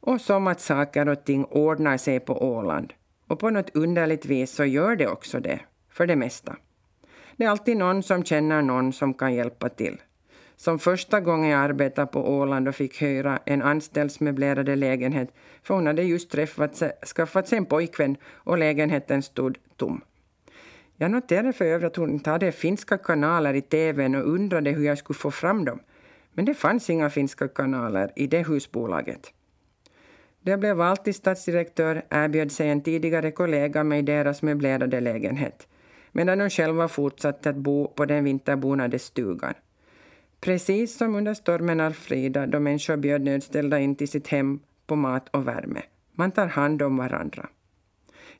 Och 0.00 0.20
som 0.20 0.46
att 0.46 0.60
saker 0.60 1.08
och 1.08 1.24
ting 1.24 1.44
ordnar 1.44 1.96
sig 1.96 2.20
på 2.20 2.42
Åland. 2.42 2.92
Och 3.28 3.38
på 3.38 3.50
något 3.50 3.76
underligt 3.76 4.26
vis 4.26 4.50
så 4.50 4.64
gör 4.64 4.96
det 4.96 5.08
också 5.08 5.40
det, 5.40 5.60
för 5.90 6.06
det 6.06 6.16
mesta. 6.16 6.56
Det 7.36 7.44
är 7.44 7.48
alltid 7.48 7.76
någon 7.76 8.02
som 8.02 8.24
känner 8.24 8.62
någon 8.62 8.92
som 8.92 9.14
kan 9.14 9.34
hjälpa 9.34 9.68
till. 9.68 10.02
Som 10.56 10.78
första 10.78 11.20
gången 11.20 11.50
jag 11.50 11.60
arbetade 11.60 12.06
på 12.06 12.30
Åland 12.30 12.68
och 12.68 12.74
fick 12.74 13.00
höra 13.00 13.38
en 13.44 13.62
anställds 13.62 14.20
möblerade 14.20 14.76
lägenhet, 14.76 15.34
för 15.62 15.74
hon 15.74 15.86
hade 15.86 16.02
just 16.02 16.30
träffat 16.30 16.76
sig, 16.76 16.92
skaffat 17.16 17.48
sig 17.48 17.58
en 17.58 17.66
pojkvän 17.66 18.16
och 18.24 18.58
lägenheten 18.58 19.22
stod 19.22 19.58
tom. 19.76 20.00
Jag 20.96 21.10
noterade 21.10 21.52
för 21.52 21.64
övrigt 21.64 21.86
att 21.86 21.96
hon 21.96 22.10
inte 22.10 22.30
hade 22.30 22.52
finska 22.52 22.98
kanaler 22.98 23.54
i 23.54 23.62
tvn 23.62 24.14
och 24.14 24.28
undrade 24.28 24.70
hur 24.70 24.84
jag 24.84 24.98
skulle 24.98 25.18
få 25.18 25.30
fram 25.30 25.64
dem. 25.64 25.80
Men 26.32 26.44
det 26.44 26.54
fanns 26.54 26.90
inga 26.90 27.10
finska 27.10 27.48
kanaler 27.48 28.12
i 28.16 28.26
det 28.26 28.48
husbolaget. 28.48 29.32
Då 30.40 30.50
jag 30.50 30.60
blev 30.60 30.76
vald 30.76 31.04
till 31.04 31.14
stadsdirektör 31.14 32.02
erbjöd 32.10 32.52
sig 32.52 32.68
en 32.68 32.82
tidigare 32.82 33.30
kollega 33.30 33.84
mig 33.84 34.02
deras 34.02 34.42
möblerade 34.42 35.00
lägenhet. 35.00 35.68
medan 36.12 36.38
de 36.38 36.50
själva 36.50 36.88
fortsatte 36.88 37.50
att 37.50 37.56
bo 37.56 37.88
på 37.88 38.04
den 38.04 38.24
vinterbonade 38.24 38.98
stugan. 38.98 39.54
Precis 40.40 40.96
som 40.96 41.14
under 41.14 41.34
stormen 41.34 41.80
Alfrida 41.80 42.46
då 42.46 42.60
människor 42.60 42.96
bjöd 42.96 43.22
nödställda 43.22 43.78
in 43.78 43.96
till 43.96 44.08
sitt 44.08 44.28
hem 44.28 44.60
på 44.86 44.96
mat 44.96 45.28
och 45.28 45.48
värme. 45.48 45.82
Man 46.12 46.30
tar 46.30 46.46
hand 46.46 46.82
om 46.82 46.96
varandra. 46.96 47.48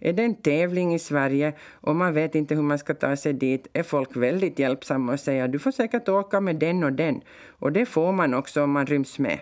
Är 0.01 0.13
det 0.13 0.23
en 0.23 0.35
tävling 0.35 0.95
i 0.95 0.99
Sverige 0.99 1.53
och 1.73 1.97
man 1.97 2.15
vet 2.15 2.35
inte 2.35 2.55
hur 2.55 2.63
man 2.63 2.79
ska 2.79 2.95
ta 2.95 3.17
sig 3.17 3.33
dit 3.33 3.67
är 3.73 3.83
folk 3.83 4.17
väldigt 4.17 4.59
hjälpsamma 4.59 5.13
och 5.13 5.21
säger 5.21 5.49
du 5.49 5.59
får 5.59 5.71
säkert 5.71 6.09
åka 6.09 6.41
med 6.41 6.57
den 6.57 6.85
och 6.85 6.93
den. 6.93 7.21
Och 7.49 7.73
det 7.73 7.87
får 7.87 8.13
man 8.13 8.35
också 8.35 8.63
om 8.63 8.71
man 8.71 8.87
ryms 8.87 9.19
med. 9.19 9.39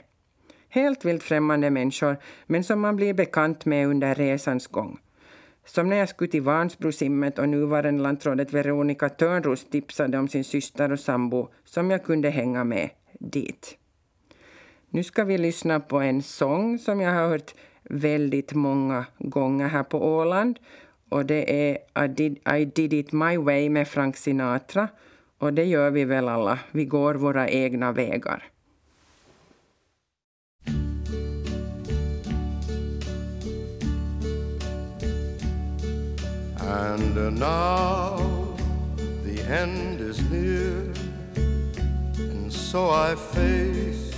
Helt 0.68 1.04
vilt 1.04 1.22
främmande 1.22 1.70
människor, 1.70 2.16
men 2.46 2.64
som 2.64 2.80
man 2.80 2.96
blir 2.96 3.14
bekant 3.14 3.64
med 3.64 3.88
under 3.88 4.14
resans 4.14 4.66
gång. 4.66 4.98
Som 5.66 5.88
när 5.88 5.96
jag 5.96 6.08
skulle 6.08 6.30
till 6.30 6.42
Vansbrosimmet 6.42 7.38
och 7.38 7.48
nuvarande 7.48 8.02
lantrådet 8.02 8.52
Veronica 8.52 9.08
Törnros 9.08 9.64
tipsade 9.70 10.18
om 10.18 10.28
sin 10.28 10.44
syster 10.44 10.92
och 10.92 11.00
sambo 11.00 11.48
som 11.64 11.90
jag 11.90 12.04
kunde 12.04 12.30
hänga 12.30 12.64
med 12.64 12.90
dit. 13.20 13.78
Nu 14.90 15.02
ska 15.04 15.24
vi 15.24 15.38
lyssna 15.38 15.80
på 15.80 16.00
en 16.00 16.22
sång 16.22 16.78
som 16.78 17.00
jag 17.00 17.12
har 17.12 17.28
hört 17.28 17.54
väldigt 17.90 18.54
många 18.54 19.06
gånger 19.18 19.68
här 19.68 19.82
på 19.82 20.16
Åland. 20.16 20.58
Och 21.08 21.26
det 21.26 21.70
är 21.70 22.04
I 22.04 22.08
did, 22.08 22.38
I 22.48 22.64
did 22.64 22.92
it 22.92 23.12
my 23.12 23.36
way 23.36 23.70
med 23.70 23.88
Frank 23.88 24.16
Sinatra. 24.16 24.88
Och 25.38 25.52
det 25.52 25.64
gör 25.64 25.90
vi 25.90 26.04
väl 26.04 26.28
alla. 26.28 26.58
Vi 26.70 26.84
går 26.84 27.14
våra 27.14 27.48
egna 27.48 27.92
vägar. 27.92 28.44
And 36.66 37.38
now 37.38 38.56
the 39.24 39.42
end 39.42 40.00
is 40.00 40.18
near, 40.30 40.92
and 42.16 42.52
so 42.52 42.90
I 42.90 43.14
face 43.14 44.14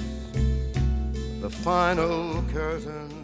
the 1.43 1.51
final 1.51 2.43
curtain. 2.53 3.16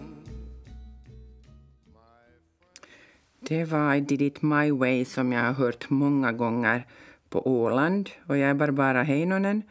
Det 3.49 3.65
var 3.65 3.95
I 3.95 4.01
did 4.01 4.23
it 4.23 4.43
my 4.43 4.71
way 4.71 5.05
som 5.05 5.33
jag 5.33 5.41
har 5.41 5.53
hört 5.53 5.91
många 5.91 6.33
gånger 6.33 6.87
på 7.29 7.49
Åland. 7.49 8.11
Och 8.27 8.39
jag 8.39 8.51
är 8.51 8.55
Barbara 8.55 9.03
Heinonen, 9.03 9.63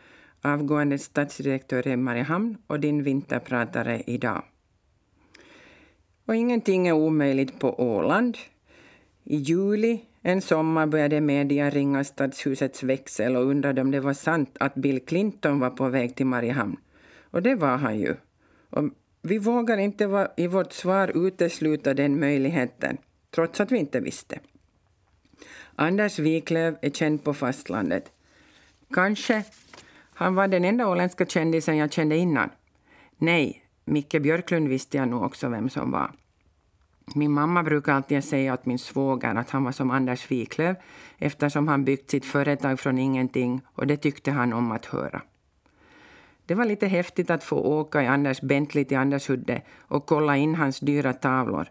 avgående 0.42 0.98
stadsdirektör 0.98 1.88
i 1.88 1.96
Mariehamn 1.96 2.58
och 2.68 2.80
din 2.80 3.04
vinterpratare 3.04 4.04
idag. 4.08 4.44
Och 6.26 6.36
ingenting 6.36 6.88
är 6.88 6.94
omöjligt 6.94 7.60
på 7.60 7.82
Åland. 7.82 8.38
I 9.24 9.36
juli 9.36 10.02
en 10.22 10.42
sommar 10.42 10.88
började 10.88 11.22
media 11.22 11.70
ringa 11.70 12.04
stadshusets 12.04 12.84
växel 12.84 13.36
och 13.36 13.46
undrade 13.46 13.82
om 13.82 13.92
det 13.92 14.00
var 14.00 14.14
sant 14.14 14.58
att 14.60 14.76
Bill 14.76 15.06
Clinton 15.06 15.60
var 15.60 15.70
på 15.70 15.90
väg 15.90 16.16
till 16.16 16.26
Mariehamn. 16.26 16.78
Och 17.22 17.42
det 17.42 17.56
var 17.56 17.78
han 17.78 18.00
ju. 18.00 18.16
Och 18.70 18.90
vi 19.22 19.38
vågar 19.38 19.78
inte 19.78 20.28
i 20.38 20.48
vårt 20.48 20.74
svar 20.74 21.28
utesluta 21.28 21.94
den 21.94 22.20
möjligheten, 22.20 22.98
trots 23.32 23.60
att 23.60 23.72
vi 23.72 23.78
inte 23.78 24.00
visste. 24.00 24.40
Anders 25.76 26.20
Wiklöf 26.20 26.76
är 26.82 26.90
känd 26.90 27.24
på 27.24 27.34
fastlandet. 27.34 28.12
Kanske 28.94 29.44
han 30.14 30.36
var 30.36 30.48
den 30.48 30.66
enda 30.66 30.88
åländska 30.88 31.26
kändisen 31.26 31.78
jag 31.78 31.94
kände 31.94 32.18
innan. 32.18 32.50
Nej, 33.18 33.66
Micke 33.86 34.22
Björklund 34.22 34.68
visste 34.68 34.98
jag 34.98 35.08
nog 35.08 35.24
också 35.24 35.50
vem 35.50 35.70
som 35.70 35.92
var. 35.92 36.12
Min 37.16 37.32
mamma 37.32 37.64
brukar 37.64 37.94
alltid 37.94 38.24
säga 38.24 38.54
åt 38.54 38.66
min 38.66 38.80
svåger 38.80 39.36
att 39.36 39.50
han 39.50 39.64
var 39.64 39.72
som 39.72 39.92
Anders 39.92 40.32
Wiklöf 40.32 40.78
eftersom 41.18 41.68
han 41.68 41.86
byggt 41.86 42.10
sitt 42.10 42.26
företag 42.26 42.80
från 42.80 42.98
ingenting 42.98 43.62
och 43.66 43.88
det 43.88 43.98
tyckte 43.98 44.32
han 44.32 44.54
om 44.54 44.72
att 44.72 44.86
höra. 44.86 45.22
Det 46.46 46.56
var 46.56 46.66
lite 46.66 46.88
häftigt 46.88 47.30
att 47.30 47.44
få 47.44 47.56
åka 47.56 48.04
i 48.04 48.08
Anders 48.08 48.42
Bentley 48.42 48.86
till 48.86 48.98
Andershudde 48.98 49.62
och 49.80 50.06
kolla 50.06 50.38
in 50.38 50.56
hans 50.56 50.80
dyra 50.80 51.14
tavlor. 51.14 51.68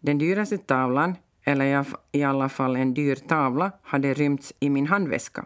Den 0.00 0.18
dyraste 0.18 0.58
tavlan, 0.58 1.16
eller 1.44 1.84
i 2.12 2.22
alla 2.22 2.48
fall 2.48 2.76
en 2.76 2.94
dyr 2.94 3.14
tavla, 3.14 3.72
hade 3.82 4.14
rymts 4.14 4.52
i 4.60 4.70
min 4.70 4.86
handväska. 4.86 5.44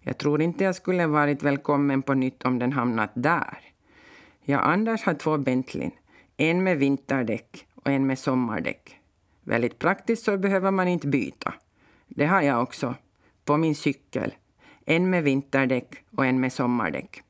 Jag 0.00 0.18
tror 0.18 0.42
inte 0.42 0.64
jag 0.64 0.74
skulle 0.74 1.06
varit 1.06 1.42
välkommen 1.42 2.02
på 2.02 2.14
nytt 2.14 2.44
om 2.44 2.58
den 2.58 2.72
hamnat 2.72 3.10
där. 3.14 3.58
Jag 4.42 4.62
Anders 4.64 5.04
har 5.04 5.14
två 5.14 5.38
Bentleyn, 5.38 5.90
en 6.36 6.64
med 6.64 6.78
vinterdäck 6.78 7.66
och 7.74 7.90
en 7.90 8.06
med 8.06 8.18
sommardäck. 8.18 9.00
Väldigt 9.42 9.78
praktiskt 9.78 10.24
så 10.24 10.38
behöver 10.38 10.70
man 10.70 10.88
inte 10.88 11.06
byta. 11.08 11.54
Det 12.08 12.26
har 12.26 12.42
jag 12.42 12.62
också, 12.62 12.94
på 13.44 13.56
min 13.56 13.74
cykel. 13.74 14.34
En 14.84 15.10
med 15.10 15.24
vinterdäck 15.24 16.04
och 16.16 16.26
en 16.26 16.40
med 16.40 16.52
sommardäck. 16.52 17.22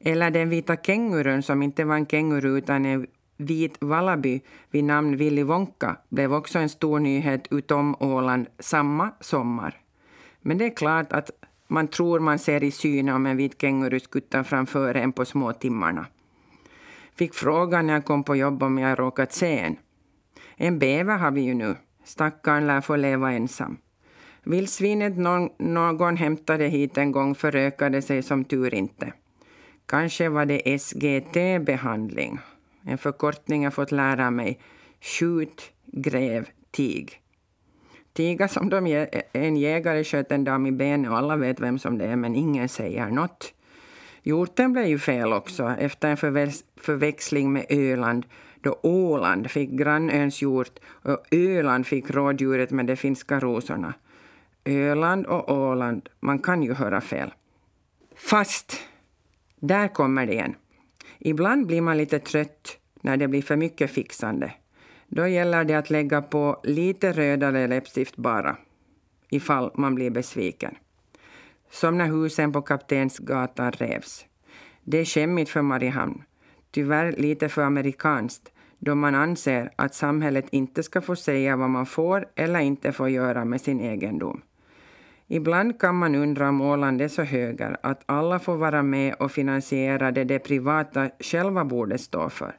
Eller 0.00 0.30
den 0.30 0.48
vita 0.48 0.76
kängurun 0.76 1.42
som 1.42 1.62
inte 1.62 1.84
var 1.84 1.96
en 1.96 2.06
känguru 2.06 2.58
utan 2.58 2.86
en 2.86 3.06
vit 3.38 3.76
wallaby 3.80 4.40
vid 4.70 4.84
namn 4.84 5.16
Willy 5.16 5.42
Wonka 5.42 5.96
blev 6.08 6.34
också 6.34 6.58
en 6.58 6.68
stor 6.68 6.98
nyhet 6.98 7.48
utom 7.50 7.96
Åland 8.00 8.46
samma 8.58 9.10
sommar. 9.20 9.76
Men 10.40 10.58
det 10.58 10.64
är 10.64 10.76
klart 10.76 11.12
att 11.12 11.30
man 11.68 11.88
tror 11.88 12.20
man 12.20 12.38
ser 12.38 12.64
i 12.64 12.70
syne 12.70 13.12
om 13.12 13.26
en 13.26 13.36
vit 13.36 13.60
känguru 13.60 14.00
skuttar 14.00 14.42
framför 14.42 14.94
en 14.94 15.12
på 15.12 15.24
små 15.24 15.52
timmarna. 15.52 16.06
Fick 17.14 17.34
frågan 17.34 17.86
när 17.86 17.94
jag 17.94 18.04
kom 18.04 18.24
på 18.24 18.36
jobb 18.36 18.62
om 18.62 18.78
jag 18.78 18.98
råkat 18.98 19.32
se 19.32 19.58
en. 19.58 19.76
En 20.56 20.78
bäver 20.78 21.18
har 21.18 21.30
vi 21.30 21.40
ju 21.40 21.54
nu. 21.54 21.76
Stackaren 22.04 22.66
lär 22.66 22.80
få 22.80 22.96
leva 22.96 23.32
ensam. 23.32 23.76
Vildsvinet 24.42 25.16
någon, 25.16 25.48
någon 25.58 26.16
hämtade 26.16 26.64
hit 26.64 26.98
en 26.98 27.12
gång 27.12 27.34
förökade 27.34 28.02
sig 28.02 28.22
som 28.22 28.44
tur 28.44 28.74
inte. 28.74 29.12
Kanske 29.86 30.28
var 30.28 30.46
det 30.46 30.78
SGT-behandling. 30.78 32.38
En 32.82 32.98
förkortning 32.98 33.62
jag 33.62 33.74
fått 33.74 33.92
lära 33.92 34.30
mig. 34.30 34.60
Skjut, 35.00 35.72
gräv, 35.86 36.48
tig. 36.70 37.20
Tiga 38.12 38.48
som 38.48 38.68
de 38.68 39.06
en 39.32 39.56
jägare 39.56 40.04
sköt 40.04 40.32
en 40.32 40.44
dam 40.44 40.66
i 40.66 40.72
benet 40.72 41.10
och 41.10 41.18
alla 41.18 41.36
vet 41.36 41.60
vem 41.60 41.78
som 41.78 41.98
det 41.98 42.04
är 42.04 42.16
men 42.16 42.34
ingen 42.34 42.68
säger 42.68 43.06
något. 43.06 43.54
Hjorten 44.22 44.72
blev 44.72 44.86
ju 44.86 44.98
fel 44.98 45.32
också 45.32 45.74
efter 45.78 46.08
en 46.10 46.16
förväxling 46.76 47.52
med 47.52 47.66
Öland 47.68 48.26
då 48.60 48.78
Åland 48.82 49.50
fick 49.50 49.70
grannöns 49.70 50.42
hjort 50.42 50.78
och 50.84 51.24
Öland 51.30 51.86
fick 51.86 52.10
rådjuret 52.10 52.70
med 52.70 52.86
de 52.86 52.96
finska 52.96 53.40
rosorna. 53.40 53.94
Öland 54.64 55.26
och 55.26 55.52
Åland, 55.52 56.08
man 56.20 56.38
kan 56.38 56.62
ju 56.62 56.74
höra 56.74 57.00
fel. 57.00 57.34
Fast, 58.16 58.80
där 59.56 59.88
kommer 59.88 60.26
det 60.26 60.32
igen. 60.32 60.54
Ibland 61.18 61.66
blir 61.66 61.80
man 61.80 61.96
lite 61.96 62.18
trött 62.18 62.78
när 63.00 63.16
det 63.16 63.28
blir 63.28 63.42
för 63.42 63.56
mycket 63.56 63.90
fixande. 63.90 64.52
Då 65.08 65.26
gäller 65.26 65.64
det 65.64 65.74
att 65.74 65.90
lägga 65.90 66.22
på 66.22 66.60
lite 66.64 67.12
rödare 67.12 67.66
läppstift 67.66 68.16
bara, 68.16 68.56
ifall 69.30 69.70
man 69.74 69.94
blir 69.94 70.10
besviken 70.10 70.74
som 71.70 71.98
när 71.98 72.06
husen 72.06 72.52
på 72.52 72.62
Kaptensgatan 72.62 73.72
revs. 73.72 74.26
Det 74.84 74.98
är 74.98 75.04
skämmigt 75.04 75.50
för 75.50 75.62
Mariehamn, 75.62 76.22
tyvärr 76.70 77.12
lite 77.12 77.48
för 77.48 77.62
amerikanskt, 77.62 78.52
då 78.78 78.94
man 78.94 79.14
anser 79.14 79.70
att 79.76 79.94
samhället 79.94 80.46
inte 80.50 80.82
ska 80.82 81.00
få 81.00 81.16
säga 81.16 81.56
vad 81.56 81.70
man 81.70 81.86
får 81.86 82.26
eller 82.34 82.60
inte 82.60 82.92
får 82.92 83.08
göra 83.08 83.44
med 83.44 83.60
sin 83.60 83.80
egendom. 83.80 84.42
Ibland 85.28 85.80
kan 85.80 85.94
man 85.94 86.14
undra 86.14 86.48
om 86.48 86.60
Åland 86.60 87.02
är 87.02 87.08
så 87.08 87.22
höger 87.22 87.76
att 87.82 88.02
alla 88.06 88.38
får 88.38 88.56
vara 88.56 88.82
med 88.82 89.14
och 89.14 89.32
finansiera 89.32 90.10
det 90.10 90.24
de 90.24 90.38
privata 90.38 91.10
själva 91.20 91.64
borde 91.64 91.98
stå 91.98 92.28
för. 92.28 92.56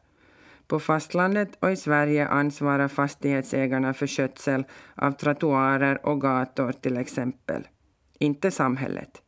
På 0.67 0.79
fastlandet 0.79 1.49
och 1.59 1.71
i 1.71 1.75
Sverige 1.75 2.27
ansvarar 2.27 2.87
fastighetsägarna 2.87 3.93
för 3.93 4.07
skötsel 4.07 4.63
av 4.95 5.11
trottoarer 5.11 6.05
och 6.05 6.21
gator 6.21 6.71
till 6.71 6.97
exempel 6.97 7.67
inte 8.19 8.51
samhället. 8.51 9.21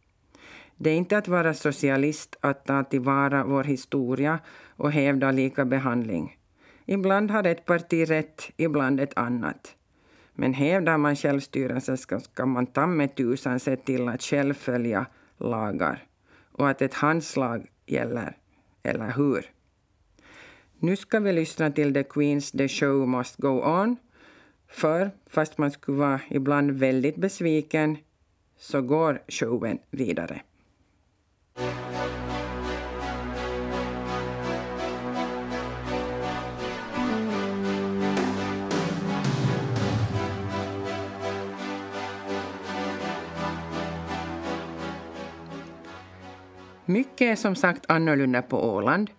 Det 0.78 0.90
är 0.90 0.96
inte 0.96 1.18
att 1.18 1.28
vara 1.28 1.54
socialist 1.54 2.36
att 2.42 2.66
ta 2.66 2.84
tillvara 2.84 3.44
vår 3.44 3.64
historia 3.64 4.40
och 4.78 4.92
hävda 4.92 5.32
lika 5.32 5.66
behandling. 5.66 6.38
Ibland 6.86 7.32
har 7.32 7.44
ett 7.44 7.66
parti 7.66 8.10
rätt, 8.10 8.52
ibland 8.58 9.00
ett 9.00 9.18
annat. 9.18 9.76
Men 10.34 10.54
hävdar 10.54 10.98
man 10.98 11.16
självstyrelsen 11.16 11.98
ska, 11.98 12.20
ska 12.20 12.46
man 12.46 12.66
ta 12.66 12.88
med 12.88 13.16
tusan 13.16 13.60
se 13.60 13.76
till 13.76 14.08
att 14.08 14.22
själv 14.22 14.54
följa 14.54 15.06
lagar 15.38 16.04
och 16.52 16.70
att 16.70 16.82
ett 16.82 16.94
handslag 16.94 17.68
gäller, 17.86 18.38
eller 18.84 19.12
hur? 19.12 19.46
Nu 20.80 20.96
ska 20.96 21.20
vi 21.20 21.34
lyssna 21.34 21.72
till 21.72 21.94
The 21.94 22.04
Queens 22.04 22.52
The 22.52 22.68
Show 22.68 23.08
Must 23.08 23.38
Go 23.38 23.62
On. 23.62 23.98
För, 24.68 25.12
fast 25.28 25.58
man 25.58 25.72
skulle 25.72 25.98
vara 25.98 26.20
ibland 26.30 26.72
väldigt 26.72 27.16
besviken, 27.16 27.98
så 28.58 28.82
går 28.82 29.22
showen 29.28 29.80
vidare. 29.90 30.42
Mycket 46.86 47.22
är 47.22 47.36
som 47.36 47.56
sagt 47.56 47.86
annorlunda 47.88 48.42
på 48.42 48.74
Åland. 48.74 49.10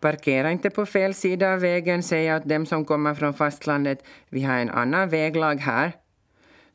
Parkera 0.00 0.50
inte 0.50 0.70
på 0.70 0.86
fel 0.86 1.14
sida 1.14 1.52
av 1.52 1.60
vägen, 1.60 2.02
säger 2.02 2.36
åt 2.36 2.48
dem 2.48 2.66
som 2.66 2.84
kommer 2.84 3.14
från 3.14 3.34
fastlandet. 3.34 4.04
Vi 4.28 4.42
har 4.42 4.54
en 4.54 4.70
annan 4.70 5.08
väglag 5.08 5.54
här. 5.54 5.92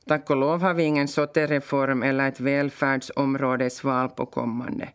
Tack 0.07 0.29
och 0.29 0.37
lov 0.37 0.61
har 0.61 0.73
vi 0.73 0.83
ingen 0.83 1.07
sottereform 1.07 2.03
eller 2.03 2.27
ett 2.27 2.39
välfärdsområdesval 2.39 4.09
på 4.09 4.25
kommande. 4.25 4.89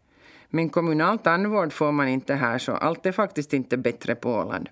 Men 0.49 0.69
kommunal 0.69 1.19
tandvård 1.19 1.73
får 1.73 1.93
man 1.93 2.09
inte 2.09 2.35
här, 2.35 2.59
så 2.59 2.73
allt 2.73 3.07
är 3.07 3.13
faktiskt 3.13 3.53
inte 3.53 3.77
bättre 3.77 4.15
på 4.15 4.31
Åland. 4.31 4.69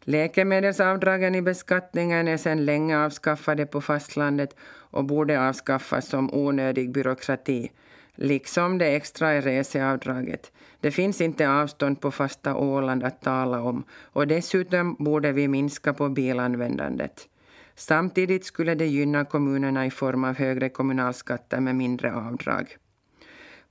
Läkemedelsavdragen 0.00 1.34
i 1.34 1.42
beskattningen 1.42 2.28
är 2.28 2.36
sedan 2.36 2.64
länge 2.64 2.98
avskaffade 2.98 3.66
på 3.66 3.80
fastlandet 3.80 4.56
och 4.90 5.04
borde 5.04 5.48
avskaffas 5.48 6.08
som 6.08 6.34
onödig 6.34 6.92
byråkrati, 6.92 7.70
liksom 8.14 8.78
det 8.78 8.96
extra 8.96 9.36
i 9.36 9.40
reseavdraget. 9.40 10.52
Det 10.80 10.90
finns 10.90 11.20
inte 11.20 11.50
avstånd 11.50 12.00
på 12.00 12.10
fasta 12.10 12.56
Åland 12.56 13.04
att 13.04 13.22
tala 13.22 13.62
om 13.62 13.84
och 14.02 14.26
dessutom 14.26 14.96
borde 14.98 15.32
vi 15.32 15.48
minska 15.48 15.92
på 15.92 16.08
bilanvändandet. 16.08 17.28
Samtidigt 17.74 18.44
skulle 18.44 18.74
det 18.74 18.86
gynna 18.86 19.24
kommunerna 19.24 19.86
i 19.86 19.90
form 19.90 20.24
av 20.24 20.34
högre 20.34 20.68
kommunalskatter 20.68 21.60
med 21.60 21.76
mindre 21.76 22.14
avdrag. 22.14 22.76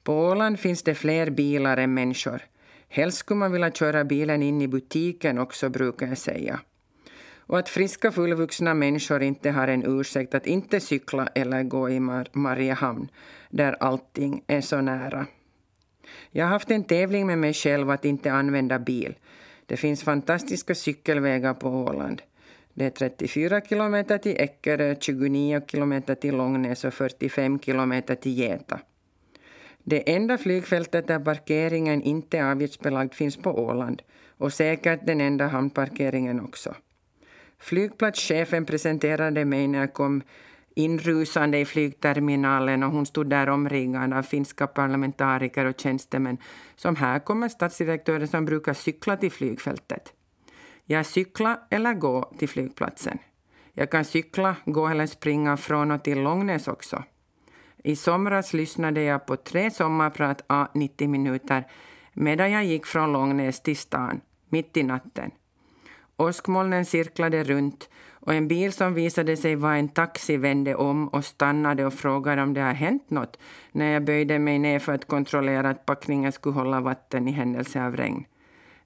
På 0.03 0.13
Åland 0.13 0.59
finns 0.59 0.83
det 0.83 0.95
fler 0.95 1.29
bilar 1.29 1.77
än 1.77 1.93
människor. 1.93 2.41
Helst 2.89 3.17
skulle 3.17 3.37
man 3.37 3.51
vilja 3.51 3.71
köra 3.71 4.03
bilen 4.03 4.43
in 4.43 4.61
i 4.61 4.67
butiken 4.67 5.37
också, 5.39 5.69
brukar 5.69 6.07
jag 6.07 6.17
säga. 6.17 6.59
Och 7.47 7.59
att 7.59 7.69
friska 7.69 8.11
fullvuxna 8.11 8.73
människor 8.73 9.23
inte 9.23 9.51
har 9.51 9.67
en 9.67 9.99
ursäkt 9.99 10.35
att 10.35 10.47
inte 10.47 10.79
cykla 10.79 11.27
eller 11.35 11.63
gå 11.63 11.89
i 11.89 11.99
Mar 11.99 12.27
Mariehamn, 12.31 13.07
där 13.49 13.75
allting 13.79 14.43
är 14.47 14.61
så 14.61 14.81
nära. 14.81 15.25
Jag 16.31 16.45
har 16.45 16.51
haft 16.51 16.71
en 16.71 16.83
tävling 16.83 17.27
med 17.27 17.37
mig 17.37 17.53
själv 17.53 17.89
att 17.89 18.05
inte 18.05 18.31
använda 18.31 18.79
bil. 18.79 19.15
Det 19.65 19.77
finns 19.77 20.03
fantastiska 20.03 20.75
cykelvägar 20.75 21.53
på 21.53 21.69
Åland. 21.69 22.21
Det 22.73 22.85
är 22.85 22.89
34 22.89 23.61
kilometer 23.61 24.17
till 24.17 24.35
Eckerö, 24.37 24.95
29 24.99 25.61
kilometer 25.67 26.15
till 26.15 26.35
Långnäs 26.35 26.85
och 26.85 26.93
45 26.93 27.59
kilometer 27.59 28.15
till 28.15 28.31
Geta. 28.31 28.79
Det 29.83 30.13
enda 30.15 30.37
flygfältet 30.37 31.07
där 31.07 31.19
parkeringen 31.19 32.01
inte 32.01 32.37
är 32.37 32.51
avgiftsbelagd 32.51 33.13
finns 33.13 33.37
på 33.37 33.51
Åland 33.51 34.01
och 34.37 34.53
säkert 34.53 35.05
den 35.05 35.21
enda 35.21 35.47
hamnparkeringen 35.47 36.39
också. 36.39 36.75
Flygplatschefen 37.64 38.66
presenterade 38.66 39.45
mig 39.45 39.68
när 39.68 39.80
jag 39.80 39.93
kom 39.93 40.22
inrusande 40.76 41.59
i 41.59 41.66
flygterminalen 41.66 42.84
och 42.84 42.91
hon 42.91 43.05
stod 43.05 43.30
där 43.30 43.49
omringad 43.49 44.14
av 44.14 44.24
finska 44.24 44.68
parlamentariker 44.68 45.66
och 45.66 45.80
tjänstemän. 45.80 46.38
Som 46.76 46.95
här 46.95 47.20
kommer 47.20 47.49
statsdirektören 47.49 48.28
som 48.28 48.45
brukar 48.45 48.74
cykla 48.74 49.18
till 49.18 49.32
flygfältet. 49.32 50.14
Jag 50.86 51.05
cyklar 51.05 51.59
eller 51.70 51.93
går 51.93 52.28
till 52.38 52.49
flygplatsen. 52.49 53.18
Jag 53.74 53.91
kan 53.91 54.05
cykla, 54.05 54.55
gå 54.66 54.88
eller 54.88 55.07
springa 55.07 55.57
från 55.57 55.91
och 55.91 56.03
till 56.03 56.22
Långnäs 56.22 56.68
också. 56.68 57.03
I 57.84 57.95
somras 57.95 58.53
lyssnade 58.53 59.01
jag 59.01 59.26
på 59.26 59.36
tre 59.36 59.72
sommarprat 59.72 60.41
a 60.47 60.68
90 60.74 61.07
minuter 61.07 61.64
medan 62.14 62.51
jag 62.51 62.66
gick 62.66 62.86
från 62.86 63.14
Långnäs 63.14 63.61
till 63.61 63.78
stan, 63.78 64.22
mitt 64.49 64.78
i 64.78 64.84
natten. 64.84 65.32
Åskmolnen 66.18 66.86
cirklade 66.86 67.43
runt 67.43 67.89
och 68.11 68.34
en 68.34 68.47
bil 68.47 68.74
som 68.74 68.93
visade 68.93 69.38
sig 69.38 69.55
vara 69.55 69.78
en 69.78 69.89
taxi 69.89 70.38
vände 70.38 70.76
om 70.76 71.07
och 71.07 71.26
stannade 71.26 71.86
och 71.86 71.93
frågade 71.93 72.41
om 72.41 72.53
det 72.53 72.61
har 72.61 72.74
hänt 72.74 73.09
något 73.09 73.39
när 73.72 73.86
jag 73.93 74.03
böjde 74.03 74.39
mig 74.39 74.59
ner 74.59 74.80
för 74.80 74.93
att 74.93 75.07
kontrollera 75.07 75.70
att 75.70 75.86
packningen 75.86 76.32
skulle 76.32 76.55
hålla 76.55 76.82
vatten 76.82 77.28
i 77.28 77.32
händelse 77.32 77.86
av 77.86 77.97
regn. 77.97 78.26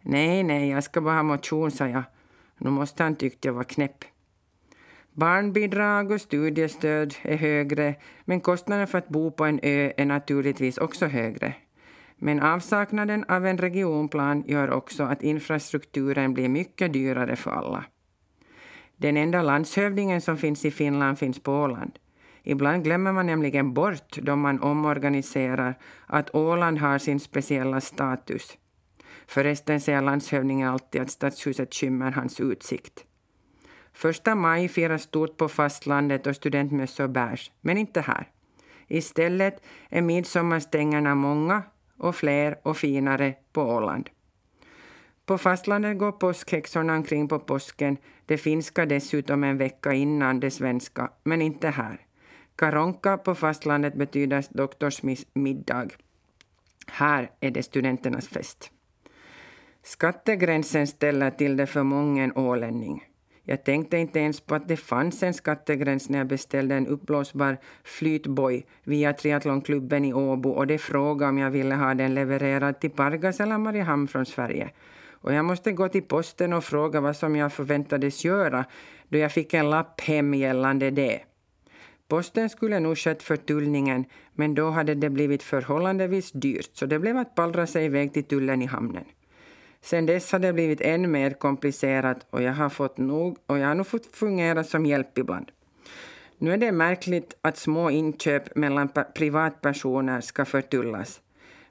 Nej, 0.02 0.44
nej, 0.44 0.70
jag 0.70 0.84
ska 0.84 1.02
bara 1.02 1.16
ha 1.16 1.24
motion, 1.24 1.72
sa 1.72 1.88
jag. 1.88 2.04
Nu 2.58 2.70
måste 2.70 3.04
han 3.04 3.16
tyckt 3.16 3.46
jag 3.46 3.54
var 3.54 3.64
knäpp. 3.64 4.06
Barnbidrag 5.12 6.12
och 6.12 6.22
studiestöd 6.22 7.16
är 7.22 7.38
högre, 7.38 7.96
men 8.26 8.42
kostnaden 8.42 8.88
för 8.88 8.98
att 8.98 9.10
bo 9.10 9.32
på 9.32 9.46
en 9.46 9.60
ö 9.64 9.92
är 9.98 10.06
naturligtvis 10.06 10.78
också 10.78 11.06
högre. 11.06 11.54
Men 12.18 12.40
avsaknaden 12.40 13.26
av 13.28 13.46
en 13.46 13.58
regionplan 13.58 14.44
gör 14.48 14.72
också 14.72 15.04
att 15.04 15.24
infrastrukturen 15.24 16.34
blir 16.34 16.50
mycket 16.50 16.94
dyrare 16.94 17.36
för 17.36 17.52
alla. 17.52 17.86
Den 18.96 19.18
enda 19.18 19.42
landshövdingen 19.42 20.22
som 20.22 20.38
finns 20.38 20.66
i 20.66 20.72
Finland 20.72 21.20
finns 21.20 21.40
på 21.40 21.52
Åland. 21.52 22.00
Ibland 22.44 22.84
glömmer 22.84 23.12
man 23.12 23.26
nämligen 23.26 23.74
bort, 23.74 24.18
då 24.18 24.36
man 24.36 24.62
omorganiserar, 24.62 25.76
att 26.06 26.36
Åland 26.36 26.80
har 26.80 26.98
sin 26.98 27.20
speciella 27.20 27.82
status. 27.82 28.58
Förresten 29.28 29.82
säger 29.82 30.02
landshövdingen 30.02 30.70
alltid 30.70 31.02
att 31.02 31.12
stadshuset 31.12 31.74
skymmer 31.74 32.12
hans 32.12 32.40
utsikt. 32.40 33.04
Första 33.94 34.36
maj 34.36 34.68
firas 34.68 35.02
stort 35.02 35.38
på 35.38 35.48
fastlandet 35.48 36.28
och 36.28 36.36
studentmössor 36.36 37.08
bärs, 37.08 37.52
men 37.62 37.78
inte 37.78 38.02
här. 38.02 38.28
Istället 38.88 39.64
är 39.90 40.02
midsommarstängerna 40.02 41.16
många 41.16 41.64
och 41.98 42.16
fler 42.16 42.58
och 42.64 42.78
finare 42.78 43.36
på 43.54 43.62
Åland. 43.62 44.10
På 45.26 45.38
fastlandet 45.38 45.98
går 45.98 46.12
påskhäxorna 46.12 46.96
omkring 46.96 47.28
på 47.28 47.40
påsken, 47.40 47.98
det 48.26 48.38
finska 48.38 48.86
dessutom 48.86 49.44
en 49.44 49.58
vecka 49.58 49.94
innan 49.94 50.40
det 50.40 50.52
svenska, 50.52 51.12
men 51.24 51.42
inte 51.42 51.70
här. 51.70 52.02
Karonka 52.56 53.18
på 53.18 53.36
fastlandet 53.36 53.96
betyder 53.96 54.46
doktorsmiddag. 54.50 55.88
Här 56.88 57.32
är 57.40 57.52
det 57.52 57.64
studenternas 57.64 58.28
fest. 58.28 58.72
Skattegränsen 59.84 60.88
ställer 60.88 61.32
till 61.32 61.58
det 61.58 61.68
för 61.68 61.84
många 61.84 62.32
ålänning. 62.36 63.04
Jag 63.50 63.64
tänkte 63.64 63.98
inte 63.98 64.20
ens 64.20 64.42
på 64.42 64.56
att 64.56 64.68
det 64.68 64.78
fanns 64.78 65.24
en 65.24 65.34
skattegräns 65.34 66.10
när 66.10 66.18
jag 66.18 66.28
beställde 66.28 66.76
en 66.76 66.88
uppblåsbar 66.88 67.58
flytboj 67.84 68.66
via 68.84 69.14
triathlonklubben 69.14 70.06
i 70.06 70.14
Åbo 70.14 70.50
och 70.50 70.68
det 70.68 70.78
frågade 70.78 71.30
om 71.30 71.38
jag 71.38 71.52
ville 71.52 71.76
ha 71.76 71.94
den 71.94 72.16
levererad 72.16 72.80
till 72.80 72.90
Pargas 72.90 73.40
eller 73.40 73.58
Mariehamn 73.58 74.08
från 74.08 74.26
Sverige. 74.26 74.70
Och 75.12 75.34
jag 75.34 75.46
måste 75.46 75.72
gå 75.72 75.88
till 75.90 76.04
posten 76.04 76.54
och 76.54 76.64
fråga 76.64 77.02
vad 77.02 77.16
som 77.16 77.36
jag 77.36 77.54
förväntades 77.54 78.26
göra 78.26 78.66
då 79.08 79.18
jag 79.18 79.32
fick 79.32 79.54
en 79.54 79.70
lapp 79.70 80.02
hem 80.02 80.34
gällande 80.34 80.92
det. 80.92 81.20
Posten 82.08 82.50
skulle 82.50 82.80
nog 82.80 82.98
skött 82.98 83.24
förtullningen 83.24 84.06
men 84.34 84.56
då 84.56 84.70
hade 84.70 84.96
det 84.96 85.10
blivit 85.10 85.44
förhållandevis 85.44 86.32
dyrt 86.32 86.70
så 86.74 86.86
det 86.86 87.00
blev 87.00 87.18
att 87.18 87.36
pallra 87.36 87.68
sig 87.68 87.86
iväg 87.86 88.14
till 88.14 88.24
tullen 88.24 88.62
i 88.62 88.66
hamnen. 88.66 89.06
Sen 89.88 90.06
dess 90.06 90.32
har 90.32 90.40
det 90.40 90.54
blivit 90.54 90.82
än 90.82 91.12
mer 91.12 91.32
komplicerat 91.32 92.26
och 92.30 92.42
jag 92.42 92.54
har, 92.54 92.70
fått 92.70 92.98
nog, 92.98 93.38
och 93.46 93.58
jag 93.58 93.68
har 93.68 93.76
nog 93.76 93.88
fått 93.88 94.06
fungera 94.06 94.64
som 94.64 94.86
hjälp 94.86 95.18
ibland. 95.18 95.52
Nu 96.38 96.54
är 96.54 96.58
det 96.58 96.72
märkligt 96.72 97.38
att 97.42 97.58
små 97.58 97.90
inköp 97.90 98.56
mellan 98.56 98.90
privatpersoner 99.16 100.22
ska 100.22 100.46
förtullas. 100.46 101.22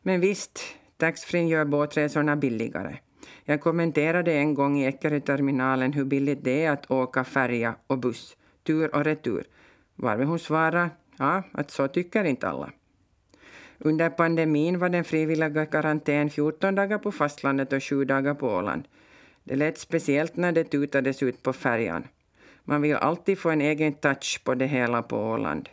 Men 0.03 0.21
visst, 0.21 0.61
taxfree 0.97 1.49
gör 1.49 1.65
båtresorna 1.65 2.37
billigare. 2.37 2.97
Jag 3.45 3.61
kommenterade 3.61 4.33
en 4.33 4.55
gång 4.55 4.79
i 4.79 4.87
Eckeröterminalen 4.87 5.93
hur 5.93 6.05
billigt 6.05 6.45
det 6.45 6.65
är 6.65 6.71
att 6.71 6.91
åka 6.91 7.25
färja 7.25 7.75
och 7.87 7.99
buss, 7.99 8.37
tur 8.63 8.95
och 8.95 9.05
retur. 9.05 9.45
Varvid 9.95 10.27
hon 10.27 10.39
svarade 10.39 10.91
ja, 11.17 11.43
att 11.53 11.71
så 11.71 11.89
tycker 11.89 12.25
inte 12.25 12.49
alla. 12.49 12.71
Under 13.79 14.11
pandemin 14.11 14.79
var 14.79 14.89
den 14.89 15.05
frivilliga 15.05 15.67
karantän 15.67 16.31
14 16.31 16.75
dagar 16.75 16.99
på 16.99 17.13
fastlandet 17.13 17.73
och 17.73 17.83
7 17.83 18.05
dagar 18.05 18.35
på 18.35 18.49
Åland. 18.49 18.89
Det 19.45 19.57
lät 19.57 19.79
speciellt 19.79 20.37
när 20.37 20.53
det 20.53 20.65
tutades 20.65 21.23
ut 21.23 21.43
på 21.43 21.53
färjan. 21.53 22.05
Man 22.65 22.83
vill 22.83 22.97
alltid 22.97 23.39
få 23.39 23.51
en 23.51 23.61
egen 23.61 23.93
touch 23.93 24.41
på 24.45 24.55
det 24.55 24.67
hela 24.67 25.03
på 25.03 25.17
Åland. 25.17 25.69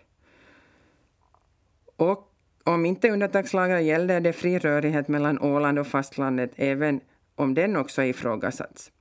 Och 1.95 2.29
om 2.63 2.85
inte 2.85 3.09
undantagslagar 3.09 3.79
gällde 3.79 4.19
det 4.19 4.33
fri 4.33 4.59
rörlighet 4.59 5.07
mellan 5.07 5.39
Åland 5.39 5.79
och 5.79 5.87
fastlandet 5.87 6.51
även 6.55 7.01
om 7.35 7.53
den 7.53 7.75
också 7.75 8.03
ifrågasatts. 8.03 8.91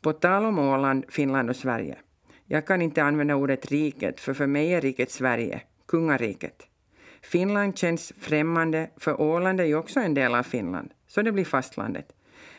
På 0.00 0.12
tal 0.12 0.44
om 0.44 0.58
Åland, 0.58 1.04
Finland 1.08 1.50
och 1.50 1.56
Sverige. 1.56 1.98
Jag 2.44 2.66
kan 2.66 2.82
inte 2.82 3.02
använda 3.02 3.34
ordet 3.34 3.70
riket, 3.70 4.20
för 4.20 4.34
för 4.34 4.46
mig 4.46 4.74
är 4.74 4.80
riket 4.80 5.10
Sverige, 5.10 5.62
kungariket. 5.88 6.66
Finland 7.22 7.78
känns 7.78 8.12
främmande, 8.18 8.90
för 8.96 9.20
Åland 9.20 9.60
är 9.60 9.64
ju 9.64 9.76
också 9.76 10.00
en 10.00 10.14
del 10.14 10.34
av 10.34 10.42
Finland, 10.42 10.90
så 11.06 11.22
det 11.22 11.32
blir 11.32 11.44
fastlandet. 11.44 12.12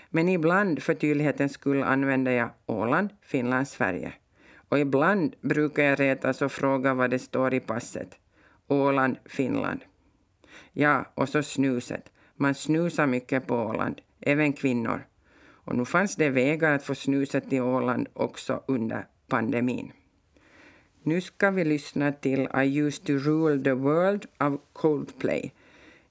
Men 0.10 0.30
ibland, 0.30 0.84
för 0.84 0.94
tydlighetens 0.94 1.54
skull, 1.54 1.84
använder 1.84 2.32
jag 2.32 2.50
Åland, 2.66 3.10
Finland, 3.22 3.68
Sverige. 3.68 4.14
Och 4.70 4.80
ibland 4.80 5.36
brukar 5.42 5.84
jag 5.84 6.00
retas 6.00 6.42
och 6.42 6.52
fråga 6.52 6.94
vad 6.94 7.10
det 7.10 7.20
står 7.20 7.54
i 7.54 7.60
passet. 7.60 8.18
Åland, 8.68 9.18
Finland. 9.26 9.80
Ja, 10.72 11.06
och 11.14 11.30
så 11.30 11.44
snuset. 11.44 12.12
Man 12.36 12.56
snusar 12.56 13.08
mycket 13.08 13.48
på 13.48 13.56
Åland, 13.56 14.02
även 14.20 14.54
kvinnor. 14.54 15.02
Och 15.46 15.76
nu 15.76 15.86
fanns 15.86 16.16
det 16.16 16.30
vägar 16.30 16.76
att 16.76 16.84
få 16.84 16.96
snuset 16.96 17.50
till 17.50 17.62
Åland 17.62 18.08
också 18.14 18.64
under 18.68 19.08
pandemin. 19.28 19.92
Nu 21.06 21.22
ska 21.22 21.52
vi 21.52 21.64
lyssna 21.64 22.12
till 22.12 22.48
I 22.64 22.80
used 22.80 23.06
to 23.06 23.14
rule 23.14 23.64
the 23.64 23.74
world 23.74 24.26
av 24.38 24.60
Coldplay. 24.74 25.52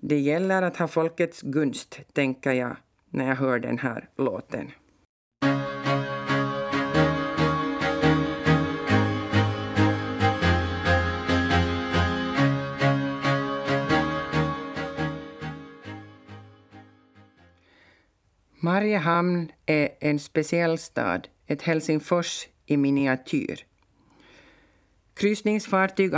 Det 0.00 0.18
gäller 0.18 0.62
att 0.62 0.76
ha 0.76 0.88
folkets 0.88 1.42
gunst, 1.42 2.00
tänker 2.12 2.52
jag 2.52 2.76
när 3.10 3.28
jag 3.28 3.36
hör 3.36 3.58
den 3.58 3.78
här 3.78 4.08
låten. 4.16 4.70
Mariehamn 18.60 19.52
är 19.66 19.88
en 20.00 20.18
speciell 20.18 20.78
stad, 20.78 21.28
ett 21.46 21.62
Helsingfors 21.62 22.48
i 22.66 22.76
miniatyr. 22.76 23.66
Kryssningsfartyg 25.14 26.14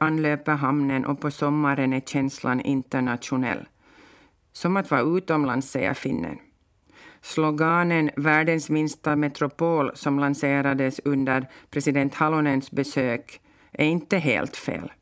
anlöper 0.00 0.52
hamnen 0.52 1.04
och 1.04 1.20
på 1.20 1.30
sommaren 1.30 1.92
är 1.92 2.00
känslan 2.00 2.60
internationell. 2.60 3.68
Som 4.52 4.76
att 4.76 4.90
vara 4.90 5.00
utomlands, 5.18 5.70
säger 5.70 5.94
finnen. 5.94 6.38
Sloganen 7.20 8.10
”Världens 8.16 8.70
minsta 8.70 9.16
metropol” 9.16 9.90
som 9.94 10.18
lanserades 10.18 11.00
under 11.04 11.46
president 11.70 12.14
Halonens 12.14 12.70
besök 12.70 13.40
är 13.72 13.86
inte 13.86 14.18
helt 14.18 14.56
fel. 14.56 14.92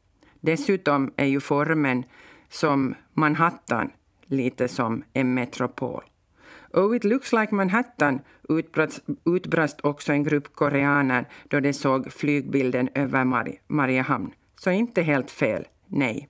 Dessutom 0.41 1.13
är 1.17 1.27
ju 1.27 1.41
formen 1.41 2.05
som 2.49 2.95
Manhattan 3.15 3.91
lite 4.27 4.69
som 4.69 5.05
en 5.13 5.35
metropol. 5.35 6.03
Oh, 6.77 6.97
it 6.97 7.05
looks 7.05 7.33
like 7.33 7.55
Manhattan, 7.55 8.21
utbrast, 8.49 9.01
utbrast 9.25 9.81
också 9.83 10.13
en 10.13 10.25
grupp 10.25 10.55
koreaner 10.55 11.29
då 11.49 11.61
de 11.61 11.73
såg 11.73 12.13
flygbilden 12.13 12.89
över 12.95 13.25
Mar 13.25 13.53
Mariehamn. 13.67 14.31
Så 14.61 14.71
inte 14.71 15.03
helt 15.03 15.31
fel, 15.31 15.67
nej. 15.87 16.29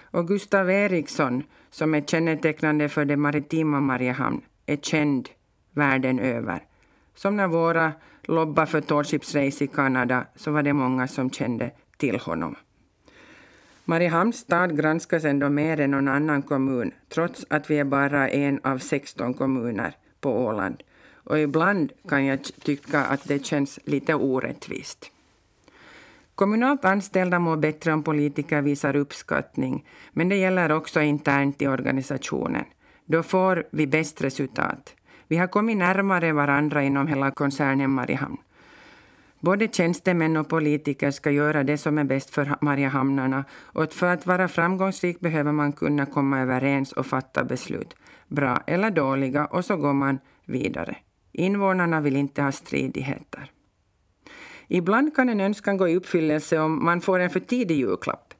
Och 0.00 0.28
Gustav 0.28 0.70
Eriksson, 0.70 1.42
som 1.70 1.94
är 1.94 2.00
kännetecknande 2.00 2.88
för 2.88 3.04
det 3.04 3.16
maritima 3.16 3.80
Mariehamn, 3.80 4.40
är 4.66 4.76
känd 4.76 5.28
världen 5.70 6.18
över. 6.18 6.62
Som 7.14 7.36
när 7.36 7.48
våra 7.48 7.92
lobbar 8.22 8.66
för 8.66 8.80
Tall 8.80 9.04
i 9.60 9.66
Kanada 9.66 10.26
så 10.36 10.50
var 10.50 10.62
det 10.62 10.72
många 10.72 11.08
som 11.08 11.30
kände 11.30 11.70
till 11.96 12.18
honom. 12.18 12.56
Mariehamns 13.84 14.36
stad 14.36 14.76
granskas 14.76 15.24
ändå 15.24 15.48
mer 15.48 15.80
än 15.80 15.90
någon 15.90 16.08
annan 16.08 16.42
kommun, 16.42 16.92
trots 17.08 17.46
att 17.50 17.70
vi 17.70 17.78
är 17.78 17.84
bara 17.84 18.28
en 18.28 18.60
av 18.64 18.78
16 18.78 19.34
kommuner 19.34 19.96
på 20.20 20.44
Åland. 20.44 20.82
Och 21.24 21.38
ibland 21.38 21.92
kan 22.08 22.24
jag 22.24 22.42
tycka 22.42 23.04
att 23.04 23.28
det 23.28 23.46
känns 23.46 23.78
lite 23.84 24.14
orättvist. 24.14 25.10
Kommunalt 26.34 26.84
anställda 26.84 27.38
mår 27.38 27.56
bättre 27.56 27.92
om 27.92 28.02
politiker 28.02 28.62
visar 28.62 28.96
uppskattning, 28.96 29.84
men 30.12 30.28
det 30.28 30.36
gäller 30.36 30.72
också 30.72 31.00
internt 31.00 31.62
i 31.62 31.66
organisationen. 31.66 32.64
Då 33.04 33.22
får 33.22 33.64
vi 33.70 33.86
bäst 33.86 34.22
resultat. 34.22 34.94
Vi 35.28 35.36
har 35.36 35.46
kommit 35.46 35.76
närmare 35.76 36.32
varandra 36.32 36.82
inom 36.82 37.06
hela 37.06 37.30
koncernen 37.30 37.90
Mariehamn. 37.90 38.36
Både 39.42 39.68
tjänstemän 39.68 40.36
och 40.36 40.48
politiker 40.48 41.10
ska 41.10 41.30
göra 41.30 41.64
det 41.64 41.78
som 41.78 41.98
är 41.98 42.04
bäst 42.04 42.30
för 42.30 42.56
Mariehamnarna 42.60 43.44
och 43.52 43.92
för 43.92 44.06
att 44.06 44.26
vara 44.26 44.48
framgångsrik 44.48 45.20
behöver 45.20 45.52
man 45.52 45.72
kunna 45.72 46.06
komma 46.06 46.40
överens 46.40 46.92
och 46.92 47.06
fatta 47.06 47.44
beslut, 47.44 47.94
bra 48.28 48.62
eller 48.66 48.90
dåliga, 48.90 49.46
och 49.46 49.64
så 49.64 49.76
går 49.76 49.92
man 49.92 50.18
vidare. 50.44 50.96
Invånarna 51.32 52.00
vill 52.00 52.16
inte 52.16 52.42
ha 52.42 52.52
stridigheter. 52.52 53.50
Ibland 54.68 55.16
kan 55.16 55.28
en 55.28 55.40
önskan 55.40 55.76
gå 55.76 55.88
i 55.88 55.96
uppfyllelse 55.96 56.58
om 56.58 56.84
man 56.84 57.00
får 57.00 57.18
en 57.20 57.30
för 57.30 57.40
tidig 57.40 57.76
julklapp. 57.76 58.34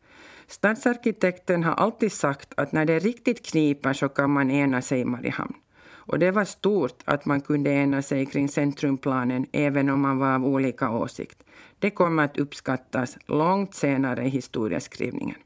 Stadsarkitekten 0.47 1.65
har 1.65 1.75
alltid 1.75 2.13
sagt 2.13 2.55
att 2.57 2.73
när 2.73 2.85
det 2.85 2.99
riktigt 2.99 3.47
kniper 3.47 3.93
så 3.93 4.09
kan 4.09 4.31
man 4.31 4.51
ena 4.51 4.83
sig 4.83 5.01
i 5.01 5.05
Mariehamn. 5.05 5.55
Och 6.13 6.19
det 6.19 6.31
var 6.31 6.45
stort 6.45 7.03
att 7.05 7.25
man 7.25 7.41
kunde 7.41 7.71
ena 7.71 8.03
sig 8.03 8.27
kring 8.27 8.49
centrumplanen 8.49 9.47
även 9.53 9.91
om 9.91 10.01
man 10.01 10.19
var 10.19 10.35
av 10.35 10.47
olika 10.47 10.91
åsikt. 10.91 11.43
Det 11.79 11.91
kommer 11.91 12.25
att 12.25 12.39
uppskattas 12.39 13.19
långt 13.27 13.75
senare 13.75 14.25
i 14.25 14.29
historieskrivningen. 14.29 15.37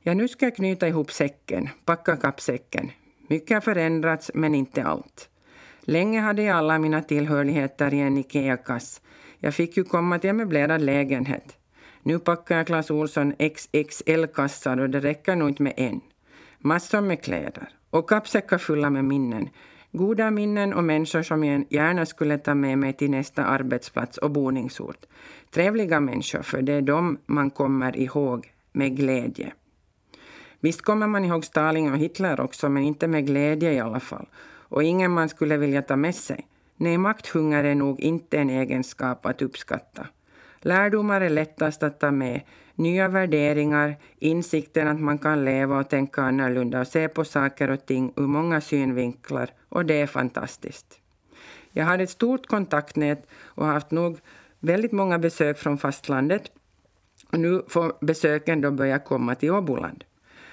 Ja, 0.00 0.14
nu 0.14 0.28
ska 0.28 0.46
jag 0.46 0.56
knyta 0.56 0.88
ihop 0.88 1.12
säcken, 1.12 1.68
packa 1.84 2.16
kappsäcken. 2.16 2.90
Mycket 3.28 3.54
har 3.54 3.60
förändrats, 3.60 4.30
men 4.34 4.54
inte 4.54 4.84
allt. 4.84 5.28
Länge 5.80 6.20
hade 6.20 6.42
jag 6.42 6.56
alla 6.56 6.78
mina 6.78 7.02
tillhörigheter 7.02 7.94
i 7.94 8.00
en 8.00 8.18
Ikea-kass. 8.18 9.00
Jag 9.38 9.54
fick 9.54 9.76
ju 9.76 9.84
komma 9.84 10.18
till 10.18 10.30
en 10.30 10.36
möblerad 10.36 10.80
lägenhet. 10.80 11.56
Nu 12.02 12.18
packar 12.18 12.56
jag 12.56 12.66
Clas 12.66 12.90
Ohlson 12.90 13.32
XXL-kassar 13.38 14.80
och 14.80 14.90
det 14.90 15.00
räcker 15.00 15.36
nog 15.36 15.48
inte 15.48 15.62
med 15.62 15.74
en. 15.76 16.00
Massor 16.58 17.00
med 17.00 17.22
kläder 17.22 17.77
och 17.90 18.08
kappsäckar 18.08 18.58
fulla 18.58 18.90
med 18.90 19.04
minnen. 19.04 19.48
Goda 19.92 20.30
minnen 20.30 20.74
och 20.74 20.84
människor 20.84 21.22
som 21.22 21.44
jag 21.44 21.64
gärna 21.70 22.06
skulle 22.06 22.38
ta 22.38 22.54
med 22.54 22.78
mig 22.78 22.92
till 22.92 23.10
nästa 23.10 23.44
arbetsplats 23.44 24.18
och 24.18 24.30
boningsort. 24.30 25.06
Trevliga 25.50 26.00
människor, 26.00 26.42
för 26.42 26.62
det 26.62 26.72
är 26.72 26.82
dem 26.82 27.18
man 27.26 27.50
kommer 27.50 27.96
ihåg 27.96 28.52
med 28.72 28.96
glädje. 28.96 29.52
Visst 30.60 30.82
kommer 30.82 31.06
man 31.06 31.24
ihåg 31.24 31.44
Stalin 31.44 31.92
och 31.92 31.98
Hitler 31.98 32.40
också, 32.40 32.68
men 32.68 32.82
inte 32.82 33.08
med 33.08 33.26
glädje 33.26 33.72
i 33.72 33.80
alla 33.80 34.00
fall. 34.00 34.26
Och 34.70 34.82
ingen 34.82 35.10
man 35.10 35.28
skulle 35.28 35.56
vilja 35.56 35.82
ta 35.82 35.96
med 35.96 36.14
sig. 36.14 36.46
Nej, 36.76 36.98
makthunger 36.98 37.64
är 37.64 37.74
nog 37.74 38.00
inte 38.00 38.38
en 38.38 38.50
egenskap 38.50 39.26
att 39.26 39.42
uppskatta. 39.42 40.06
Lärdomar 40.60 41.20
är 41.20 41.30
lättast 41.30 41.82
att 41.82 42.00
ta 42.00 42.10
med, 42.10 42.40
nya 42.78 43.08
värderingar, 43.08 43.96
insikten 44.18 44.88
att 44.88 45.00
man 45.00 45.18
kan 45.18 45.44
leva 45.44 45.78
och 45.78 45.88
tänka 45.88 46.22
annorlunda 46.22 46.80
och 46.80 46.86
se 46.86 47.08
på 47.08 47.24
saker 47.24 47.70
och 47.70 47.86
ting 47.86 48.12
ur 48.16 48.26
många 48.26 48.60
synvinklar 48.60 49.50
och 49.68 49.84
det 49.84 50.00
är 50.00 50.06
fantastiskt. 50.06 51.00
Jag 51.72 51.84
har 51.84 51.98
ett 51.98 52.10
stort 52.10 52.46
kontaktnät 52.46 53.26
och 53.42 53.66
har 53.66 53.72
haft 53.72 53.90
nog 53.90 54.18
väldigt 54.60 54.92
många 54.92 55.18
besök 55.18 55.58
från 55.58 55.78
fastlandet 55.78 56.42
och 57.32 57.40
nu 57.40 57.62
får 57.68 57.92
besöken 58.00 58.60
då 58.60 58.70
börja 58.70 58.98
komma 58.98 59.34
till 59.34 59.50
Åboland. 59.50 60.04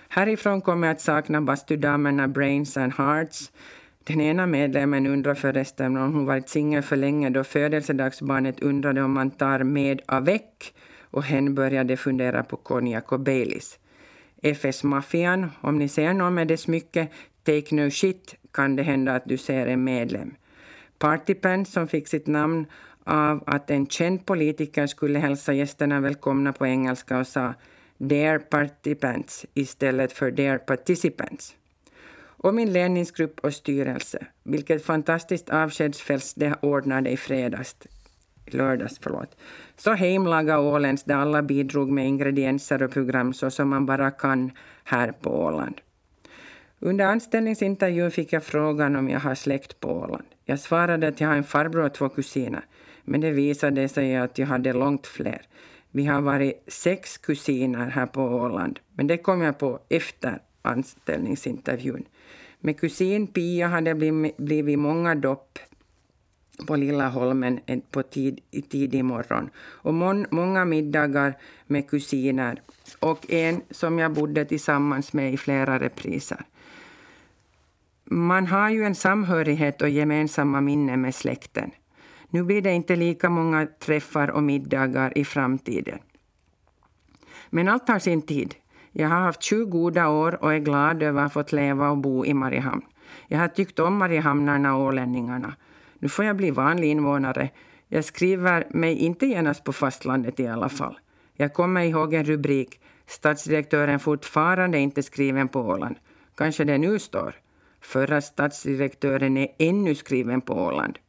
Härifrån 0.09 0.61
kommer 0.61 0.87
jag 0.87 0.95
att 0.95 1.01
sakna 1.01 1.41
bastudamerna 1.41 2.27
Brains 2.27 2.77
and 2.77 2.93
Hearts. 2.93 3.51
Den 4.03 4.21
ena 4.21 4.45
medlemmen 4.45 5.07
undrar 5.07 5.35
förresten 5.35 5.97
om 5.97 6.13
hon 6.13 6.25
varit 6.25 6.49
singel 6.49 6.83
för 6.83 6.95
länge 6.95 7.29
då 7.29 7.43
födelsedagsbarnet 7.43 8.59
undrade 8.59 9.01
om 9.01 9.13
man 9.13 9.31
tar 9.31 9.63
med 9.63 10.01
avec 10.05 10.73
och 11.15 11.23
hen 11.23 11.55
började 11.55 11.97
fundera 11.97 12.43
på 12.43 12.57
konjak 12.57 13.11
och 13.11 13.19
Baileys. 13.19 13.79
FS-maffian, 14.41 15.51
om 15.61 15.77
ni 15.77 15.87
ser 15.87 16.13
någon 16.13 16.33
med 16.33 16.47
det 16.47 16.57
smycket, 16.57 17.09
take 17.43 17.75
no 17.75 17.89
shit, 17.91 18.35
kan 18.51 18.75
det 18.75 18.83
hända 18.83 19.15
att 19.15 19.25
du 19.25 19.37
ser 19.37 19.67
en 19.67 19.83
medlem. 19.83 20.35
Partypants 20.99 21.71
som 21.71 21.87
fick 21.87 22.07
sitt 22.07 22.27
namn 22.27 22.65
av 23.03 23.43
att 23.47 23.69
en 23.69 23.87
känd 23.87 24.25
politiker 24.25 24.87
skulle 24.87 25.19
hälsa 25.19 25.53
gästerna 25.53 25.99
välkomna 25.99 26.53
på 26.53 26.65
engelska 26.65 27.17
och 27.19 27.27
sa 27.27 27.53
“their 28.09 28.39
partypants” 28.39 29.45
istället 29.53 30.11
för 30.11 30.31
“their 30.31 30.57
participants”. 30.57 31.55
Och 32.45 32.53
min 32.53 32.73
ledningsgrupp 32.73 33.39
och 33.39 33.53
styrelse. 33.53 34.25
Vilket 34.43 34.85
fantastiskt 34.85 35.49
avskedsfest 35.49 36.39
det 36.39 36.55
ordnade 36.61 37.09
i 37.09 37.17
fredags 37.17 37.75
lördags, 38.53 38.99
förlåt. 39.01 39.37
Så 39.77 39.93
hemlaga 39.93 40.59
Ålens 40.59 41.03
där 41.03 41.15
alla 41.15 41.41
bidrog 41.41 41.91
med 41.91 42.07
ingredienser 42.07 42.83
och 42.83 42.91
program 42.91 43.33
så 43.33 43.51
som 43.51 43.69
man 43.69 43.85
bara 43.85 44.11
kan 44.11 44.51
här 44.83 45.11
på 45.11 45.29
Åland. 45.29 45.81
Under 46.79 47.05
anställningsintervjun 47.05 48.11
fick 48.11 48.33
jag 48.33 48.43
frågan 48.43 48.95
om 48.95 49.09
jag 49.09 49.19
har 49.19 49.35
släkt 49.35 49.79
på 49.79 49.89
Åland. 49.89 50.25
Jag 50.45 50.59
svarade 50.59 51.07
att 51.07 51.21
jag 51.21 51.27
har 51.27 51.35
en 51.35 51.43
farbror 51.43 51.85
och 51.85 51.93
två 51.93 52.09
kusiner, 52.09 52.65
men 53.03 53.21
det 53.21 53.31
visade 53.31 53.87
sig 53.87 54.15
att 54.15 54.37
jag 54.37 54.47
hade 54.47 54.73
långt 54.73 55.07
fler. 55.07 55.41
Vi 55.91 56.05
har 56.05 56.21
varit 56.21 56.63
sex 56.67 57.17
kusiner 57.17 57.89
här 57.89 58.05
på 58.05 58.21
Åland, 58.21 58.79
men 58.93 59.07
det 59.07 59.17
kom 59.17 59.41
jag 59.41 59.57
på 59.57 59.79
efter 59.89 60.39
anställningsintervjun. 60.61 62.03
Med 62.59 62.79
kusin 62.79 63.27
Pia 63.27 63.67
hade 63.67 63.93
det 63.93 64.33
blivit 64.37 64.79
många 64.79 65.15
dopp 65.15 65.59
på 66.67 66.75
Lilla 66.75 67.09
Holmen 67.09 67.59
eh, 67.65 67.79
på 67.91 68.03
tid, 68.03 68.39
i 68.51 68.61
tidig 68.61 69.05
morgon. 69.05 69.49
Och 69.57 69.93
mon, 69.93 70.25
många 70.29 70.65
middagar 70.65 71.37
med 71.67 71.89
kusiner 71.89 72.61
och 72.99 73.31
en 73.31 73.61
som 73.71 73.99
jag 73.99 74.13
bodde 74.13 74.45
tillsammans 74.45 75.13
med 75.13 75.33
i 75.33 75.37
flera 75.37 75.79
repriser. 75.79 76.45
Man 78.05 78.47
har 78.47 78.69
ju 78.69 78.83
en 78.83 78.95
samhörighet 78.95 79.81
och 79.81 79.89
gemensamma 79.89 80.61
minnen 80.61 81.01
med 81.01 81.15
släkten. 81.15 81.71
Nu 82.29 82.43
blir 82.43 82.61
det 82.61 82.71
inte 82.71 82.95
lika 82.95 83.29
många 83.29 83.67
träffar 83.79 84.27
och 84.27 84.43
middagar 84.43 85.17
i 85.17 85.25
framtiden. 85.25 85.99
Men 87.49 87.69
allt 87.69 87.87
har 87.87 87.99
sin 87.99 88.21
tid. 88.21 88.55
Jag 88.91 89.09
har 89.09 89.21
haft 89.21 89.43
20 89.43 89.65
goda 89.65 90.09
år 90.09 90.43
och 90.43 90.53
är 90.53 90.59
glad 90.59 91.03
över 91.03 91.21
att 91.21 91.33
ha 91.33 91.41
fått 91.41 91.51
leva 91.51 91.89
och 91.89 91.97
bo 91.97 92.25
i 92.25 92.33
Mariehamn. 92.33 92.81
Jag 93.27 93.39
har 93.39 93.47
tyckt 93.47 93.79
om 93.79 93.97
mariehamnarna 93.97 94.75
och 94.75 94.83
ålänningarna. 94.83 95.55
Nu 96.05 96.09
får 96.09 96.25
jag 96.25 96.35
bli 96.35 96.51
vanlig 96.51 96.87
invånare. 96.87 97.49
Jag 97.87 98.05
skriver 98.05 98.67
mig 98.69 98.97
inte 98.97 99.25
genast 99.25 99.63
på 99.63 99.73
fastlandet 99.73 100.39
i 100.39 100.47
alla 100.47 100.69
fall. 100.69 100.99
Jag 101.33 101.53
kommer 101.53 101.81
ihåg 101.81 102.13
en 102.13 102.25
rubrik 102.25 102.79
Stadsdirektören 103.05 103.99
fortfarande 103.99 104.79
inte 104.79 105.03
skriven 105.03 105.47
på 105.47 105.59
Åland. 105.59 105.95
Kanske 106.35 106.63
det 106.63 106.77
nu 106.77 106.99
står. 106.99 107.35
Förra 107.81 108.21
stadsdirektören 108.21 109.37
är 109.37 109.47
ännu 109.57 109.95
skriven 109.95 110.41
på 110.41 110.53
Åland. 110.53 110.99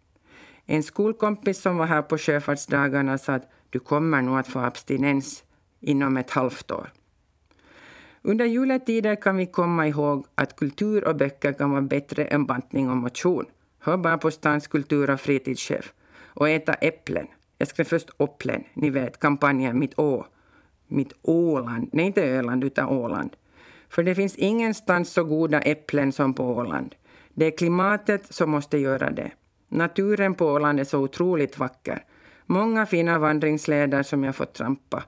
En 0.67 0.83
skolkompis 0.83 1.61
som 1.61 1.77
var 1.77 1.87
här 1.87 2.03
på 2.03 2.19
sjöfartsdagarna 2.19 3.19
sa 3.19 3.33
att 3.33 3.51
du 3.71 3.79
kommer 3.79 4.23
nog 4.23 4.39
att 4.39 4.49
få 4.49 4.59
abstinens 4.59 5.45
inom 5.81 6.17
ett 6.17 6.31
halvt 6.31 6.71
år. 6.71 6.93
Under 8.23 8.45
juletider 8.45 9.17
kan 9.17 9.37
vi 9.37 9.47
komma 9.47 9.89
ihåg 9.89 10.27
att 10.35 10.57
kultur 10.57 11.09
och 11.09 11.17
böcker 11.17 11.53
kan 11.53 11.71
vara 11.71 11.83
bättre 11.83 12.25
än 12.25 12.47
bantning 12.47 12.91
och 12.91 12.97
motion. 12.97 13.47
Hör 13.87 13.97
bara 13.97 14.19
på 14.19 14.31
stans 14.31 14.67
kultur 14.67 15.11
och 15.11 15.21
fritidschef. 15.21 15.93
Och 16.25 16.49
äta 16.49 16.75
äpplen. 16.75 17.27
Jag 17.59 17.69
skrev 17.69 17.85
först 17.85 18.11
Opplen, 18.17 18.65
ni 18.75 18.91
vet 18.91 19.21
kampanjen 19.21 19.79
Mitt 19.79 19.99
Å. 19.99 20.27
Mitt 20.87 21.13
Åland, 21.23 21.89
nej 21.93 22.07
inte 22.07 22.25
Öland 22.25 22.65
utan 22.65 22.89
Åland. 22.89 23.31
För 23.89 24.03
det 24.03 24.15
finns 24.15 24.37
ingenstans 24.37 25.13
så 25.13 25.25
goda 25.25 25.61
äpplen 25.61 26.13
som 26.13 26.35
på 26.35 26.45
Åland. 26.45 26.95
Det 27.35 27.47
är 27.47 27.57
klimatet 27.57 28.35
som 28.35 28.51
måste 28.51 28.79
göra 28.79 29.11
det. 29.11 29.31
Naturen 29.69 30.35
på 30.35 30.47
Åland 30.47 30.81
är 30.81 30.85
så 30.85 30.99
otroligt 30.99 31.59
vacker. 31.59 32.05
Många 32.47 32.87
fina 32.87 33.19
vandringsleder 33.19 34.03
som 34.03 34.25
jag 34.25 34.37
fått 34.37 34.55
trampa. 34.55 35.05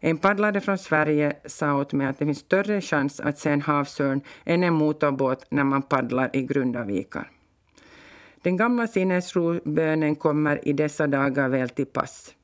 En 0.00 0.18
paddlare 0.18 0.60
från 0.60 0.78
Sverige 0.78 1.36
sa 1.46 1.74
åt 1.74 1.92
mig 1.92 2.06
att 2.06 2.18
det 2.18 2.24
finns 2.24 2.38
större 2.38 2.80
chans 2.80 3.20
att 3.20 3.38
se 3.38 3.50
en 3.50 3.62
havsörn 3.62 4.20
än 4.44 4.62
en 4.62 4.74
motorbåt 4.74 5.46
när 5.50 5.64
man 5.64 5.82
paddlar 5.82 6.30
i 6.32 6.42
grunda 6.42 6.84
vikar. 6.84 7.31
Den 8.42 8.56
gamla 8.56 8.86
sinnesrobönen 8.86 10.14
kommer 10.16 10.68
i 10.68 10.72
dessa 10.72 11.06
dagar 11.06 11.48
väl 11.48 11.68
till 11.68 11.86
pass. 11.86 12.34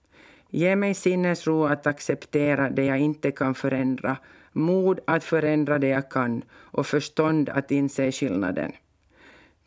Ge 0.50 0.76
mig 0.76 0.94
sinnesro 0.94 1.64
att 1.64 1.86
acceptera 1.86 2.70
det 2.70 2.84
jag 2.84 2.98
inte 2.98 3.30
kan 3.30 3.54
förändra, 3.54 4.16
mod 4.52 5.00
att 5.04 5.24
förändra 5.24 5.78
det 5.78 5.88
jag 5.88 6.10
kan 6.10 6.42
och 6.52 6.86
förstånd 6.86 7.48
att 7.48 7.70
inse 7.70 8.12
skillnaden. 8.12 8.72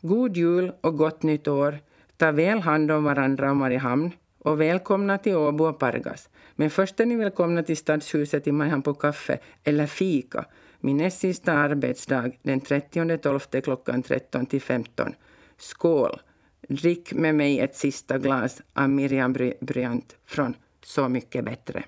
God 0.00 0.36
jul 0.36 0.72
och 0.80 0.96
gott 0.96 1.22
nytt 1.22 1.48
år. 1.48 1.78
Ta 2.16 2.32
väl 2.32 2.60
hand 2.60 2.90
om 2.90 3.04
varandra 3.04 3.50
och 3.50 3.56
Mariehamn 3.56 4.10
och 4.38 4.60
välkomna 4.60 5.18
till 5.18 5.36
Åbo 5.36 5.64
och 5.64 5.78
Pargas. 5.78 6.28
Men 6.54 6.70
först 6.70 7.00
är 7.00 7.06
ni 7.06 7.16
välkomna 7.16 7.62
till 7.62 7.76
Stadshuset 7.76 8.46
i 8.46 8.52
Mariehamn 8.52 8.82
på 8.82 8.94
kaffe 8.94 9.38
eller 9.64 9.86
fika 9.86 10.44
min 10.80 10.96
näst 10.96 11.18
sista 11.18 11.52
arbetsdag 11.52 12.30
den 12.42 12.60
30.12 12.60 13.60
klockan 13.60 14.02
13 14.02 14.46
till 14.46 14.60
15. 14.60 15.14
Skål! 15.62 16.20
Drick 16.68 17.12
med 17.12 17.34
mig 17.34 17.60
ett 17.60 17.76
sista 17.76 18.18
glas 18.18 18.62
av 18.72 18.90
Miriam 18.90 19.36
Bryant 19.60 20.16
från 20.26 20.54
Så 20.84 21.08
mycket 21.08 21.44
bättre. 21.44 21.84